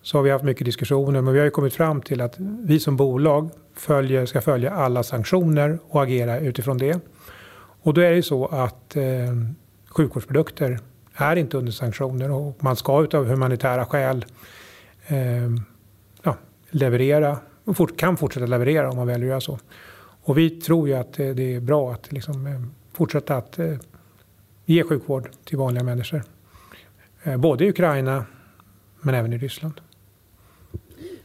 Så 0.02 0.18
har 0.18 0.24
vi 0.24 0.30
haft 0.30 0.44
mycket 0.44 0.66
diskussioner 0.66 1.22
men 1.22 1.34
vi 1.34 1.40
har 1.40 1.46
ju 1.46 1.52
kommit 1.52 1.74
fram 1.74 2.02
till 2.02 2.22
att 2.22 2.36
vi 2.40 2.80
som 2.80 2.96
bolag 2.96 3.50
följer, 3.76 4.26
ska 4.26 4.42
följa 4.42 4.72
alla 4.72 5.04
sanktioner 5.04 5.80
och 5.90 6.04
agera 6.04 6.40
utifrån 6.40 6.78
det. 6.78 7.00
Och 7.82 7.94
då 7.94 8.02
är 8.02 8.10
det 8.10 8.16
ju 8.16 8.22
så 8.22 8.46
att 8.46 8.96
eh, 8.96 9.04
sjukvårdsprodukter 9.90 10.80
är 11.20 11.36
inte 11.36 11.58
under 11.58 11.72
sanktioner 11.72 12.32
och 12.32 12.64
man 12.64 12.76
ska 12.76 13.04
utav 13.04 13.26
humanitära 13.26 13.86
skäl 13.86 14.26
eh, 15.08 15.50
ja, 16.24 16.36
leverera 16.70 17.38
och 17.64 17.78
fort, 17.78 17.98
kan 17.98 18.18
fortsätta 18.18 18.46
leverera 18.46 18.90
om 18.90 18.98
man 18.98 19.08
väljer 19.08 19.26
att 19.26 19.30
göra 19.30 19.42
så. 19.42 19.60
Och 20.24 20.38
vi 20.38 20.50
tror 20.50 20.88
ju 20.88 20.94
att 20.94 21.20
eh, 21.20 21.30
det 21.30 21.56
är 21.56 21.60
bra 21.60 21.92
att 21.92 22.12
liksom, 22.12 22.48
ehm, 22.48 22.72
fortsätta 22.94 23.36
att 23.36 23.60
eh, 23.60 23.76
ge 24.66 24.84
sjukvård 24.84 25.30
till 25.46 25.58
vanliga 25.58 25.84
människor. 25.84 26.24
Eh, 27.24 27.38
både 27.38 27.66
i 27.66 27.70
Ukraina 27.70 28.26
men 29.02 29.16
även 29.16 29.34
i 29.34 29.38
Ryssland. 29.38 29.82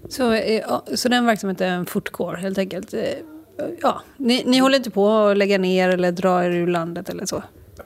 Så, 0.09 0.33
eh, 0.33 0.81
så 0.95 1.09
den 1.09 1.27
verksamheten 1.27 1.87
fortgår 1.87 2.35
helt 2.35 2.59
enkelt? 2.59 2.95
Eh, 2.95 3.01
ja, 3.83 4.03
ni, 4.17 4.43
ni 4.47 4.59
håller 4.59 4.77
inte 4.77 4.91
på 4.91 5.09
att 5.09 5.37
lägga 5.37 5.59
ner 5.59 5.89
eller 5.89 6.13
dra 6.13 6.45
er 6.45 6.51
ur 6.51 6.67
landet 6.67 7.09
eller 7.09 7.27
så? 7.27 7.43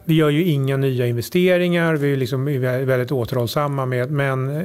Vi 0.08 0.14
gör 0.14 0.30
ju 0.30 0.44
inga 0.44 0.76
nya 0.76 1.06
investeringar, 1.06 1.94
vi 1.94 2.12
är, 2.12 2.16
liksom 2.16 2.44
väldigt 2.44 3.12
återhållsamma 3.12 3.86
med, 3.86 4.10
men 4.10 4.56
eh, 4.56 4.64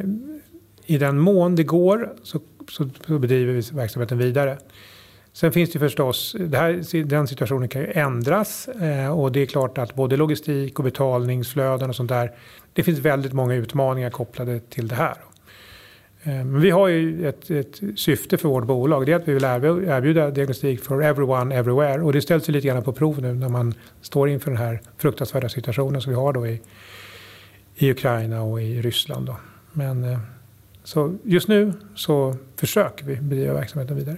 i 0.85 0.97
den 0.97 1.19
mån 1.19 1.55
det 1.55 1.63
går 1.63 2.13
så, 2.23 2.39
så, 2.69 2.89
så 3.07 3.19
bedriver 3.19 3.53
vi 3.53 3.61
verksamheten 3.77 4.17
vidare. 4.17 4.57
Sen 5.33 5.51
finns 5.51 5.71
det 5.71 5.79
förstås, 5.79 6.35
det 6.39 6.57
här, 6.57 7.03
den 7.03 7.27
situationen 7.27 7.69
kan 7.69 7.81
ju 7.81 7.91
ändras 7.91 8.67
eh, 8.67 9.19
och 9.19 9.31
det 9.31 9.41
är 9.41 9.45
klart 9.45 9.77
att 9.77 9.95
både 9.95 10.17
logistik 10.17 10.79
och 10.79 10.85
betalningsflöden 10.85 11.89
och 11.89 11.95
sånt 11.95 12.09
där, 12.09 12.31
det 12.73 12.83
finns 12.83 12.99
väldigt 12.99 13.33
många 13.33 13.55
utmaningar 13.55 14.09
kopplade 14.09 14.59
till 14.59 14.87
det 14.87 14.95
här. 14.95 15.15
Eh, 16.23 16.33
men 16.33 16.61
vi 16.61 16.69
har 16.69 16.87
ju 16.87 17.27
ett, 17.27 17.49
ett, 17.49 17.81
syfte 17.95 18.37
för 18.37 18.49
vårt 18.49 18.65
bolag. 18.65 19.05
Det 19.05 19.11
är 19.11 19.15
att 19.15 19.27
vi 19.27 19.33
vill 19.33 19.43
erbjuda 19.43 20.29
diagnostik 20.29 20.83
for 20.83 21.03
everyone, 21.03 21.55
everywhere. 21.55 22.01
Och 22.01 22.13
det 22.13 22.21
ställs 22.21 22.49
ju 22.49 22.53
lite 22.53 22.67
grann 22.67 22.83
på 22.83 22.93
prov 22.93 23.21
nu 23.21 23.33
när 23.33 23.49
man 23.49 23.73
står 24.01 24.29
inför 24.29 24.51
den 24.51 24.59
här 24.59 24.81
fruktansvärda 24.97 25.49
situationen 25.49 26.01
som 26.01 26.09
vi 26.09 26.15
har 26.15 26.33
då 26.33 26.47
i, 26.47 26.61
i 27.75 27.91
Ukraina 27.91 28.41
och 28.41 28.61
i 28.61 28.81
Ryssland. 28.81 29.25
Då. 29.25 29.37
Men 29.71 30.03
eh, 30.03 30.19
så 30.83 31.15
just 31.23 31.47
nu 31.47 31.73
så 31.95 32.35
försöker 32.55 33.05
vi 33.05 33.15
bedriva 33.15 33.53
verksamheten 33.53 33.97
vidare. 33.97 34.17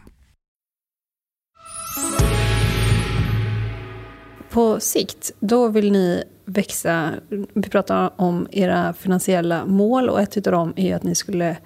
På 4.51 4.79
sikt, 4.79 5.31
då 5.39 5.67
vill 5.67 5.91
ni 5.91 6.23
växa. 6.45 7.11
Vi 7.53 7.69
pratar 7.69 8.11
om 8.15 8.47
era 8.51 8.93
finansiella 8.93 9.65
mål 9.65 10.09
och 10.09 10.21
ett 10.21 10.47
av 10.47 10.53
dem 10.53 10.73
är 10.75 10.95
att 10.95 11.03
ni 11.03 11.15
skulle 11.15 11.57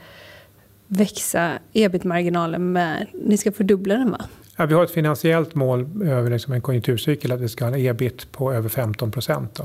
växa 0.87 1.51
ebit-marginalen 1.73 2.71
med, 2.71 3.07
ni 3.13 3.37
ska 3.37 3.51
fördubbla 3.51 3.95
den 3.95 4.11
va? 4.11 4.21
Ja, 4.57 4.65
vi 4.65 4.73
har 4.73 4.83
ett 4.83 4.91
finansiellt 4.91 5.55
mål 5.55 6.03
över 6.03 6.29
liksom 6.29 6.53
en 6.53 6.61
konjunkturcykel 6.61 7.31
att 7.31 7.39
vi 7.39 7.49
ska 7.49 7.65
ha 7.65 7.71
en 7.71 7.85
ebit 7.85 8.31
på 8.31 8.53
över 8.53 8.69
15 8.69 9.11
procent. 9.11 9.59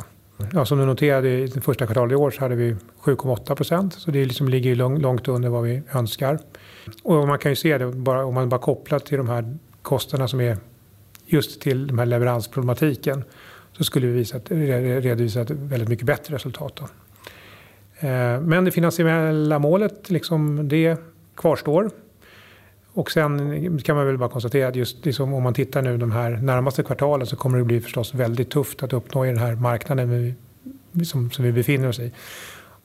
Ja, 0.52 0.64
som 0.64 0.78
du 0.78 0.84
noterade 0.84 1.30
i 1.30 1.46
det 1.46 1.60
första 1.60 1.86
kvartalet 1.86 2.12
i 2.12 2.16
år 2.16 2.30
så 2.30 2.40
hade 2.40 2.54
vi 2.54 2.76
7,8 3.02 3.54
procent. 3.54 3.94
Så 3.94 4.10
det 4.10 4.24
liksom 4.24 4.48
ligger 4.48 4.74
långt 4.74 5.28
under 5.28 5.48
vad 5.48 5.62
vi 5.62 5.82
önskar. 5.92 6.38
Och 7.02 7.28
man 7.28 7.38
kan 7.38 7.52
ju 7.52 7.56
se 7.56 7.78
det 7.78 7.86
bara, 7.86 8.24
om 8.24 8.34
man 8.34 8.48
bara 8.48 8.60
kopplar 8.60 8.98
till 8.98 9.18
de 9.18 9.28
här 9.28 9.58
kostnaderna 9.82 10.28
som 10.28 10.40
är 10.40 10.56
just 11.32 11.60
till 11.60 11.86
den 11.86 11.98
här 11.98 12.06
leveransproblematiken 12.06 13.24
så 13.72 13.84
skulle 13.84 14.06
vi 14.06 14.12
visa, 14.12 14.38
redovisa 14.38 15.40
ett 15.40 15.50
väldigt 15.50 15.88
mycket 15.88 16.06
bättre 16.06 16.34
resultat. 16.34 16.72
Då. 16.76 16.84
Eh, 18.06 18.40
men 18.40 18.64
det 18.64 18.70
finansiella 18.70 19.58
målet, 19.58 20.10
liksom, 20.10 20.68
det 20.68 21.00
kvarstår. 21.36 21.90
Och 22.92 23.10
sen 23.10 23.78
kan 23.82 23.96
man 23.96 24.06
väl 24.06 24.18
bara 24.18 24.28
konstatera 24.28 24.68
att 24.68 24.76
just 24.76 25.04
liksom, 25.04 25.34
om 25.34 25.42
man 25.42 25.54
tittar 25.54 25.82
nu 25.82 25.96
de 25.96 26.10
här 26.10 26.30
närmaste 26.30 26.82
kvartalen 26.82 27.26
så 27.26 27.36
kommer 27.36 27.58
det 27.58 27.64
bli 27.64 27.80
förstås 27.80 28.14
väldigt 28.14 28.50
tufft 28.50 28.82
att 28.82 28.92
uppnå 28.92 29.24
i 29.24 29.28
den 29.28 29.38
här 29.38 29.54
marknaden 29.54 30.34
som, 31.04 31.30
som 31.30 31.44
vi 31.44 31.52
befinner 31.52 31.88
oss 31.88 31.98
i. 31.98 32.12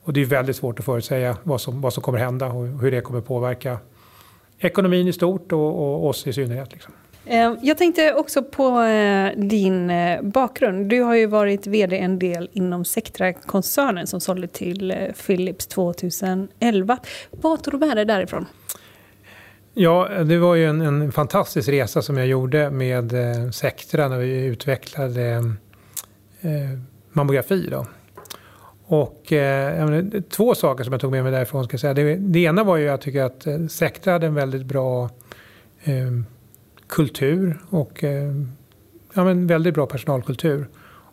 Och 0.02 0.12
det 0.12 0.20
är 0.20 0.24
väldigt 0.24 0.56
svårt 0.56 0.78
att 0.78 0.84
förutsäga 0.84 1.36
vad 1.42 1.60
som, 1.60 1.80
vad 1.80 1.92
som 1.92 2.02
kommer 2.02 2.18
hända 2.18 2.46
och 2.46 2.66
hur 2.66 2.90
det 2.90 3.00
kommer 3.00 3.20
påverka 3.20 3.78
ekonomin 4.58 5.08
i 5.08 5.12
stort 5.12 5.52
och, 5.52 5.78
och 5.78 6.08
oss 6.08 6.26
i 6.26 6.32
synnerhet. 6.32 6.72
Liksom. 6.72 6.94
Eh, 7.26 7.54
jag 7.62 7.78
tänkte 7.78 8.14
också 8.14 8.42
på 8.42 8.80
eh, 8.80 9.30
din 9.36 9.90
eh, 9.90 10.22
bakgrund. 10.22 10.86
Du 10.86 11.00
har 11.00 11.14
ju 11.14 11.26
varit 11.26 11.66
vd 11.66 11.98
en 11.98 12.18
del 12.18 12.50
inom 12.52 12.84
Sectra-koncernen 12.84 14.06
som 14.06 14.20
sålde 14.20 14.48
till 14.48 14.94
Philips 15.26 15.66
2011. 15.66 16.98
Vad 17.30 17.62
tog 17.62 17.74
du 17.74 17.86
med 17.86 17.96
dig 17.96 18.04
därifrån? 18.04 18.46
Ja, 19.74 20.08
det 20.24 20.38
var 20.38 20.54
ju 20.54 20.66
en, 20.66 20.80
en 20.80 21.12
fantastisk 21.12 21.68
resa 21.68 22.02
som 22.02 22.16
jag 22.16 22.26
gjorde 22.26 22.70
med 22.70 23.12
Sectra 23.54 24.08
när 24.08 24.18
vi 24.18 24.44
utvecklade 24.44 25.30
eh, 26.40 26.78
mammografi. 27.12 27.68
Då. 27.70 27.86
Och, 28.86 29.32
eh, 29.32 30.04
två 30.30 30.54
saker 30.54 30.84
som 30.84 30.92
jag 30.92 31.00
tog 31.00 31.10
med 31.10 31.22
mig 31.22 31.32
därifrån. 31.32 31.64
Ska 31.64 31.74
jag 31.74 31.80
säga. 31.80 31.94
Det, 31.94 32.16
det 32.16 32.38
ena 32.38 32.64
var 32.64 32.76
ju 32.76 32.84
att 32.84 32.90
jag 32.90 33.00
tycker 33.00 33.22
att 33.22 33.70
Sectra 33.72 34.12
hade 34.12 34.26
en 34.26 34.34
väldigt 34.34 34.66
bra 34.66 35.10
eh, 35.84 36.10
kultur 36.88 37.60
och 37.70 38.04
eh, 38.04 38.32
ja, 39.14 39.24
men 39.24 39.46
väldigt 39.46 39.74
bra 39.74 39.86
personalkultur 39.86 40.68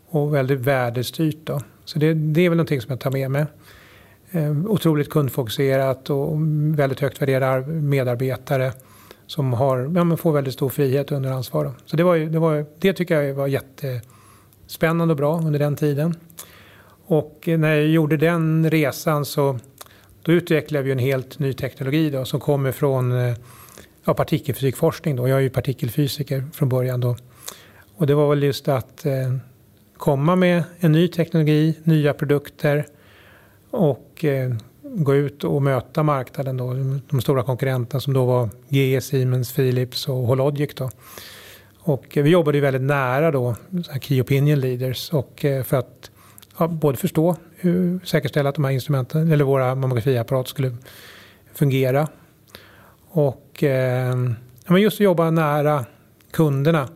och 0.09 0.34
väldigt 0.36 0.59
värdestyrt. 0.59 1.38
Då. 1.43 1.61
Så 1.86 1.99
det, 1.99 2.13
det 2.13 2.41
är 2.41 2.49
väl 2.49 2.57
någonting 2.57 2.82
som 2.82 2.91
jag 2.91 2.99
tar 2.99 3.11
med 3.11 3.32
mig. 3.32 3.45
Eh, 4.32 4.65
otroligt 4.65 5.09
kundfokuserat 5.09 6.09
och 6.09 6.38
väldigt 6.78 6.99
högt 6.99 7.21
värderade 7.21 7.67
medarbetare 7.67 8.71
som 9.28 9.53
har, 9.53 9.91
ja, 9.95 10.03
men 10.03 10.17
får 10.17 10.32
väldigt 10.32 10.53
stor 10.53 10.69
frihet 10.69 11.11
under 11.11 11.32
ansvar. 11.32 11.65
Då. 11.65 11.74
Så 11.86 11.97
det, 11.97 12.03
var, 12.03 12.17
det, 12.17 12.39
var, 12.39 12.65
det 12.80 12.93
tycker 12.93 13.21
jag 13.21 13.34
var 13.34 13.47
jättespännande 13.47 15.11
och 15.11 15.17
bra 15.17 15.38
under 15.38 15.59
den 15.59 15.76
tiden. 15.76 16.15
Och 17.05 17.47
eh, 17.47 17.59
när 17.59 17.76
jag 17.76 17.88
gjorde 17.88 18.17
den 18.17 18.71
resan 18.71 19.26
så 19.26 19.59
då 20.21 20.32
utvecklade 20.32 20.86
vi 20.86 20.91
en 20.91 20.99
helt 20.99 21.39
ny 21.39 21.53
teknologi 21.53 22.09
då, 22.09 22.26
som 22.26 22.39
kommer 22.39 22.71
från 22.71 23.11
eh, 23.11 23.36
ja, 24.06 24.14
partikelfysikforskning. 24.14 25.16
Då. 25.16 25.28
Jag 25.28 25.38
är 25.38 25.41
ju 25.41 25.49
partikelfysiker 25.49 26.43
från 26.54 26.70
början. 26.70 26.99
Då. 26.99 27.16
Och 27.95 28.08
det 28.08 28.16
var 28.16 28.30
väl 28.30 28.43
just 28.43 28.68
att 28.68 29.06
eh, 29.06 29.36
komma 29.97 30.36
med 30.36 30.64
en 30.80 30.91
ny 30.91 31.08
teknologi, 31.08 31.80
nya 31.84 32.14
produkter 32.14 32.86
och 33.72 34.26
eh, 34.26 34.54
gå 34.82 35.16
ut 35.16 35.43
och 35.43 35.62
möta 35.62 36.04
marknaden. 36.04 36.58
Då, 36.58 36.74
de 37.10 37.22
stora 37.22 37.43
konkurrenterna 37.43 38.01
som 38.01 38.14
då 38.14 38.26
var 38.26 38.49
GE, 38.68 39.01
Siemens, 39.01 39.54
Philips 39.54 40.08
och 40.08 40.16
Hologic. 40.16 40.76
Då. 40.76 40.89
Och 41.80 42.06
vi 42.14 42.30
jobbade 42.30 42.58
ju 42.58 42.62
väldigt 42.62 42.82
nära 42.82 43.32
då, 43.32 43.56
Key 44.01 44.22
Opinion 44.22 44.60
Leaders, 44.60 45.14
och, 45.14 45.45
eh, 45.45 45.64
för 45.64 45.78
att 45.78 46.12
ja, 46.58 46.68
både 46.68 46.97
förstå 46.97 47.36
hur 47.56 47.99
säkerställa 48.06 48.49
att 48.49 48.56
de 48.56 48.64
här 48.64 48.72
instrumenten, 48.72 49.32
eller 49.32 49.45
våra 49.45 49.76
mammografiapparater 49.76 50.49
skulle 50.49 50.76
fungera 51.54 52.08
och 53.16 53.64
eh, 53.64 54.16
just 54.78 54.95
att 54.95 54.99
jobba 54.99 55.32
nära 55.32 55.86
kunderna 56.32 56.89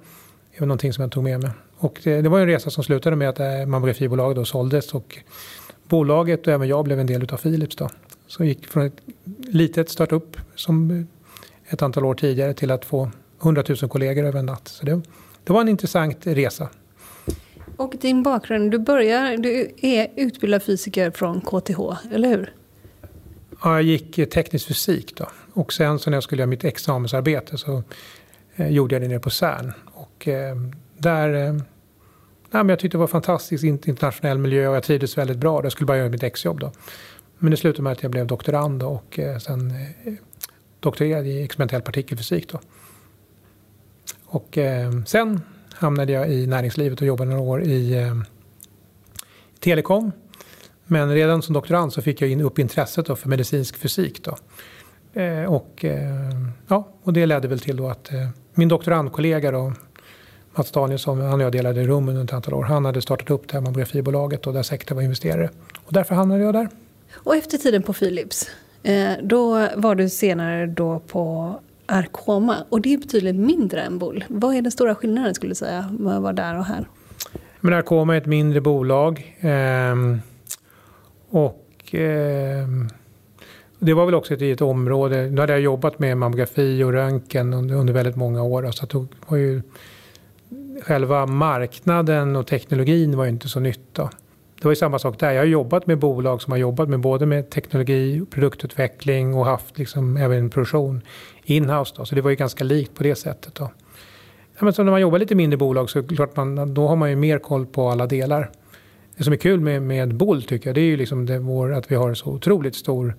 är 0.53 0.61
någonting 0.61 0.93
som 0.93 1.01
jag 1.01 1.11
tog 1.11 1.23
med 1.23 1.41
mig. 1.41 1.51
Och 1.77 1.99
det, 2.03 2.21
det 2.21 2.29
var 2.29 2.39
en 2.39 2.47
resa 2.47 2.69
som 2.69 2.83
slutade 2.83 3.15
med 3.15 3.29
att 3.29 3.39
eh, 3.39 3.65
mammografibolaget 3.65 4.47
såldes 4.47 4.93
och 4.93 5.17
bolaget 5.83 6.47
och 6.47 6.53
även 6.53 6.67
jag 6.67 6.85
blev 6.85 6.99
en 6.99 7.07
del 7.07 7.33
av 7.33 7.37
Philips. 7.37 7.75
Då. 7.75 7.89
Så 8.27 8.43
gick 8.43 8.67
från 8.67 8.85
ett 8.85 9.01
litet 9.47 9.89
startup 9.89 10.37
som 10.55 11.07
ett 11.69 11.81
antal 11.81 12.05
år 12.05 12.13
tidigare 12.13 12.53
till 12.53 12.71
att 12.71 12.85
få 12.85 13.11
100 13.41 13.63
000 13.69 13.77
kollegor 13.89 14.25
över 14.25 14.39
en 14.39 14.45
natt. 14.45 14.67
Så 14.67 14.85
det, 14.85 15.01
det 15.43 15.53
var 15.53 15.61
en 15.61 15.69
intressant 15.69 16.27
resa. 16.27 16.69
Och 17.77 17.95
din 18.01 18.23
bakgrund, 18.23 18.71
du 18.71 18.79
börjar, 18.79 19.37
du 19.37 19.71
är 19.81 20.11
utbildad 20.15 20.63
fysiker 20.63 21.11
från 21.11 21.41
KTH, 21.41 21.79
eller 22.13 22.29
hur? 22.29 22.53
Ja, 23.63 23.73
jag 23.73 23.83
gick 23.83 24.31
teknisk 24.31 24.67
fysik 24.67 25.17
då. 25.17 25.27
Och 25.57 25.73
sen 25.73 25.99
så 25.99 26.09
när 26.09 26.17
jag 26.17 26.23
skulle 26.23 26.41
göra 26.41 26.49
mitt 26.49 26.63
examensarbete 26.63 27.57
så 27.57 27.83
eh, 28.55 28.67
gjorde 28.67 28.95
jag 28.95 29.01
det 29.01 29.07
nere 29.07 29.19
på 29.19 29.29
CERN. 29.29 29.73
Och 29.85 30.27
eh, 30.27 30.55
där... 30.97 31.33
Eh, 31.33 31.53
nej, 31.53 31.63
men 32.51 32.69
jag 32.69 32.79
tyckte 32.79 32.97
det 32.97 32.99
var 32.99 33.07
fantastiskt 33.07 33.63
internationell 33.63 34.37
miljö 34.37 34.67
och 34.67 34.75
jag 34.75 34.83
trivdes 34.83 35.17
väldigt 35.17 35.37
bra. 35.37 35.63
Jag 35.63 35.71
skulle 35.71 35.85
bara 35.85 35.97
göra 35.97 36.09
mitt 36.09 36.23
exjobb 36.23 36.59
då. 36.59 36.71
Men 37.37 37.51
det 37.51 37.57
slutade 37.57 37.83
med 37.83 37.91
att 37.91 38.03
jag 38.03 38.11
blev 38.11 38.27
doktorand 38.27 38.83
och 38.83 39.19
eh, 39.19 39.37
sen 39.37 39.71
eh, 39.71 40.13
doktorerade 40.79 41.27
i 41.27 41.43
experimentell 41.43 41.81
partikelfysik 41.81 42.49
då. 42.49 42.59
Och 44.25 44.57
eh, 44.57 44.91
sen 45.05 45.41
hamnade 45.73 46.11
jag 46.11 46.29
i 46.29 46.47
näringslivet 46.47 47.01
och 47.01 47.07
jobbade 47.07 47.29
några 47.29 47.43
år 47.43 47.63
i 47.63 47.93
eh, 47.93 48.15
telekom. 49.59 50.11
Men 50.85 51.13
redan 51.13 51.41
som 51.41 51.53
doktorand 51.53 51.93
så 51.93 52.01
fick 52.01 52.21
jag 52.21 52.29
in 52.29 52.41
upp 52.41 52.59
intresset 52.59 53.19
för 53.19 53.29
medicinsk 53.29 53.77
fysik. 53.77 54.23
Då. 54.23 54.37
Eh, 55.17 55.53
och, 55.53 55.85
eh, 55.85 56.31
ja, 56.67 56.87
och 57.03 57.13
det 57.13 57.25
ledde 57.25 57.47
väl 57.47 57.59
till 57.59 57.77
då 57.77 57.89
att 57.89 58.13
eh, 58.13 58.27
min 58.53 58.67
doktorandkollega 58.67 59.51
då, 59.51 59.73
Mats 60.55 60.71
Danielsson, 60.71 61.21
han 61.21 61.33
och 61.33 61.41
jag 61.41 61.51
delade 61.51 61.83
rum 61.83 62.09
under 62.09 62.23
ett 62.23 62.33
antal 62.33 62.53
år. 62.53 62.63
Han 62.63 62.85
hade 62.85 63.01
startat 63.01 63.29
upp 63.29 63.47
det 63.47 63.53
här 63.53 63.61
mammografibolaget 63.61 64.47
och 64.47 64.53
där 64.53 64.63
Sectra 64.63 64.95
var 64.95 65.01
investerare. 65.01 65.49
Och 65.85 65.93
därför 65.93 66.15
hamnade 66.15 66.43
jag 66.43 66.53
där. 66.53 66.69
Och 67.13 67.35
efter 67.35 67.57
tiden 67.57 67.83
på 67.83 67.93
Philips, 67.93 68.49
då 69.21 69.67
var 69.75 69.95
du 69.95 70.09
senare 70.09 70.65
då 70.65 70.99
på 70.99 71.55
Arkoma 71.85 72.57
och 72.69 72.81
det 72.81 72.93
är 72.93 72.97
betydligt 72.97 73.35
mindre 73.35 73.81
än 73.81 73.99
Bull. 73.99 74.25
Vad 74.27 74.55
är 74.55 74.61
den 74.61 74.71
stora 74.71 74.95
skillnaden 74.95 75.35
skulle 75.35 75.51
du 75.51 75.55
säga 75.55 75.79
att 75.79 76.21
vara 76.21 76.33
där 76.33 76.59
och 76.59 76.65
här? 76.65 76.85
Men 77.59 77.73
Arkoma 77.73 78.13
är 78.13 78.17
ett 78.17 78.25
mindre 78.25 78.61
bolag. 78.61 79.37
Eh, 79.39 79.95
och 81.29 81.95
eh, 81.95 82.67
det 83.79 83.93
var 83.93 84.05
väl 84.05 84.15
också 84.15 84.33
ett, 84.33 84.41
ett 84.41 84.61
område, 84.61 85.29
nu 85.29 85.41
hade 85.41 85.53
jag 85.53 85.61
jobbat 85.61 85.99
med 85.99 86.17
mammografi 86.17 86.83
och 86.83 86.91
röntgen 86.91 87.53
under, 87.53 87.75
under 87.75 87.93
väldigt 87.93 88.15
många 88.15 88.43
år. 88.43 88.71
Så 88.71 88.83
att 88.83 88.89
det 88.89 89.07
var 89.27 89.37
ju, 89.37 89.61
själva 90.81 91.25
marknaden 91.25 92.35
och 92.35 92.47
teknologin 92.47 93.17
var 93.17 93.23
ju 93.23 93.29
inte 93.29 93.49
så 93.49 93.59
nytt. 93.59 93.93
Då. 93.93 94.09
Det 94.55 94.63
var 94.63 94.71
ju 94.71 94.75
samma 94.75 94.99
sak 94.99 95.19
där. 95.19 95.31
Jag 95.31 95.41
har 95.41 95.45
jobbat 95.45 95.87
med 95.87 95.99
bolag 95.99 96.41
som 96.41 96.51
har 96.51 96.57
jobbat 96.57 96.89
med 96.89 96.99
både 96.99 97.25
med 97.25 97.49
teknologi, 97.49 98.25
produktutveckling 98.31 99.33
och 99.33 99.45
haft 99.45 99.77
liksom 99.77 100.17
även 100.17 100.49
produktion 100.49 101.01
inhouse. 101.43 101.93
Då. 101.97 102.05
Så 102.05 102.15
det 102.15 102.21
var 102.21 102.29
ju 102.29 102.35
ganska 102.35 102.63
likt 102.63 102.95
på 102.95 103.03
det 103.03 103.15
sättet. 103.15 103.55
Då. 103.55 103.71
Ja, 104.57 104.65
men 104.65 104.73
så 104.73 104.83
när 104.83 104.91
man 104.91 105.01
jobbar 105.01 105.19
lite 105.19 105.35
mindre 105.35 105.57
bolag 105.57 105.89
så 105.89 106.03
klart 106.03 106.35
man, 106.35 106.73
då 106.73 106.87
har 106.87 106.95
man 106.95 107.09
ju 107.09 107.15
mer 107.15 107.39
koll 107.39 107.65
på 107.65 107.89
alla 107.89 108.07
delar. 108.07 108.51
Det 109.17 109.23
som 109.23 109.33
är 109.33 109.37
kul 109.37 109.59
med, 109.59 109.81
med 109.81 110.15
Bull 110.15 110.43
tycker 110.43 110.69
jag, 110.69 110.75
det 110.75 110.81
är 110.81 110.85
ju 110.85 110.97
liksom 110.97 111.25
det, 111.25 111.39
vår, 111.39 111.73
att 111.73 111.91
vi 111.91 111.95
har 111.95 112.13
så 112.13 112.29
otroligt 112.29 112.75
stor 112.75 113.15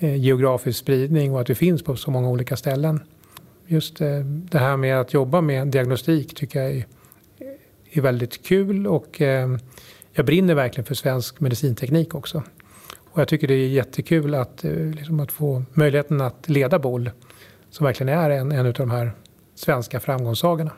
Eh, 0.00 0.16
geografisk 0.16 0.78
spridning 0.78 1.32
och 1.32 1.40
att 1.40 1.50
vi 1.50 1.54
finns 1.54 1.82
på 1.82 1.96
så 1.96 2.10
många 2.10 2.28
olika 2.28 2.56
ställen. 2.56 3.00
Just 3.66 4.00
eh, 4.00 4.18
det 4.24 4.58
här 4.58 4.76
med 4.76 5.00
att 5.00 5.14
jobba 5.14 5.40
med 5.40 5.68
diagnostik 5.68 6.34
tycker 6.34 6.62
jag 6.62 6.84
är, 7.92 8.00
väldigt 8.00 8.46
kul 8.46 8.86
och 8.86 9.20
eh, 9.20 9.56
jag 10.12 10.26
brinner 10.26 10.54
verkligen 10.54 10.84
för 10.84 10.94
svensk 10.94 11.40
medicinteknik 11.40 12.14
också. 12.14 12.42
Och 13.10 13.20
jag 13.20 13.28
tycker 13.28 13.48
det 13.48 13.54
är 13.54 13.68
jättekul 13.68 14.34
att, 14.34 14.64
liksom 14.94 15.20
att 15.20 15.32
få 15.32 15.62
möjligheten 15.72 16.20
att 16.20 16.48
leda 16.48 16.78
BOL 16.78 17.10
som 17.70 17.86
verkligen 17.86 18.18
är 18.18 18.30
en, 18.30 18.52
en 18.52 18.66
av 18.66 18.72
de 18.72 18.90
här 18.90 19.10
svenska 19.54 20.00
framgångssagorna. 20.00 20.70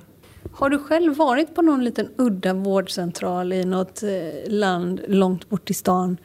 Har 0.52 0.70
du 0.70 0.78
själv 0.78 1.16
varit 1.16 1.54
på 1.54 1.62
någon 1.62 1.84
liten 1.84 2.08
udda 2.16 2.54
vårdcentral 2.54 3.52
i 3.52 3.64
något 3.64 4.02
land 4.46 5.00
långt 5.08 5.48
bort 5.48 5.70
i 5.70 5.74
stan 5.74 6.16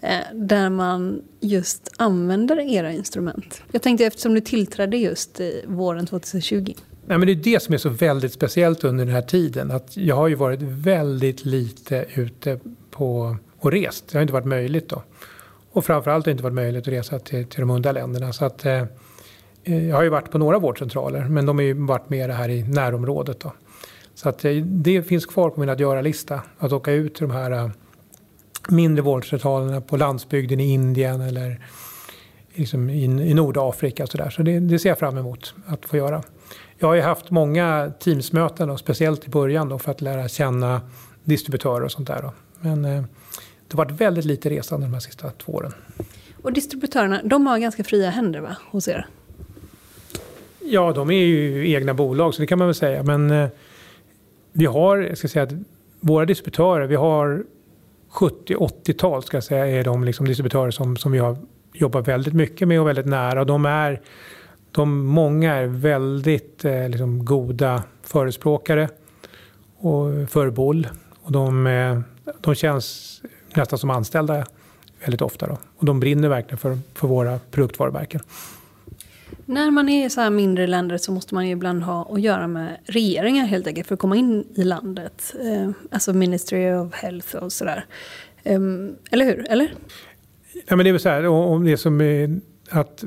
Eh, 0.00 0.18
där 0.34 0.70
man 0.70 1.22
just 1.40 1.92
använder 1.96 2.60
era 2.60 2.92
instrument? 2.92 3.62
Jag 3.72 3.82
tänkte 3.82 4.04
eftersom 4.04 4.34
du 4.34 4.40
tillträdde 4.40 4.96
just 4.96 5.40
våren 5.66 6.06
2020. 6.06 6.74
Nej, 7.06 7.18
men 7.18 7.26
det 7.26 7.32
är 7.32 7.34
det 7.34 7.62
som 7.62 7.74
är 7.74 7.78
så 7.78 7.88
väldigt 7.88 8.32
speciellt 8.32 8.84
under 8.84 9.04
den 9.04 9.14
här 9.14 9.22
tiden. 9.22 9.70
Att 9.70 9.96
jag 9.96 10.16
har 10.16 10.28
ju 10.28 10.34
varit 10.34 10.62
väldigt 10.62 11.44
lite 11.44 12.06
ute 12.14 12.60
på 12.90 13.36
och 13.58 13.72
rest. 13.72 14.08
Det 14.08 14.18
har 14.18 14.22
inte 14.22 14.32
varit 14.32 14.46
möjligt 14.46 14.88
då. 14.88 15.02
Och 15.72 15.84
framförallt 15.84 16.26
har 16.26 16.30
det 16.30 16.32
inte 16.32 16.42
varit 16.42 16.54
möjligt 16.54 16.82
att 16.82 16.92
resa 16.92 17.18
till, 17.18 17.46
till 17.46 17.60
de 17.60 17.70
andra 17.70 17.92
länderna. 17.92 18.32
Så 18.32 18.44
att, 18.44 18.66
eh, 18.66 18.82
eh, 19.64 19.88
jag 19.88 19.96
har 19.96 20.02
ju 20.02 20.08
varit 20.08 20.30
på 20.30 20.38
några 20.38 20.58
vårdcentraler 20.58 21.24
men 21.24 21.46
de 21.46 21.58
har 21.58 21.62
ju 21.62 21.72
varit 21.72 22.10
mer 22.10 22.28
här 22.28 22.48
i 22.48 22.62
närområdet. 22.62 23.40
Då. 23.40 23.52
Så 24.14 24.28
att 24.28 24.44
eh, 24.44 24.52
det 24.64 25.02
finns 25.02 25.26
kvar 25.26 25.50
på 25.50 25.60
min 25.60 25.68
att 25.68 25.80
göra-lista. 25.80 26.40
Att 26.58 26.72
åka 26.72 26.92
ut 26.92 27.14
till 27.14 27.28
de 27.28 27.34
här 27.34 27.50
eh, 27.50 27.70
mindre 28.70 29.02
vårdcentralerna 29.02 29.80
på 29.80 29.96
landsbygden 29.96 30.60
i 30.60 30.72
Indien 30.72 31.20
eller 31.20 31.60
liksom 32.54 32.90
i, 32.90 33.04
i 33.04 33.34
Nordafrika. 33.34 34.06
Så, 34.06 34.16
där. 34.16 34.30
så 34.30 34.42
det, 34.42 34.60
det, 34.60 34.78
ser 34.78 34.88
jag 34.88 34.98
fram 34.98 35.18
emot 35.18 35.54
att 35.66 35.86
få 35.86 35.96
göra. 35.96 36.22
Jag 36.78 36.88
har 36.88 36.94
ju 36.94 37.00
haft 37.00 37.30
många 37.30 37.92
Teamsmöten, 38.00 38.68
då, 38.68 38.76
speciellt 38.76 39.26
i 39.26 39.30
början 39.30 39.68
då, 39.68 39.78
för 39.78 39.90
att 39.90 40.00
lära 40.00 40.28
känna 40.28 40.80
distributörer 41.24 41.84
och 41.84 41.92
sånt 41.92 42.08
där. 42.08 42.22
Då. 42.22 42.32
Men 42.60 42.84
eh, 42.84 43.02
det 43.68 43.76
har 43.76 43.84
varit 43.84 44.00
väldigt 44.00 44.24
lite 44.24 44.50
resande 44.50 44.86
de 44.86 44.92
här 44.92 45.00
sista 45.00 45.30
två 45.30 45.52
åren. 45.52 45.72
Och 46.42 46.52
distributörerna, 46.52 47.20
de 47.24 47.46
har 47.46 47.58
ganska 47.58 47.84
fria 47.84 48.10
händer 48.10 48.40
va, 48.40 48.56
hos 48.70 48.88
er? 48.88 49.06
Ja, 50.64 50.92
de 50.92 51.10
är 51.10 51.24
ju 51.24 51.72
egna 51.72 51.94
bolag, 51.94 52.34
så 52.34 52.40
det 52.40 52.46
kan 52.46 52.58
man 52.58 52.68
väl 52.68 52.74
säga. 52.74 53.02
Men 53.02 53.30
eh, 53.30 53.48
vi 54.52 54.66
har, 54.66 54.98
jag 54.98 55.18
ska 55.18 55.28
säga 55.28 55.42
att 55.42 55.52
våra 56.00 56.26
distributörer, 56.26 56.86
vi 56.86 56.96
har 56.96 57.44
70-80-tal 58.12 59.22
ska 59.22 59.36
jag 59.36 59.44
säga, 59.44 59.66
är 59.66 59.84
de 59.84 60.04
liksom 60.04 60.26
distributörer 60.26 60.70
som, 60.70 60.96
som 60.96 61.12
vi 61.12 61.18
har 61.18 61.36
jobbat 61.72 62.08
väldigt 62.08 62.34
mycket 62.34 62.68
med 62.68 62.80
och 62.80 62.88
väldigt 62.88 63.06
nära. 63.06 63.44
De 63.44 63.66
är, 63.66 64.00
de, 64.72 65.06
många 65.06 65.54
är 65.54 65.66
väldigt 65.66 66.64
eh, 66.64 66.88
liksom, 66.88 67.24
goda 67.24 67.82
förespråkare 68.02 68.88
och 69.78 70.30
för 70.30 70.50
boll. 70.50 70.88
Och 71.22 71.32
de, 71.32 71.66
eh, 71.66 72.00
de 72.40 72.54
känns 72.54 73.20
nästan 73.54 73.78
som 73.78 73.90
anställda 73.90 74.46
väldigt 75.04 75.22
ofta. 75.22 75.46
Då. 75.46 75.58
Och 75.76 75.84
de 75.84 76.00
brinner 76.00 76.28
verkligen 76.28 76.58
för, 76.58 76.78
för 76.94 77.08
våra 77.08 77.38
produktvarumärken. 77.50 78.20
När 79.50 79.70
man 79.70 79.88
är 79.88 80.06
i 80.06 80.10
så 80.10 80.20
här 80.20 80.30
mindre 80.30 80.66
länder 80.66 80.98
så 80.98 81.12
måste 81.12 81.34
man 81.34 81.46
ju 81.46 81.52
ibland 81.52 81.82
ha 81.82 82.08
att 82.12 82.20
göra 82.20 82.46
med 82.46 82.76
regeringar 82.84 83.46
helt 83.46 83.66
enkelt 83.66 83.86
för 83.86 83.94
att 83.94 84.00
komma 84.00 84.16
in 84.16 84.44
i 84.54 84.64
landet. 84.64 85.34
Eh, 85.40 85.70
alltså 85.90 86.12
Ministry 86.12 86.72
of 86.72 86.94
Health 86.94 87.36
och 87.36 87.52
sådär. 87.52 87.84
Ehm, 88.42 88.96
eller 89.10 89.24
hur? 89.24 89.46
Eller? 89.50 89.72
Ja, 90.66 90.76
men 90.76 90.84
det 90.84 90.90
är 90.90 90.92
väl 90.92 91.00
så 91.00 91.08
här, 91.08 91.26
om 91.26 91.64
det 91.64 91.76
som 91.76 92.00
är 92.00 92.40
att 92.70 93.04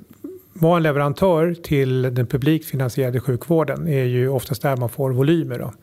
vara 0.54 0.78
en 0.78 0.84
leverantör 0.84 1.54
till 1.64 2.02
den 2.02 2.28
publikt 2.28 2.66
finansierade 2.66 3.20
sjukvården 3.20 3.88
är 3.88 4.04
ju 4.04 4.30
oftast 4.30 4.62
där 4.62 4.78
man 4.78 4.90
får 4.90 5.12
volymer. 5.12 5.60
Då. 5.60 5.74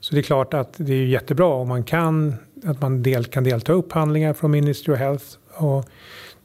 Så 0.00 0.14
det 0.14 0.20
är 0.20 0.22
klart 0.22 0.54
att 0.54 0.74
det 0.76 0.94
är 0.94 1.06
jättebra 1.06 1.46
om 1.46 1.68
man 1.68 1.84
kan, 1.84 2.34
att 2.64 2.80
man 2.80 3.02
del, 3.02 3.24
kan 3.24 3.44
delta 3.44 3.72
i 3.72 3.74
upphandlingar 3.74 4.32
från 4.32 4.50
Ministry 4.50 4.94
of 4.94 4.98
Health. 4.98 5.24
Och 5.54 5.88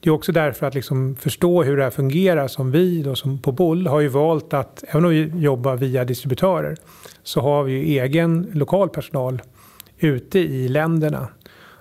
det 0.00 0.10
är 0.10 0.14
också 0.14 0.32
därför 0.32 0.66
att 0.66 0.74
liksom 0.74 1.16
förstå 1.16 1.62
hur 1.62 1.76
det 1.76 1.82
här 1.82 1.90
fungerar 1.90 2.48
som 2.48 2.70
vi 2.70 3.02
då, 3.02 3.14
som 3.14 3.38
på 3.38 3.52
Boll 3.52 3.86
har 3.86 4.00
ju 4.00 4.08
valt 4.08 4.54
att, 4.54 4.84
även 4.88 5.04
om 5.04 5.10
vi 5.10 5.32
jobbar 5.34 5.76
via 5.76 6.04
distributörer, 6.04 6.76
så 7.22 7.40
har 7.40 7.62
vi 7.62 7.72
ju 7.72 8.00
egen 8.00 8.50
lokal 8.52 8.88
personal 8.88 9.42
ute 9.98 10.38
i 10.38 10.68
länderna. 10.68 11.28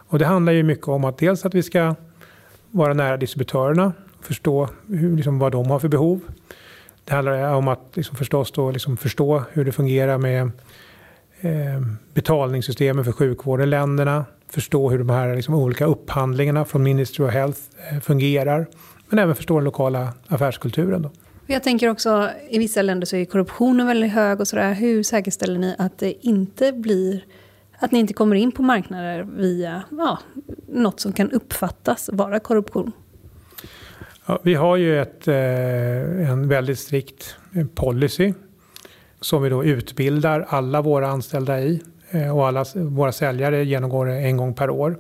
Och 0.10 0.20
det 0.20 0.26
handlar 0.26 0.54
ju 0.54 0.64
mycket 0.64 0.88
om 0.88 1.04
att 1.04 1.18
dels 1.18 1.46
att 1.46 1.54
vi 1.54 1.64
ska 1.64 1.96
vara 2.72 2.94
nära 2.94 3.18
distributörerna, 3.18 3.94
förstå 4.22 4.70
hur, 4.88 5.16
liksom, 5.16 5.40
vad 5.40 5.52
de 5.52 5.72
har 5.72 5.80
för 5.80 5.88
behov. 5.88 6.20
Det 7.04 7.14
handlar 7.14 7.54
om 7.54 7.68
att 7.68 7.92
liksom, 7.94 8.16
förstås 8.16 8.52
då, 8.52 8.72
liksom, 8.72 8.98
förstå 8.98 9.44
hur 9.52 9.66
det 9.66 9.72
fungerar 9.72 10.18
med 10.18 10.52
eh, 11.42 11.82
betalningssystemen 12.14 13.06
för 13.06 13.12
sjukvården 13.12 13.68
i 13.68 13.70
länderna 13.70 14.26
förstå 14.50 14.90
hur 14.90 14.98
de 14.98 15.10
här 15.10 15.36
liksom, 15.36 15.56
olika 15.56 15.86
upphandlingarna 15.86 16.66
från 16.66 16.84
Ministry 16.84 17.26
of 17.26 17.34
Health 17.34 17.60
eh, 17.92 18.00
fungerar. 18.00 18.68
Men 19.10 19.20
även 19.20 19.36
förstå 19.36 19.56
den 19.56 19.64
lokala 19.64 20.14
affärskulturen. 20.28 21.02
Då. 21.02 21.12
Jag 21.48 21.64
tänker 21.64 21.90
också, 21.90 22.30
i 22.50 22.60
vissa 22.60 22.82
länder 22.82 23.06
så 23.06 23.16
är 23.16 23.26
korruptionen 23.26 23.88
väldigt 23.88 24.12
hög 24.12 24.40
och 24.40 24.48
sådär. 24.48 24.74
Hur 24.74 25.04
säkerställer 25.04 25.60
ni 25.60 25.76
att 25.78 25.98
det 25.98 26.26
inte 26.26 26.72
blir 26.72 27.24
att 27.80 27.92
ni 27.92 28.00
inte 28.00 28.14
kommer 28.14 28.36
in 28.36 28.52
på 28.52 28.64
marknader 28.64 29.28
via 29.38 29.84
ja, 29.92 30.20
något 30.68 31.00
som 31.00 31.14
kan 31.14 31.32
uppfattas 31.32 32.10
vara 32.14 32.40
korruption? 32.40 32.92
Ja, 34.26 34.40
vi 34.44 34.54
har 34.54 34.76
ju 34.78 35.02
ett, 35.02 35.28
eh, 35.28 36.30
en 36.30 36.48
väldigt 36.48 36.80
strikt 36.80 37.36
policy 37.76 38.34
som 39.22 39.44
vi 39.44 39.50
då 39.50 39.64
utbildar 39.64 40.46
alla 40.50 40.82
våra 40.82 41.08
anställda 41.08 41.60
i. 41.62 41.82
Eh, 42.12 42.38
och 42.38 42.48
alla 42.48 42.66
våra 42.76 43.12
säljare 43.12 43.66
genomgår 43.66 44.06
det 44.06 44.18
en 44.18 44.38
gång 44.38 44.54
per 44.54 44.70
år. 44.70 44.98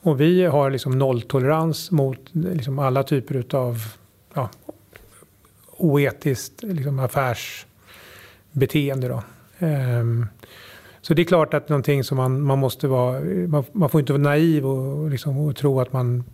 Och 0.00 0.20
vi 0.20 0.44
har 0.44 0.70
liksom 0.70 0.98
nolltolerans 0.98 1.90
mot 1.90 2.18
liksom 2.32 2.78
alla 2.78 3.02
typer 3.02 3.56
av 3.56 3.78
ja, 4.34 4.50
oetiskt 5.76 6.62
liksom 6.62 6.98
affärsbeteende. 6.98 9.08
Då. 9.08 9.22
Ehm, 9.58 10.26
så 11.00 11.14
det 11.14 11.22
är 11.22 11.26
klart 11.26 11.54
att 11.54 11.68
någonting 11.68 12.04
som 12.04 12.16
man, 12.16 12.42
man 12.42 12.58
måste 12.58 12.88
vara, 12.88 13.20
man, 13.48 13.64
man 13.72 13.90
får 13.90 14.00
inte 14.00 14.12
vara 14.12 14.22
naiv 14.22 14.66
och, 14.66 15.10
liksom, 15.10 15.38
och 15.38 15.56
tro 15.56 15.80
att, 15.80 15.92
man, 15.92 16.24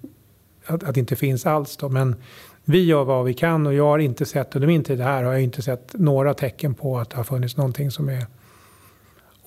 att, 0.67 0.85
att 0.85 0.95
det 0.95 1.01
inte 1.01 1.17
finns 1.17 1.47
alls. 1.47 1.77
Då. 1.77 1.89
Men 1.89 2.17
vi 2.65 2.85
gör 2.85 3.05
vad 3.05 3.25
vi 3.25 3.35
kan 3.35 3.67
och 3.67 3.75
jag 3.75 3.85
har 3.85 3.99
inte 3.99 4.25
sett, 4.25 4.57
under 4.57 4.69
min 4.69 4.85
tid 4.85 5.01
här 5.01 5.25
har 5.25 5.33
jag 5.33 5.43
inte 5.43 5.63
sett 5.63 5.95
några 5.95 6.35
tecken 6.35 6.75
på 6.75 6.99
att 6.99 7.11
det 7.11 7.17
har 7.17 7.25
funnits 7.25 7.57
någonting 7.57 7.91
som 7.91 8.09
är 8.09 8.27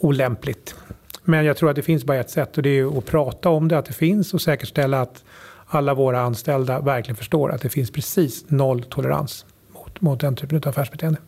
olämpligt. 0.01 0.75
Men 1.23 1.45
jag 1.45 1.57
tror 1.57 1.69
att 1.69 1.75
det 1.75 1.81
finns 1.81 2.03
bara 2.03 2.17
ett 2.17 2.29
sätt 2.29 2.57
och 2.57 2.63
det 2.63 2.79
är 2.79 2.97
att 2.97 3.05
prata 3.05 3.49
om 3.49 3.67
det, 3.67 3.77
att 3.77 3.85
det 3.85 3.93
finns 3.93 4.33
och 4.33 4.41
säkerställa 4.41 5.01
att 5.01 5.23
alla 5.67 5.93
våra 5.93 6.21
anställda 6.21 6.79
verkligen 6.79 7.15
förstår 7.15 7.51
att 7.51 7.61
det 7.61 7.69
finns 7.69 7.91
precis 7.91 8.49
noll 8.49 8.83
tolerans 8.83 9.45
mot, 9.73 10.01
mot 10.01 10.19
den 10.19 10.35
typen 10.35 10.57
av 10.57 10.67
affärsbeteende. 10.67 11.19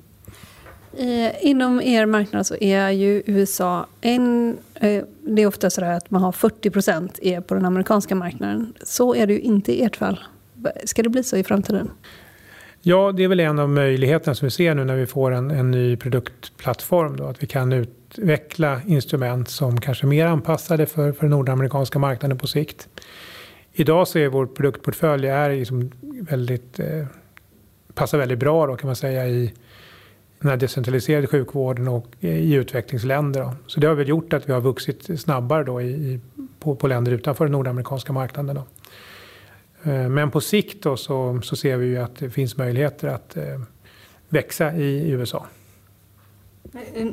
Inom 1.41 1.81
er 1.81 2.05
marknad 2.05 2.47
så 2.47 2.55
är 2.55 2.89
ju 2.89 3.23
USA 3.25 3.85
en... 4.01 4.57
Eh, 4.73 5.03
det 5.21 5.41
är 5.41 5.47
ofta 5.47 5.69
så 5.69 5.85
att 5.85 6.11
man 6.11 6.21
har 6.21 6.31
40 6.31 6.69
procent 6.69 7.19
är 7.21 7.41
på 7.41 7.53
den 7.53 7.65
amerikanska 7.65 8.15
marknaden. 8.15 8.73
Så 8.83 9.15
är 9.15 9.27
det 9.27 9.33
ju 9.33 9.39
inte 9.39 9.79
i 9.79 9.83
ert 9.83 9.95
fall. 9.95 10.19
Ska 10.85 11.03
det 11.03 11.09
bli 11.09 11.23
så 11.23 11.37
i 11.37 11.43
framtiden? 11.43 11.89
Ja, 12.85 13.11
det 13.11 13.23
är 13.23 13.27
väl 13.27 13.39
en 13.39 13.59
av 13.59 13.69
möjligheterna 13.69 14.35
som 14.35 14.45
vi 14.45 14.51
ser 14.51 14.75
nu 14.75 14.85
när 14.85 14.95
vi 14.95 15.05
får 15.05 15.31
en, 15.31 15.51
en 15.51 15.71
ny 15.71 15.95
produktplattform. 15.95 17.17
Då, 17.17 17.23
att 17.23 17.43
vi 17.43 17.47
kan 17.47 17.73
utveckla 17.73 18.81
instrument 18.87 19.49
som 19.49 19.81
kanske 19.81 20.05
är 20.05 20.07
mer 20.07 20.25
anpassade 20.25 20.85
för, 20.85 21.11
för 21.11 21.21
den 21.21 21.29
nordamerikanska 21.29 21.99
marknaden 21.99 22.37
på 22.37 22.47
sikt. 22.47 22.89
Idag 23.73 24.07
så 24.07 24.19
är 24.19 24.27
vår 24.27 24.45
produktportfölj 24.45 25.27
är 25.27 25.49
liksom 25.49 25.91
väldigt, 26.01 26.79
eh, 26.79 27.05
passar 27.93 28.17
väldigt 28.17 28.39
bra 28.39 28.67
då 28.67 28.75
kan 28.75 28.87
man 28.87 28.95
säga 28.95 29.27
i 29.27 29.53
den 30.39 30.49
här 30.49 30.57
decentraliserade 30.57 31.27
sjukvården 31.27 31.87
och 31.87 32.07
i 32.19 32.53
utvecklingsländer. 32.53 33.41
Då. 33.41 33.53
Så 33.67 33.79
det 33.79 33.87
har 33.87 33.95
väl 33.95 34.09
gjort 34.09 34.33
att 34.33 34.49
vi 34.49 34.53
har 34.53 34.61
vuxit 34.61 35.19
snabbare 35.21 35.63
då 35.63 35.81
i, 35.81 36.19
på, 36.59 36.75
på 36.75 36.87
länder 36.87 37.11
utanför 37.11 37.45
den 37.45 37.51
nordamerikanska 37.51 38.13
marknaden. 38.13 38.55
Då. 38.55 38.63
Eh, 39.83 40.09
men 40.09 40.31
på 40.31 40.41
sikt 40.41 40.83
då 40.83 40.97
så, 40.97 41.39
så 41.43 41.55
ser 41.55 41.77
vi 41.77 41.85
ju 41.85 41.97
att 41.97 42.15
det 42.15 42.29
finns 42.29 42.57
möjligheter 42.57 43.07
att 43.07 43.37
eh, 43.37 43.43
växa 44.29 44.75
i 44.75 45.09
USA. 45.11 45.45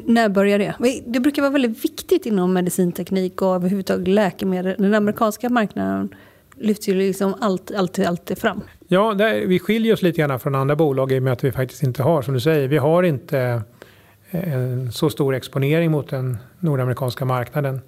När 0.05 0.29
börjar 0.29 0.59
det? 0.59 1.03
Det 1.07 1.21
brukar 1.21 1.43
vara 1.43 1.53
väldigt 1.53 1.85
viktigt 1.85 2.27
inom 2.27 2.53
medicinteknik 2.53 3.43
och 3.43 3.55
överhuvudtaget 3.55 4.09
läkemedel. 4.09 4.75
Den 4.79 4.95
amerikanska 4.95 5.49
marknaden 5.49 6.15
lyfts 6.57 6.89
ju 6.89 6.95
liksom 6.95 7.35
alltid, 7.41 7.77
alltid, 7.77 8.07
alltid 8.07 8.39
fram. 8.39 8.61
Ja, 8.89 9.15
där, 9.15 9.47
vi 9.47 9.59
skiljer 9.59 9.95
oss 9.95 10.03
lite 10.03 10.19
grann 10.21 10.41
från 10.41 10.55
andra 10.55 10.77
bolag 10.77 11.13
i 11.13 11.19
och 11.19 11.23
med 11.23 11.33
att 11.33 11.45
vi 11.45 11.53
faktiskt 11.53 11.83
inte 11.83 12.03
har, 12.03 12.23
som 12.23 12.35
du 12.35 12.41
säger, 12.41 12.69
vi 12.69 12.79
har 12.79 13.03
inte 13.03 13.63
en 14.31 14.93
så 14.93 15.11
stor 15.11 15.35
exponering 15.35 15.91
mot 15.91 16.09
den 16.09 16.39
nordamerikanska 16.59 17.25
marknaden. 17.25 17.81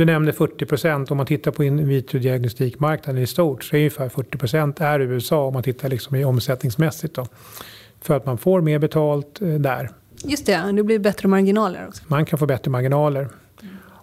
Du 0.00 0.04
nämnde 0.04 0.32
40 0.32 0.66
procent. 0.66 1.10
Om 1.10 1.16
man 1.16 1.26
tittar 1.26 1.50
på 1.50 1.64
in 1.64 1.88
vitro-diagnostikmarknaden 1.88 3.22
i 3.22 3.26
stort 3.26 3.64
så 3.64 3.76
är 3.76 3.78
ungefär 3.78 4.08
40 4.08 4.38
procent 4.38 4.80
är 4.80 5.00
USA 5.00 5.44
om 5.44 5.54
man 5.54 5.62
tittar 5.62 5.88
liksom 5.88 6.16
i 6.16 6.24
omsättningsmässigt. 6.24 7.14
Då. 7.14 7.26
För 8.00 8.16
att 8.16 8.26
man 8.26 8.38
får 8.38 8.60
mer 8.60 8.78
betalt 8.78 9.40
eh, 9.40 9.48
där. 9.48 9.90
Just 10.24 10.46
det, 10.46 10.72
det 10.72 10.82
blir 10.82 10.98
bättre 10.98 11.28
marginaler 11.28 11.86
också. 11.88 12.02
Man 12.06 12.24
kan 12.24 12.38
få 12.38 12.46
bättre 12.46 12.70
marginaler. 12.70 13.28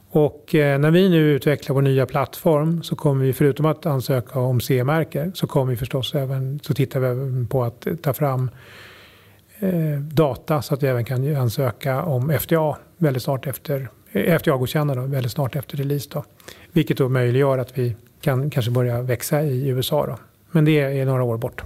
Och 0.09 0.55
eh, 0.55 0.79
när 0.79 0.91
vi 0.91 1.09
nu 1.09 1.31
utvecklar 1.31 1.73
vår 1.73 1.81
nya 1.81 2.05
plattform 2.05 2.83
så 2.83 2.95
kommer 2.95 3.25
vi 3.25 3.33
förutom 3.33 3.65
att 3.65 3.85
ansöka 3.85 4.39
om 4.39 4.61
CE-märke 4.61 5.31
så 5.33 5.47
kommer 5.47 5.71
vi 5.71 5.77
förstås 5.77 6.15
även, 6.15 6.59
så 6.63 6.73
tittar 6.73 6.99
vi 6.99 7.07
även 7.07 7.47
på 7.47 7.63
att 7.63 7.87
ta 8.01 8.13
fram 8.13 8.49
eh, 9.59 9.99
data 9.99 10.61
så 10.61 10.73
att 10.73 10.83
vi 10.83 10.87
även 10.87 11.05
kan 11.05 11.35
ansöka 11.35 12.03
om 12.03 12.29
FDA 12.39 12.77
väldigt 12.97 13.23
snart 13.23 13.47
efter 13.47 13.89
FDA-godkänna 14.13 15.05
väldigt 15.05 15.31
snart 15.31 15.55
efter 15.55 15.77
release. 15.77 16.09
Då. 16.13 16.23
Vilket 16.71 16.97
då 16.97 17.09
möjliggör 17.09 17.57
att 17.57 17.77
vi 17.77 17.95
kan 18.21 18.49
kanske 18.49 18.71
börja 18.71 19.01
växa 19.01 19.43
i 19.43 19.67
USA. 19.67 20.05
Då. 20.05 20.17
Men 20.51 20.65
det 20.65 20.79
är 20.79 21.05
några 21.05 21.23
år 21.23 21.37
bort. 21.37 21.61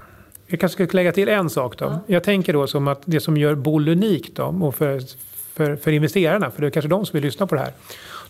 Jag 0.48 0.60
kanske 0.60 0.88
ska 0.88 0.98
lägga 0.98 1.12
till 1.12 1.30
en 1.30 1.50
sak. 1.50 1.78
Då. 1.78 1.86
Ja. 1.86 2.00
Jag 2.08 2.24
tänker 2.24 2.54
då 2.54 2.68
som 2.68 2.88
att 2.88 3.02
det 3.06 3.20
som 3.20 3.38
gör 3.38 3.56
Boll 3.56 3.90
unikt 3.90 4.36
då, 4.36 4.44
och 4.44 4.76
för, 4.76 5.02
för, 5.54 5.76
för 5.76 5.92
investerarna, 5.92 6.52
för 6.52 6.62
det 6.62 6.68
är 6.68 6.72
kanske 6.72 6.90
de 6.90 7.06
som 7.06 7.18
vill 7.18 7.24
lyssna 7.24 7.48
på 7.48 7.56
det 7.56 7.62
här. 7.62 7.74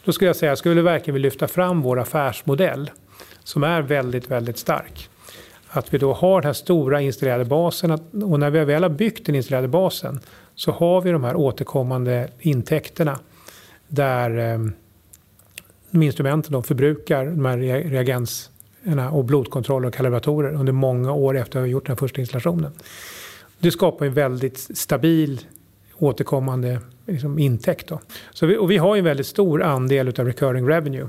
Då 0.06 0.12
skulle 0.12 0.30
jag 0.30 0.36
säga, 0.36 0.52
jag 0.52 0.58
skulle 0.58 0.82
verkligen 0.82 1.14
vilja 1.14 1.28
lyfta 1.28 1.48
fram 1.48 1.82
vår 1.82 2.00
affärsmodell 2.00 2.92
som 3.44 3.64
är 3.64 3.82
väldigt, 3.82 4.32
väldigt 4.32 4.58
stark. 4.58 5.10
Att 5.68 5.94
vi 5.94 5.98
då 5.98 6.14
har 6.14 6.42
den 6.42 6.48
här 6.48 6.54
stora 6.54 7.02
installerade 7.02 7.46
basen 7.46 7.92
och 8.24 8.40
när 8.40 8.50
vi 8.50 8.66
väl 8.66 8.84
har 8.84 8.90
byggt 8.90 9.26
den 9.26 9.36
installerade 9.36 9.68
basen 9.68 10.20
så 10.56 10.72
har 10.72 11.02
vi 11.02 11.12
de 11.12 11.24
här 11.24 11.36
återkommande 11.36 12.28
intäkterna 12.40 13.20
där 13.92 14.54
eh, 14.54 14.60
de 15.92 16.04
instrumenten 16.04 16.54
de 16.54 16.64
förbrukar 16.64 17.26
de 17.26 17.46
här 17.46 17.58
reagenserna 17.90 19.12
och 19.12 19.26
blodkontroller 19.26 19.88
och 19.88 19.94
kalibratorer 19.94 20.54
under 20.54 20.74
många 20.74 21.14
år 21.14 21.38
efter 21.38 21.60
att 21.60 21.64
ha 21.64 21.68
gjort 21.68 21.88
den 21.88 21.98
första 21.98 22.22
installationen. 22.22 22.72
Det 23.60 23.72
skapar 23.72 24.06
en 24.06 24.14
väldigt 24.14 24.78
stabil 24.78 25.42
återkommande 25.98 26.80
liksom, 27.06 27.40
intäkt. 27.40 27.88
Då. 27.88 28.00
Så 28.32 28.46
vi, 28.46 28.58
och 28.58 28.72
vi 28.72 28.78
har 28.78 28.98
en 28.98 29.04
väldigt 29.04 29.28
stor 29.28 29.64
andel 29.64 30.08
av 30.08 30.26
recurring 30.26 30.68
revenue. 30.68 31.08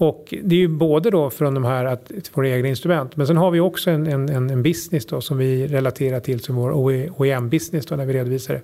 Och 0.00 0.34
det 0.42 0.54
är 0.54 0.60
ju 0.60 0.68
både 0.68 1.10
då 1.10 1.30
från 1.30 1.54
de 1.54 1.64
här 1.64 1.84
att, 1.84 2.10
våra 2.32 2.48
egna 2.48 2.68
instrument 2.68 3.16
men 3.16 3.26
sen 3.26 3.36
har 3.36 3.50
vi 3.50 3.60
också 3.60 3.90
en, 3.90 4.06
en, 4.06 4.50
en 4.50 4.62
business 4.62 5.06
då 5.06 5.20
som 5.20 5.38
vi 5.38 5.66
relaterar 5.66 6.20
till 6.20 6.40
som 6.40 6.56
vår 6.56 6.70
OEM-business 7.16 7.90
när 7.90 8.06
vi 8.06 8.12
redovisar 8.12 8.54
det. 8.54 8.60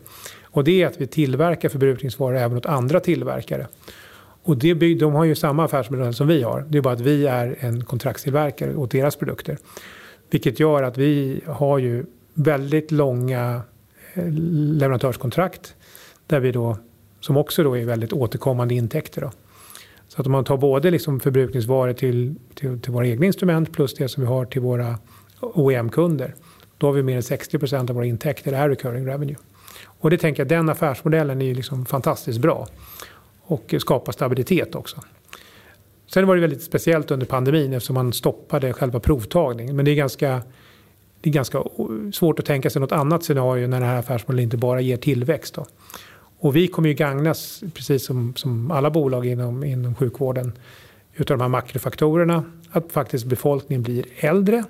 Och 0.55 0.65
det 0.65 0.83
är 0.83 0.87
att 0.87 1.01
vi 1.01 1.07
tillverkar 1.07 1.69
förbrukningsvaror 1.69 2.37
även 2.37 2.59
åt 2.59 2.67
andra 2.67 3.01
tillverkare. 3.01 3.67
Och 4.43 4.57
det, 4.57 4.75
de 4.75 5.15
har 5.15 5.25
ju 5.25 5.35
samma 5.35 5.65
affärsmodell 5.65 6.15
som 6.15 6.27
vi 6.27 6.43
har. 6.43 6.65
Det 6.69 6.79
är 6.79 6.83
bara 6.83 6.95
att 6.95 7.01
vi 7.01 7.27
är 7.27 7.57
en 7.61 7.85
kontraktstillverkare 7.85 8.75
åt 8.75 8.91
deras 8.91 9.17
produkter. 9.17 9.59
Vilket 10.31 10.61
gör 10.61 10.83
att 10.83 10.99
vi 10.99 11.41
har 11.47 11.79
ju 11.79 12.05
väldigt 12.35 12.91
långa 12.91 13.63
eh, 14.15 14.25
leverantörskontrakt. 14.31 15.75
Där 16.27 16.41
vi 16.41 16.53
då, 16.53 16.79
som 17.21 17.37
också 17.37 17.63
då 17.63 17.77
är 17.77 17.85
väldigt 17.85 18.13
återkommande 18.13 18.75
intäkter. 18.75 19.21
Då. 19.21 19.31
Så 20.09 20.21
att 20.21 20.27
om 20.27 20.33
man 20.33 20.45
tar 20.45 20.57
både 20.57 20.91
liksom 20.91 21.21
förbrukningsvaror 21.21 21.93
till, 21.93 22.35
till, 22.55 22.81
till 22.81 22.93
våra 22.93 23.07
egna 23.07 23.27
instrument 23.27 23.73
plus 23.73 23.95
det 23.95 24.09
som 24.09 24.23
vi 24.23 24.27
har 24.27 24.45
till 24.45 24.61
våra 24.61 24.99
OEM-kunder. 25.41 26.35
Då 26.79 26.87
har 26.87 26.93
vi 26.93 27.03
mer 27.03 27.17
än 27.17 27.23
60 27.23 27.59
procent 27.59 27.91
av 27.91 27.97
våra 27.97 28.07
intäkter 28.07 28.53
är 28.53 28.69
recurring 28.69 29.07
revenue. 29.07 29.37
Och 30.05 30.11
det 30.11 30.19
tänker 30.19 30.41
jag, 30.41 30.49
den 30.49 30.69
affärsmodellen 30.69 31.43
är 31.43 31.55
liksom 31.55 31.87
fantastiskt 31.87 32.39
bra. 32.39 32.69
Och 33.43 33.75
skapar 33.79 34.13
stabilitet 34.13 34.75
också. 34.75 35.01
Sen 36.07 36.27
var 36.27 36.35
det 36.35 36.41
väldigt 36.41 36.63
speciellt 36.63 37.11
under 37.11 37.27
pandemin 37.27 37.73
eftersom 37.73 37.95
man 37.95 38.13
stoppade 38.13 38.73
själva 38.73 39.01
provtagningen. 39.01 39.77
Men 39.77 39.85
det 39.85 39.91
är 39.91 39.95
ganska, 39.95 40.43
det 41.21 41.31
är 41.31 41.33
ganska 41.33 41.63
svårt 42.13 42.39
att 42.39 42.45
tänka 42.45 42.71
sig 42.71 42.81
något 42.81 42.93
annat 42.93 43.25
scenario 43.25 43.67
när 43.67 43.81
den 43.81 43.89
här 43.89 43.99
affärsmodellen 43.99 44.45
inte 44.45 44.57
bara 44.57 44.81
ger 44.81 44.97
tillväxt. 44.97 45.55
Då. 45.55 45.67
Och 46.39 46.57
vi 46.57 46.69
kommer 46.69 46.89
ju 46.89 46.95
gagnas, 46.95 47.63
precis 47.75 48.05
som, 48.07 48.35
som 48.37 48.71
alla 48.71 48.91
bolag 48.91 49.27
inom, 49.27 49.65
inom 49.65 49.95
sjukvården, 49.95 50.53
utav 51.15 51.39
de 51.39 51.43
här 51.43 51.49
makrofaktorerna. 51.49 52.45
Att 52.71 52.93
faktiskt 52.93 53.25
befolkningen 53.25 53.83
blir 53.83 54.05
äldre 54.17 54.65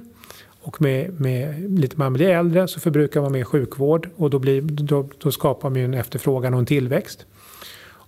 och 0.64 0.82
med, 0.82 1.20
med 1.20 1.70
lite 1.80 1.96
man 1.98 2.12
blir 2.12 2.28
äldre 2.28 2.68
så 2.68 2.80
förbrukar 2.80 3.20
man 3.20 3.32
mer 3.32 3.44
sjukvård 3.44 4.08
och 4.16 4.30
då, 4.30 4.38
blir, 4.38 4.60
då, 4.62 5.08
då 5.18 5.30
skapar 5.30 5.70
man 5.70 5.80
en 5.80 5.94
efterfrågan 5.94 6.54
och 6.54 6.60
en 6.60 6.66
tillväxt. 6.66 7.26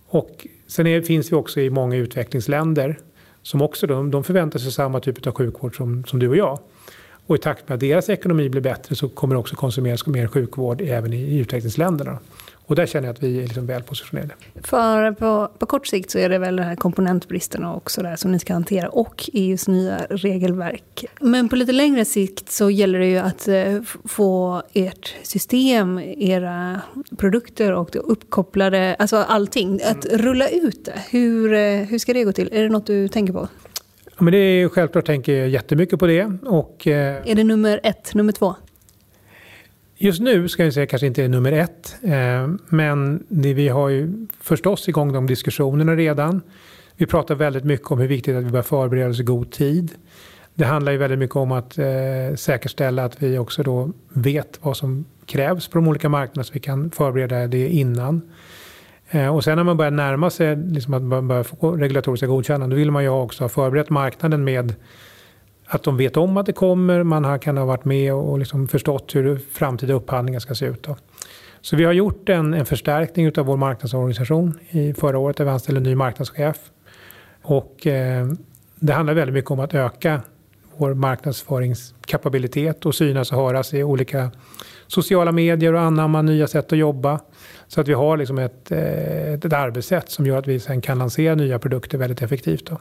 Och 0.07 0.47
sen 0.67 0.87
är, 0.87 1.01
finns 1.01 1.31
vi 1.31 1.35
också 1.35 1.59
i 1.61 1.69
många 1.69 1.95
utvecklingsländer 1.95 2.99
som 3.41 3.61
också 3.61 3.87
de, 3.87 4.11
de 4.11 4.23
förväntar 4.23 4.59
sig 4.59 4.71
samma 4.71 4.99
typ 4.99 5.27
av 5.27 5.33
sjukvård 5.33 5.77
som, 5.77 6.03
som 6.03 6.19
du 6.19 6.29
och 6.29 6.37
jag. 6.37 6.59
Och 7.27 7.35
i 7.35 7.39
takt 7.39 7.69
med 7.69 7.75
att 7.75 7.79
deras 7.79 8.09
ekonomi 8.09 8.49
blir 8.49 8.61
bättre 8.61 8.95
så 8.95 9.09
kommer 9.09 9.35
det 9.35 9.39
också 9.39 9.55
konsumeras 9.55 10.05
mer 10.05 10.27
sjukvård 10.27 10.81
även 10.81 11.13
i, 11.13 11.17
i 11.17 11.37
utvecklingsländerna. 11.37 12.19
Och 12.67 12.75
där 12.75 12.85
känner 12.85 13.07
jag 13.07 13.13
att 13.13 13.23
vi 13.23 13.37
är 13.37 13.43
liksom 13.43 13.65
väl 13.65 13.83
positionerade. 13.83 14.33
För 14.63 15.11
på, 15.11 15.51
på 15.59 15.65
kort 15.65 15.87
sikt 15.87 16.11
så 16.11 16.19
är 16.19 16.29
det 16.29 16.37
väl 16.37 16.55
den 16.55 16.65
här 16.65 16.75
komponentbristerna 16.75 17.75
också 17.75 18.01
där 18.01 18.15
som 18.15 18.31
ni 18.31 18.39
ska 18.39 18.53
hantera 18.53 18.89
och 18.89 19.29
EUs 19.33 19.67
nya 19.67 19.97
regelverk. 20.09 21.05
Men 21.19 21.49
på 21.49 21.55
lite 21.55 21.71
längre 21.71 22.05
sikt 22.05 22.51
så 22.51 22.69
gäller 22.69 22.99
det 22.99 23.07
ju 23.07 23.17
att 23.17 23.47
eh, 23.47 23.81
få 24.05 24.61
ert 24.73 25.15
system, 25.23 25.99
era 26.17 26.81
produkter 27.17 27.73
och 27.73 27.89
det 27.91 27.99
uppkopplade, 27.99 28.95
alltså 28.99 29.17
allting, 29.17 29.79
att 29.83 30.05
mm. 30.05 30.17
rulla 30.17 30.49
ut 30.49 30.85
det. 30.85 31.01
Hur, 31.09 31.53
eh, 31.53 31.59
hur 31.59 31.99
ska 31.99 32.13
det 32.13 32.23
gå 32.23 32.31
till? 32.31 32.49
Är 32.51 32.63
det 32.63 32.69
något 32.69 32.87
du 32.87 33.07
tänker 33.07 33.33
på? 33.33 33.47
Ja, 34.05 34.23
men 34.23 34.31
det 34.31 34.37
är 34.37 34.69
självklart 34.69 35.05
tänker 35.05 35.33
jag 35.33 35.49
jättemycket 35.49 35.99
på 35.99 36.07
det. 36.07 36.31
Och, 36.45 36.87
eh, 36.87 37.29
är 37.29 37.35
det 37.35 37.43
nummer 37.43 37.79
ett, 37.83 38.13
nummer 38.13 38.31
två? 38.31 38.55
Just 39.99 40.21
nu 40.21 40.47
ska 40.47 40.63
jag 40.63 40.73
säga 40.73 40.85
kanske 40.85 41.07
inte 41.07 41.23
är 41.23 41.27
nummer 41.27 41.51
ett. 41.51 41.95
Eh, 42.03 42.47
men 42.69 43.23
det, 43.27 43.53
vi 43.53 43.67
har 43.67 43.89
ju 43.89 44.27
förstås 44.41 44.89
igång 44.89 45.13
de 45.13 45.27
diskussionerna 45.27 45.95
redan. 45.95 46.41
Vi 46.95 47.05
pratar 47.05 47.35
väldigt 47.35 47.63
mycket 47.63 47.91
om 47.91 47.99
hur 47.99 48.07
viktigt 48.07 48.33
det 48.33 48.37
är 48.37 48.39
att 48.39 48.45
vi 48.45 48.51
börjar 48.51 48.63
förbereda 48.63 49.09
oss 49.09 49.19
i 49.19 49.23
god 49.23 49.51
tid. 49.51 49.91
Det 50.53 50.65
handlar 50.65 50.91
ju 50.91 50.97
väldigt 50.97 51.19
mycket 51.19 51.35
om 51.35 51.51
att 51.51 51.77
eh, 51.77 52.35
säkerställa 52.35 53.05
att 53.05 53.23
vi 53.23 53.37
också 53.37 53.63
då 53.63 53.91
vet 54.09 54.59
vad 54.61 54.77
som 54.77 55.05
krävs 55.25 55.67
på 55.67 55.77
de 55.77 55.87
olika 55.87 56.09
marknaderna 56.09 56.43
så 56.43 56.53
vi 56.53 56.59
kan 56.59 56.91
förbereda 56.91 57.47
det 57.47 57.69
innan. 57.69 58.21
Eh, 59.09 59.35
och 59.35 59.43
sen 59.43 59.55
när 59.55 59.63
man 59.63 59.77
börjar 59.77 59.91
närma 59.91 60.29
sig 60.29 60.55
liksom 60.55 60.93
att 60.93 61.01
man 61.01 61.27
börjar 61.27 61.43
få 61.43 61.71
regulatoriska 61.71 62.27
godkännanden 62.27 62.69
då 62.69 62.75
vill 62.75 62.91
man 62.91 63.03
ju 63.03 63.09
också 63.09 63.43
ha 63.43 63.49
förberett 63.49 63.89
marknaden 63.89 64.43
med 64.43 64.75
att 65.67 65.83
de 65.83 65.97
vet 65.97 66.17
om 66.17 66.37
att 66.37 66.45
det 66.45 66.53
kommer, 66.53 67.03
man 67.03 67.39
kan 67.39 67.57
ha 67.57 67.65
varit 67.65 67.85
med 67.85 68.13
och 68.13 68.39
liksom 68.39 68.67
förstått 68.67 69.15
hur 69.15 69.37
framtida 69.51 69.93
upphandlingar 69.93 70.39
ska 70.39 70.55
se 70.55 70.65
ut. 70.65 70.83
Då. 70.83 70.97
Så 71.61 71.75
vi 71.75 71.83
har 71.83 71.93
gjort 71.93 72.29
en, 72.29 72.53
en 72.53 72.65
förstärkning 72.65 73.31
av 73.37 73.45
vår 73.45 73.57
marknadsorganisation 73.57 74.59
i 74.69 74.93
förra 74.93 75.17
året 75.17 75.37
där 75.37 75.45
vi 75.45 75.51
anställde 75.51 75.79
en 75.79 75.83
ny 75.83 75.95
marknadschef. 75.95 76.57
Och, 77.41 77.87
eh, 77.87 78.27
det 78.75 78.93
handlar 78.93 79.13
väldigt 79.13 79.33
mycket 79.33 79.51
om 79.51 79.59
att 79.59 79.73
öka 79.73 80.21
vår 80.77 80.93
marknadsföringskapabilitet 80.93 82.85
och 82.85 82.95
synas 82.95 83.31
och 83.31 83.37
höras 83.37 83.73
i 83.73 83.83
olika 83.83 84.31
sociala 84.87 85.31
medier 85.31 85.73
och 85.73 85.81
anamma 85.81 86.21
nya 86.21 86.47
sätt 86.47 86.73
att 86.73 86.79
jobba. 86.79 87.19
Så 87.67 87.81
att 87.81 87.87
vi 87.87 87.93
har 87.93 88.17
liksom 88.17 88.37
ett, 88.37 88.71
ett, 88.71 89.45
ett 89.45 89.53
arbetssätt 89.53 90.09
som 90.09 90.25
gör 90.25 90.37
att 90.37 90.47
vi 90.47 90.59
sen 90.59 90.81
kan 90.81 90.99
lansera 90.99 91.35
nya 91.35 91.59
produkter 91.59 91.97
väldigt 91.97 92.21
effektivt. 92.21 92.65
Då. 92.65 92.79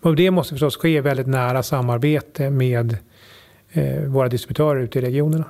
Och 0.00 0.16
det 0.16 0.30
måste 0.30 0.54
förstås 0.54 0.76
ske 0.76 0.88
i 0.88 1.00
väldigt 1.00 1.26
nära 1.26 1.62
samarbete 1.62 2.50
med 2.50 2.96
eh, 3.72 4.02
våra 4.02 4.28
distributörer 4.28 4.80
ute 4.80 4.98
i 4.98 5.02
regionerna. 5.02 5.44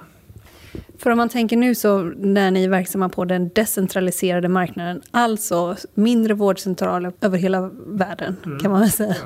För 0.99 1.11
om 1.11 1.19
man 1.19 1.29
tänker 1.29 1.57
nu 1.57 1.75
så 1.75 2.03
när 2.03 2.51
ni 2.51 2.65
är 2.65 2.69
verksamma 2.69 3.09
på 3.09 3.25
den 3.25 3.49
decentraliserade 3.49 4.49
marknaden, 4.49 5.03
alltså 5.11 5.77
mindre 5.95 6.35
vårdcentraler 6.35 7.13
över 7.21 7.39
hela 7.39 7.71
världen 7.87 8.37
mm. 8.47 8.59
kan 8.59 8.71
man 8.71 8.81
väl 8.81 8.91
säga. 8.91 9.17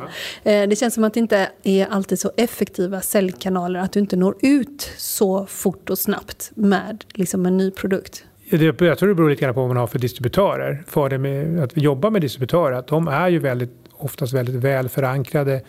Ja. 0.42 0.50
Eh, 0.50 0.68
det 0.68 0.76
känns 0.76 0.94
som 0.94 1.04
att 1.04 1.14
det 1.14 1.20
inte 1.20 1.48
är 1.62 1.86
alltid 1.86 2.20
så 2.20 2.32
effektiva 2.36 3.00
säljkanaler, 3.00 3.80
att 3.80 3.92
du 3.92 4.00
inte 4.00 4.16
når 4.16 4.36
ut 4.40 4.92
så 4.96 5.46
fort 5.46 5.90
och 5.90 5.98
snabbt 5.98 6.52
med 6.54 7.04
liksom 7.14 7.46
en 7.46 7.56
ny 7.56 7.70
produkt. 7.70 8.24
jag 8.50 8.78
tror 8.78 9.08
det 9.08 9.14
beror 9.14 9.30
lite 9.30 9.42
grann 9.42 9.54
på 9.54 9.60
vad 9.60 9.68
man 9.68 9.76
har 9.76 9.86
för 9.86 9.98
distributörer. 9.98 10.84
För 10.86 11.08
det 11.08 11.18
med 11.18 11.60
att 11.62 11.76
jobba 11.76 12.10
med 12.10 12.20
distributörer, 12.20 12.72
att 12.72 12.86
de 12.86 13.08
är 13.08 13.28
ju 13.28 13.38
väldigt, 13.38 13.83
oftast 14.04 14.32
väldigt 14.32 14.54
väl 14.54 14.88
förankrade 14.88 15.62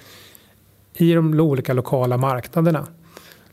i 0.94 1.14
de 1.14 1.40
olika 1.40 1.74
lokala 1.74 2.18
marknaderna. 2.18 2.88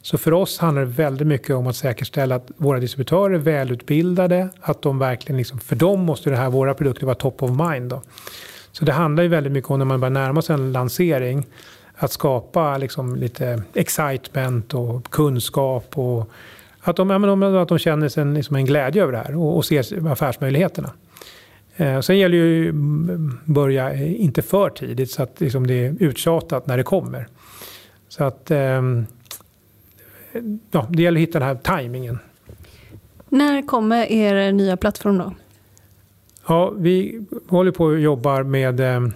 Så 0.02 0.18
för 0.18 0.32
oss 0.32 0.58
handlar 0.58 0.82
det 0.82 0.88
väldigt 0.88 1.26
mycket 1.26 1.56
om 1.56 1.66
att 1.66 1.76
säkerställa 1.76 2.34
att 2.34 2.50
våra 2.56 2.80
distributörer 2.80 3.34
är 3.34 3.38
välutbildade, 3.38 4.48
att 4.60 4.82
de 4.82 4.98
verkligen, 4.98 5.36
liksom, 5.36 5.58
för 5.58 5.76
dem 5.76 6.00
måste 6.00 6.30
det 6.30 6.36
här, 6.36 6.50
våra 6.50 6.74
produkter 6.74 7.06
vara 7.06 7.14
top 7.14 7.42
of 7.42 7.50
mind. 7.50 7.90
Då. 7.90 8.02
Så 8.72 8.84
det 8.84 8.92
handlar 8.92 9.22
ju 9.22 9.28
väldigt 9.28 9.52
mycket 9.52 9.70
om 9.70 9.78
när 9.78 9.86
man 9.86 10.00
börjar 10.00 10.10
närma 10.10 10.42
sig 10.42 10.54
en 10.54 10.72
lansering, 10.72 11.46
att 11.96 12.12
skapa 12.12 12.78
liksom 12.78 13.16
lite 13.16 13.62
excitement 13.74 14.74
och 14.74 15.10
kunskap 15.10 15.98
och 15.98 16.30
att 16.80 16.96
de, 16.96 17.10
att 17.54 17.68
de 17.68 17.78
känner 17.78 18.08
sig 18.08 18.24
liksom 18.24 18.56
en 18.56 18.64
glädje 18.64 19.02
över 19.02 19.12
det 19.12 19.18
här 19.18 19.36
och, 19.36 19.56
och 19.56 19.64
ser 19.64 20.08
affärsmöjligheterna. 20.12 20.90
Eh, 21.76 22.00
sen 22.00 22.18
gäller 22.18 22.36
ju 22.36 22.68
att 22.68 23.46
börja 23.46 23.94
inte 24.04 24.42
för 24.42 24.70
tidigt 24.70 25.10
så 25.10 25.22
att 25.22 25.40
liksom 25.40 25.66
det 25.66 25.86
är 25.86 25.96
uttjatat 26.00 26.66
när 26.66 26.76
det 26.76 26.82
kommer. 26.82 27.26
Så 28.08 28.24
att 28.24 28.50
eh, 28.50 28.82
ja, 30.70 30.86
det 30.90 31.02
gäller 31.02 31.20
att 31.20 31.28
hitta 31.28 31.38
den 31.38 31.48
här 31.48 31.54
tajmingen. 31.54 32.18
När 33.28 33.62
kommer 33.62 34.12
er 34.12 34.52
nya 34.52 34.76
plattform 34.76 35.18
då? 35.18 35.32
Ja, 36.46 36.70
vi 36.76 37.24
håller 37.48 37.70
på 37.70 37.84
och 37.84 38.00
jobbar 38.00 38.42
med 38.42 38.80
eh, 38.80 39.08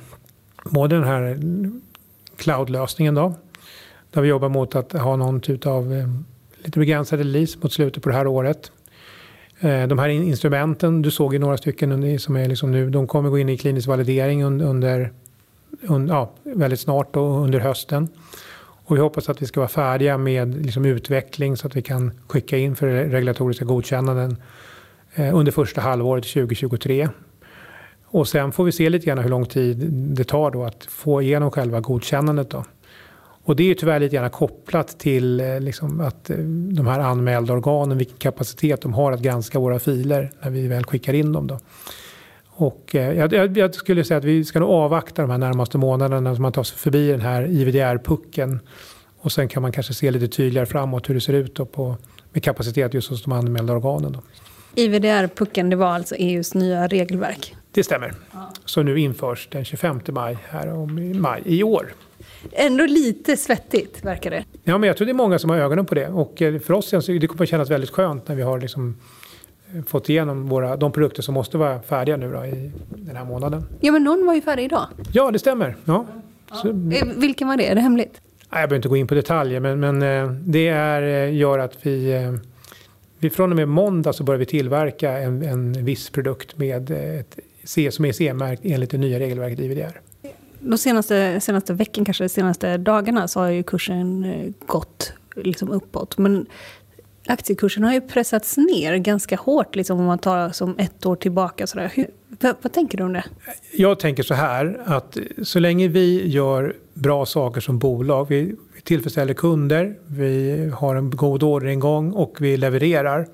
både 0.65 0.95
den 0.97 1.05
här 1.05 1.41
cloud-lösningen 2.37 3.15
då. 3.15 3.35
Där 4.11 4.23
vi 4.23 4.29
jobbar 4.29 4.49
mot 4.49 4.75
att 4.75 4.93
ha 4.93 5.17
någon 5.17 5.41
typ 5.41 5.67
av 5.67 5.93
eh, 5.93 6.09
lite 6.59 6.79
begränsad 6.79 7.19
release 7.19 7.59
mot 7.63 7.73
slutet 7.73 8.03
på 8.03 8.09
det 8.09 8.15
här 8.15 8.27
året. 8.27 8.73
Eh, 9.61 9.87
de 9.87 9.99
här 9.99 10.09
instrumenten, 10.09 11.03
du 11.03 11.11
såg 11.11 11.33
ju 11.33 11.39
några 11.39 11.57
stycken 11.57 12.19
som 12.19 12.37
är 12.37 12.49
liksom 12.49 12.71
nu, 12.71 12.91
de 12.91 13.07
kommer 13.07 13.31
gå 13.31 13.39
in 13.39 13.49
i 13.49 13.59
klinisk 13.59 13.89
validering 13.89 14.45
under, 14.45 14.67
under 14.67 15.13
ja, 16.09 16.31
väldigt 16.43 16.81
snart 16.81 17.17
och 17.17 17.43
under 17.43 17.61
hösten. 17.61 18.09
Och 18.87 18.97
vi 18.97 19.01
hoppas 19.01 19.29
att 19.29 19.43
vi 19.43 19.47
ska 19.47 19.61
vara 19.61 19.69
färdiga 19.69 20.19
med 20.19 20.67
liksom 20.67 20.85
utveckling 20.85 21.57
så 21.57 21.67
att 21.67 21.77
vi 21.77 21.83
kan 21.83 22.21
skicka 22.29 22.59
in 22.59 22.77
för 22.77 22.87
regulatoriska 22.87 23.65
godkännanden 23.65 24.37
eh, 25.15 25.35
under 25.35 25.53
första 25.53 25.81
halvåret 25.81 26.25
2023. 26.25 27.09
Och 28.05 28.29
sen 28.29 28.53
får 28.53 28.65
vi 28.65 28.73
se 28.73 28.91
lite 28.91 29.07
grann 29.07 29.19
hur 29.19 29.31
lång 29.31 29.47
tid 29.47 29.77
det 29.93 30.25
tar 30.25 30.51
då 30.51 30.65
att 30.65 30.85
få 30.85 31.23
igenom 31.23 31.51
själva 31.51 31.81
godkännandet. 31.81 32.51
Då. 32.51 32.65
Och 33.47 33.57
det 33.57 33.71
är 33.71 33.75
tyvärr 33.75 34.01
lite 34.01 34.17
grann 34.17 34.31
kopplat 34.31 34.99
till 34.99 35.41
eh, 35.41 35.61
liksom 35.61 36.01
att 36.01 36.31
eh, 36.31 36.37
de 36.37 36.87
här 36.87 37.01
anmälda 37.01 37.53
organen, 37.53 37.99
vilken 37.99 38.17
kapacitet 38.17 38.81
de 38.81 38.95
har 38.95 39.13
att 39.13 39.21
granska 39.21 39.59
våra 39.59 39.79
filer 39.79 40.31
när 40.41 40.51
vi 40.51 40.67
väl 40.67 40.85
skickar 40.85 41.13
in 41.15 41.33
dem. 41.33 41.47
Då. 41.47 41.59
Och 42.45 42.91
jag, 42.93 43.33
jag, 43.33 43.59
jag, 43.59 43.75
skulle 43.75 44.05
säga 44.05 44.19
att 44.19 44.25
vi 44.25 44.45
ska 44.45 44.61
nog 44.61 44.71
avvakta 44.71 45.23
de 45.23 45.31
här 45.31 45.39
närmaste 45.39 45.79
månaderna 45.79 46.37
så 46.37 46.43
man 46.43 46.53
tar 46.53 46.63
sig 46.63 46.79
förbi 46.79 47.09
den 47.09 47.21
här 47.21 47.43
IVDR-pucken. 47.43 48.59
Och 49.21 49.33
sen 49.33 49.49
kan 49.49 49.63
man 49.63 49.73
kanske 49.73 49.95
se 49.95 50.11
lite 50.11 50.29
tydligare 50.29 50.67
framåt 50.67 51.09
hur 51.09 51.15
det 51.15 51.21
ser 51.21 51.33
ut 51.33 51.55
då 51.55 51.67
på, 51.67 51.97
med 52.33 52.43
kapacitet 52.43 52.95
just 52.95 53.11
hos 53.11 53.23
de 53.23 53.33
anmälda 53.33 53.73
organen. 53.73 54.13
Då. 54.13 54.23
IVDR-pucken, 54.75 55.71
det 55.71 55.77
var 55.77 55.87
alltså 55.87 56.15
EUs 56.15 56.55
nya 56.55 56.87
regelverk? 56.87 57.57
Det 57.73 57.85
stämmer. 57.85 58.15
Ja. 58.33 58.51
Som 58.65 58.85
nu 58.85 59.01
införs 59.01 59.49
den 59.51 59.65
25 59.65 60.01
maj, 60.09 60.39
här 60.49 60.73
om 60.73 61.21
maj 61.21 61.43
i 61.45 61.63
år. 61.63 61.93
Ändå 62.53 62.87
lite 62.87 63.37
svettigt, 63.37 64.05
verkar 64.05 64.31
det. 64.31 64.45
Ja, 64.65 64.79
men 64.79 64.87
jag 64.87 64.97
tror 64.97 65.07
det 65.07 65.13
är 65.13 65.15
många 65.15 65.39
som 65.39 65.51
har 65.51 65.57
ögonen 65.57 65.87
på 65.87 65.95
det. 65.95 66.09
Och 66.09 66.43
eh, 66.43 66.59
för 66.59 66.75
oss 66.75 66.91
det 66.91 67.27
kommer 67.27 67.43
att 67.43 67.49
kännas 67.49 67.71
väldigt 67.71 67.91
skönt 67.91 68.29
när 68.29 68.37
vi 68.37 68.43
har 68.43 68.61
liksom 68.61 68.97
eh, 69.75 69.83
fått 69.85 70.09
igenom 70.09 70.49
våra, 70.49 70.77
de 70.77 70.93
produkter 70.93 71.23
som 71.23 71.35
måste 71.35 71.59
vara 71.59 71.83
färdiga 71.83 72.17
nu 72.17 72.33
då, 72.33 72.45
i 72.45 72.73
den 72.89 73.17
här 73.17 73.25
månaden. 73.25 73.65
Ja, 73.81 73.93
men 73.93 74.05
någon 74.05 74.27
var 74.27 74.35
ju 74.35 74.41
färdig 74.41 74.65
idag. 74.65 74.87
Ja, 75.13 75.31
det 75.31 75.39
stämmer. 75.39 75.77
Ja. 75.85 76.07
ja. 76.51 76.57
Så, 76.57 76.69
eh, 76.69 77.07
Vilken 77.17 77.49
var 77.49 77.57
det? 77.57 77.67
Är 77.67 77.75
det 77.75 77.81
hemligt? 77.81 78.21
Jag 78.51 78.57
behöver 78.57 78.77
inte 78.77 78.89
gå 78.89 78.97
in 78.97 79.07
på 79.07 79.15
detaljer, 79.15 79.61
men, 79.61 79.81
men 79.81 80.01
det 80.53 80.69
är, 80.69 81.27
gör 81.27 81.59
att 81.59 81.87
vi, 81.87 82.33
vi 83.19 83.31
från 83.31 83.51
och 83.51 83.57
med 83.57 83.69
måndag 83.69 84.13
så 84.13 84.25
börjar 84.25 84.39
vi 84.39 84.47
tillverka 84.47 85.19
en, 85.19 85.43
en 85.43 85.85
viss 85.85 86.11
produkt 86.11 86.59
med 86.59 86.91
ett 86.91 87.39
som 87.91 88.05
är 88.05 88.13
CE-märkt 88.13 88.63
enligt 88.65 88.91
det 88.91 88.99
nya 88.99 89.19
regelverket 89.19 89.59
IVDR. 89.59 90.01
De 90.67 90.79
senaste, 90.79 91.41
senaste 91.41 91.73
veckan, 91.73 92.05
kanske 92.05 92.25
de 92.25 92.29
senaste 92.29 92.77
dagarna, 92.77 93.29
så 93.29 93.41
har 93.41 93.49
ju 93.49 93.63
kursen 93.63 94.25
eh, 94.25 94.53
gått 94.67 95.13
liksom 95.37 95.71
uppåt. 95.71 96.19
Men 96.19 96.47
aktiekursen 97.27 97.85
har 97.85 97.93
ju 97.93 98.01
pressats 98.01 98.57
ner 98.57 98.97
ganska 98.97 99.37
hårt 99.37 99.77
liksom, 99.77 100.01
om 100.01 100.07
man 100.07 100.19
tar 100.19 100.51
som 100.51 100.79
ett 100.79 101.07
år 101.07 101.17
tillbaka. 101.17 101.67
Sådär. 101.67 101.93
Hur, 101.95 102.07
vad, 102.41 102.57
vad, 102.63 102.73
tänker 102.73 102.99
du 102.99 103.05
om 103.05 103.13
det? 103.13 103.25
Jag 103.73 103.99
tänker 103.99 104.23
så 104.23 104.35
här 104.35 104.81
att 104.85 105.17
så 105.43 105.59
länge 105.59 105.89
vi 105.89 106.29
gör 106.29 106.77
bra 106.95 107.27
saker 107.27 107.61
som 107.61 107.79
bolag, 107.79 108.29
vi, 108.29 108.55
vi 108.75 108.81
tillfredsställer 108.81 109.35
kunder, 109.35 109.99
vi 110.07 110.71
har 110.75 110.97
en 110.97 111.11
god 111.11 111.43
orderingång 111.43 112.13
och 112.13 112.37
vi 112.41 112.57
levererar 112.57 113.27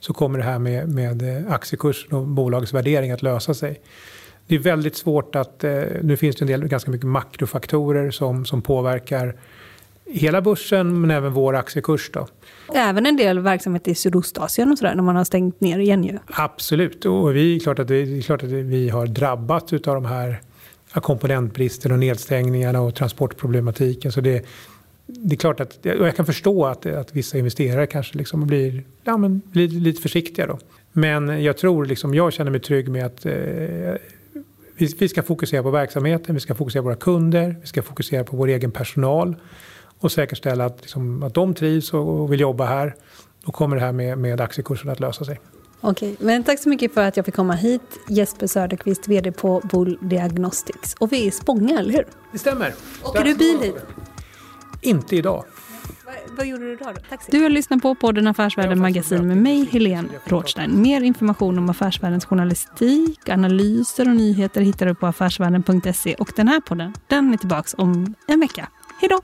så 0.00 0.12
kommer 0.12 0.38
det 0.38 0.44
här 0.44 0.58
med, 0.58 0.88
med 0.88 1.44
aktiekursen 1.50 2.12
och 2.12 2.26
bolagets 2.26 2.74
värdering 2.74 3.10
att 3.10 3.22
lösa 3.22 3.54
sig. 3.54 3.80
Det 4.46 4.54
är 4.54 4.58
väldigt 4.58 4.96
svårt 4.96 5.36
att, 5.36 5.64
eh, 5.64 5.82
nu 6.02 6.16
finns 6.16 6.36
det 6.36 6.42
en 6.42 6.46
del, 6.46 6.68
ganska 6.68 6.90
mycket 6.90 7.06
makrofaktorer 7.06 8.10
som, 8.10 8.44
som 8.44 8.62
påverkar 8.62 9.34
hela 10.06 10.42
börsen 10.42 11.00
men 11.00 11.10
även 11.10 11.32
vår 11.32 11.56
aktiekurs. 11.56 12.10
Då. 12.12 12.28
Även 12.74 13.06
en 13.06 13.16
del 13.16 13.38
verksamhet 13.38 13.88
i 13.88 13.94
Sydostasien 13.94 14.72
och 14.72 14.78
sådär 14.78 14.94
när 14.94 15.02
man 15.02 15.16
har 15.16 15.24
stängt 15.24 15.60
ner 15.60 15.78
igen 15.78 16.04
ju. 16.04 16.18
Absolut, 16.26 17.04
och 17.04 17.36
vi, 17.36 17.56
är 17.56 17.60
klart 17.60 17.78
att 17.78 17.88
det, 17.88 17.96
är 17.96 18.22
klart 18.22 18.42
att 18.42 18.48
vi 18.48 18.88
har 18.88 19.06
drabbats 19.06 19.72
av 19.72 19.80
de 19.80 20.04
här 20.04 20.40
komponentbristen 20.92 21.92
och 21.92 21.98
nedstängningarna 21.98 22.80
och 22.80 22.94
transportproblematiken. 22.94 24.12
Så 24.12 24.20
det, 24.20 24.46
det 25.06 25.34
är 25.34 25.38
klart 25.38 25.60
att, 25.60 25.78
jag 25.82 26.16
kan 26.16 26.26
förstå 26.26 26.66
att, 26.66 26.86
att 26.86 27.16
vissa 27.16 27.38
investerare 27.38 27.86
kanske 27.86 28.18
liksom 28.18 28.46
blir, 28.46 28.82
ja, 29.04 29.16
men, 29.16 29.42
lite, 29.52 29.74
lite 29.74 30.02
försiktiga. 30.02 30.46
Då. 30.46 30.58
Men 30.92 31.42
jag 31.42 31.56
tror, 31.56 31.84
liksom, 31.84 32.14
jag 32.14 32.32
känner 32.32 32.50
mig 32.50 32.60
trygg 32.60 32.88
med 32.88 33.06
att 33.06 33.26
eh, 33.26 33.32
vi, 34.76 34.86
vi 34.98 35.08
ska 35.08 35.22
fokusera 35.22 35.62
på 35.62 35.70
verksamheten, 35.70 36.34
vi 36.34 36.40
ska 36.40 36.54
fokusera 36.54 36.82
på 36.82 36.88
våra 36.88 36.96
kunder, 36.96 37.56
vi 37.60 37.66
ska 37.66 37.82
fokusera 37.82 38.24
på 38.24 38.36
vår 38.36 38.48
egen 38.48 38.70
personal 38.70 39.36
och 40.00 40.12
säkerställa 40.12 40.64
att, 40.64 40.80
liksom, 40.80 41.22
att 41.22 41.34
de 41.34 41.54
trivs 41.54 41.94
och, 41.94 42.32
vill 42.32 42.40
jobba 42.40 42.64
här. 42.64 42.94
Då 43.44 43.52
kommer 43.52 43.76
det 43.76 43.82
här 43.82 43.92
med, 43.92 44.18
med 44.18 44.40
aktiekursen 44.40 44.90
att 44.90 45.00
lösa 45.00 45.24
sig. 45.24 45.40
Okej, 45.80 46.16
men 46.18 46.44
tack 46.44 46.58
så 46.58 46.68
mycket 46.68 46.94
för 46.94 47.02
att 47.02 47.16
jag 47.16 47.26
fick 47.26 47.34
komma 47.34 47.52
hit. 47.52 47.82
Jesper 48.08 48.46
Söderqvist, 48.46 49.08
VD 49.08 49.32
på 49.32 49.62
Bull 49.70 49.98
Diagnostics. 50.02 50.94
Och 50.94 51.12
vi 51.12 51.22
är 51.22 51.26
i 51.26 51.30
Spånga, 51.30 51.78
eller 51.78 51.92
hur? 51.92 52.06
Det 52.32 52.38
stämmer. 52.38 52.74
Åker 53.02 53.24
du 53.24 53.34
bil 53.34 53.58
hit? 53.62 53.76
Inte 54.80 55.16
idag. 55.16 55.44
Vad 56.36 56.46
gjorde 56.46 56.64
du 56.64 56.76
då? 56.76 56.84
Taxi. 57.08 57.32
Du 57.32 57.42
har 57.42 57.50
lyssnat 57.50 57.82
på 57.82 57.94
podden 57.94 58.26
Affärsvärlden 58.26 58.80
Magasin 58.80 59.28
med 59.28 59.36
mig, 59.36 59.64
Helene 59.64 60.08
Rådstein. 60.24 60.82
Mer 60.82 61.00
information 61.00 61.58
om 61.58 61.70
Affärsvärldens 61.70 62.24
journalistik, 62.24 63.28
analyser 63.28 64.08
och 64.08 64.16
nyheter 64.16 64.60
hittar 64.60 64.86
du 64.86 64.94
på 64.94 65.06
affärsvärlden.se. 65.06 66.14
Och 66.14 66.32
den 66.36 66.48
här 66.48 66.60
podden, 66.60 66.94
den 67.06 67.32
är 67.32 67.36
tillbaka 67.36 67.68
om 67.76 68.14
en 68.26 68.40
vecka. 68.40 68.68
Hej 69.00 69.08
då! 69.08 69.20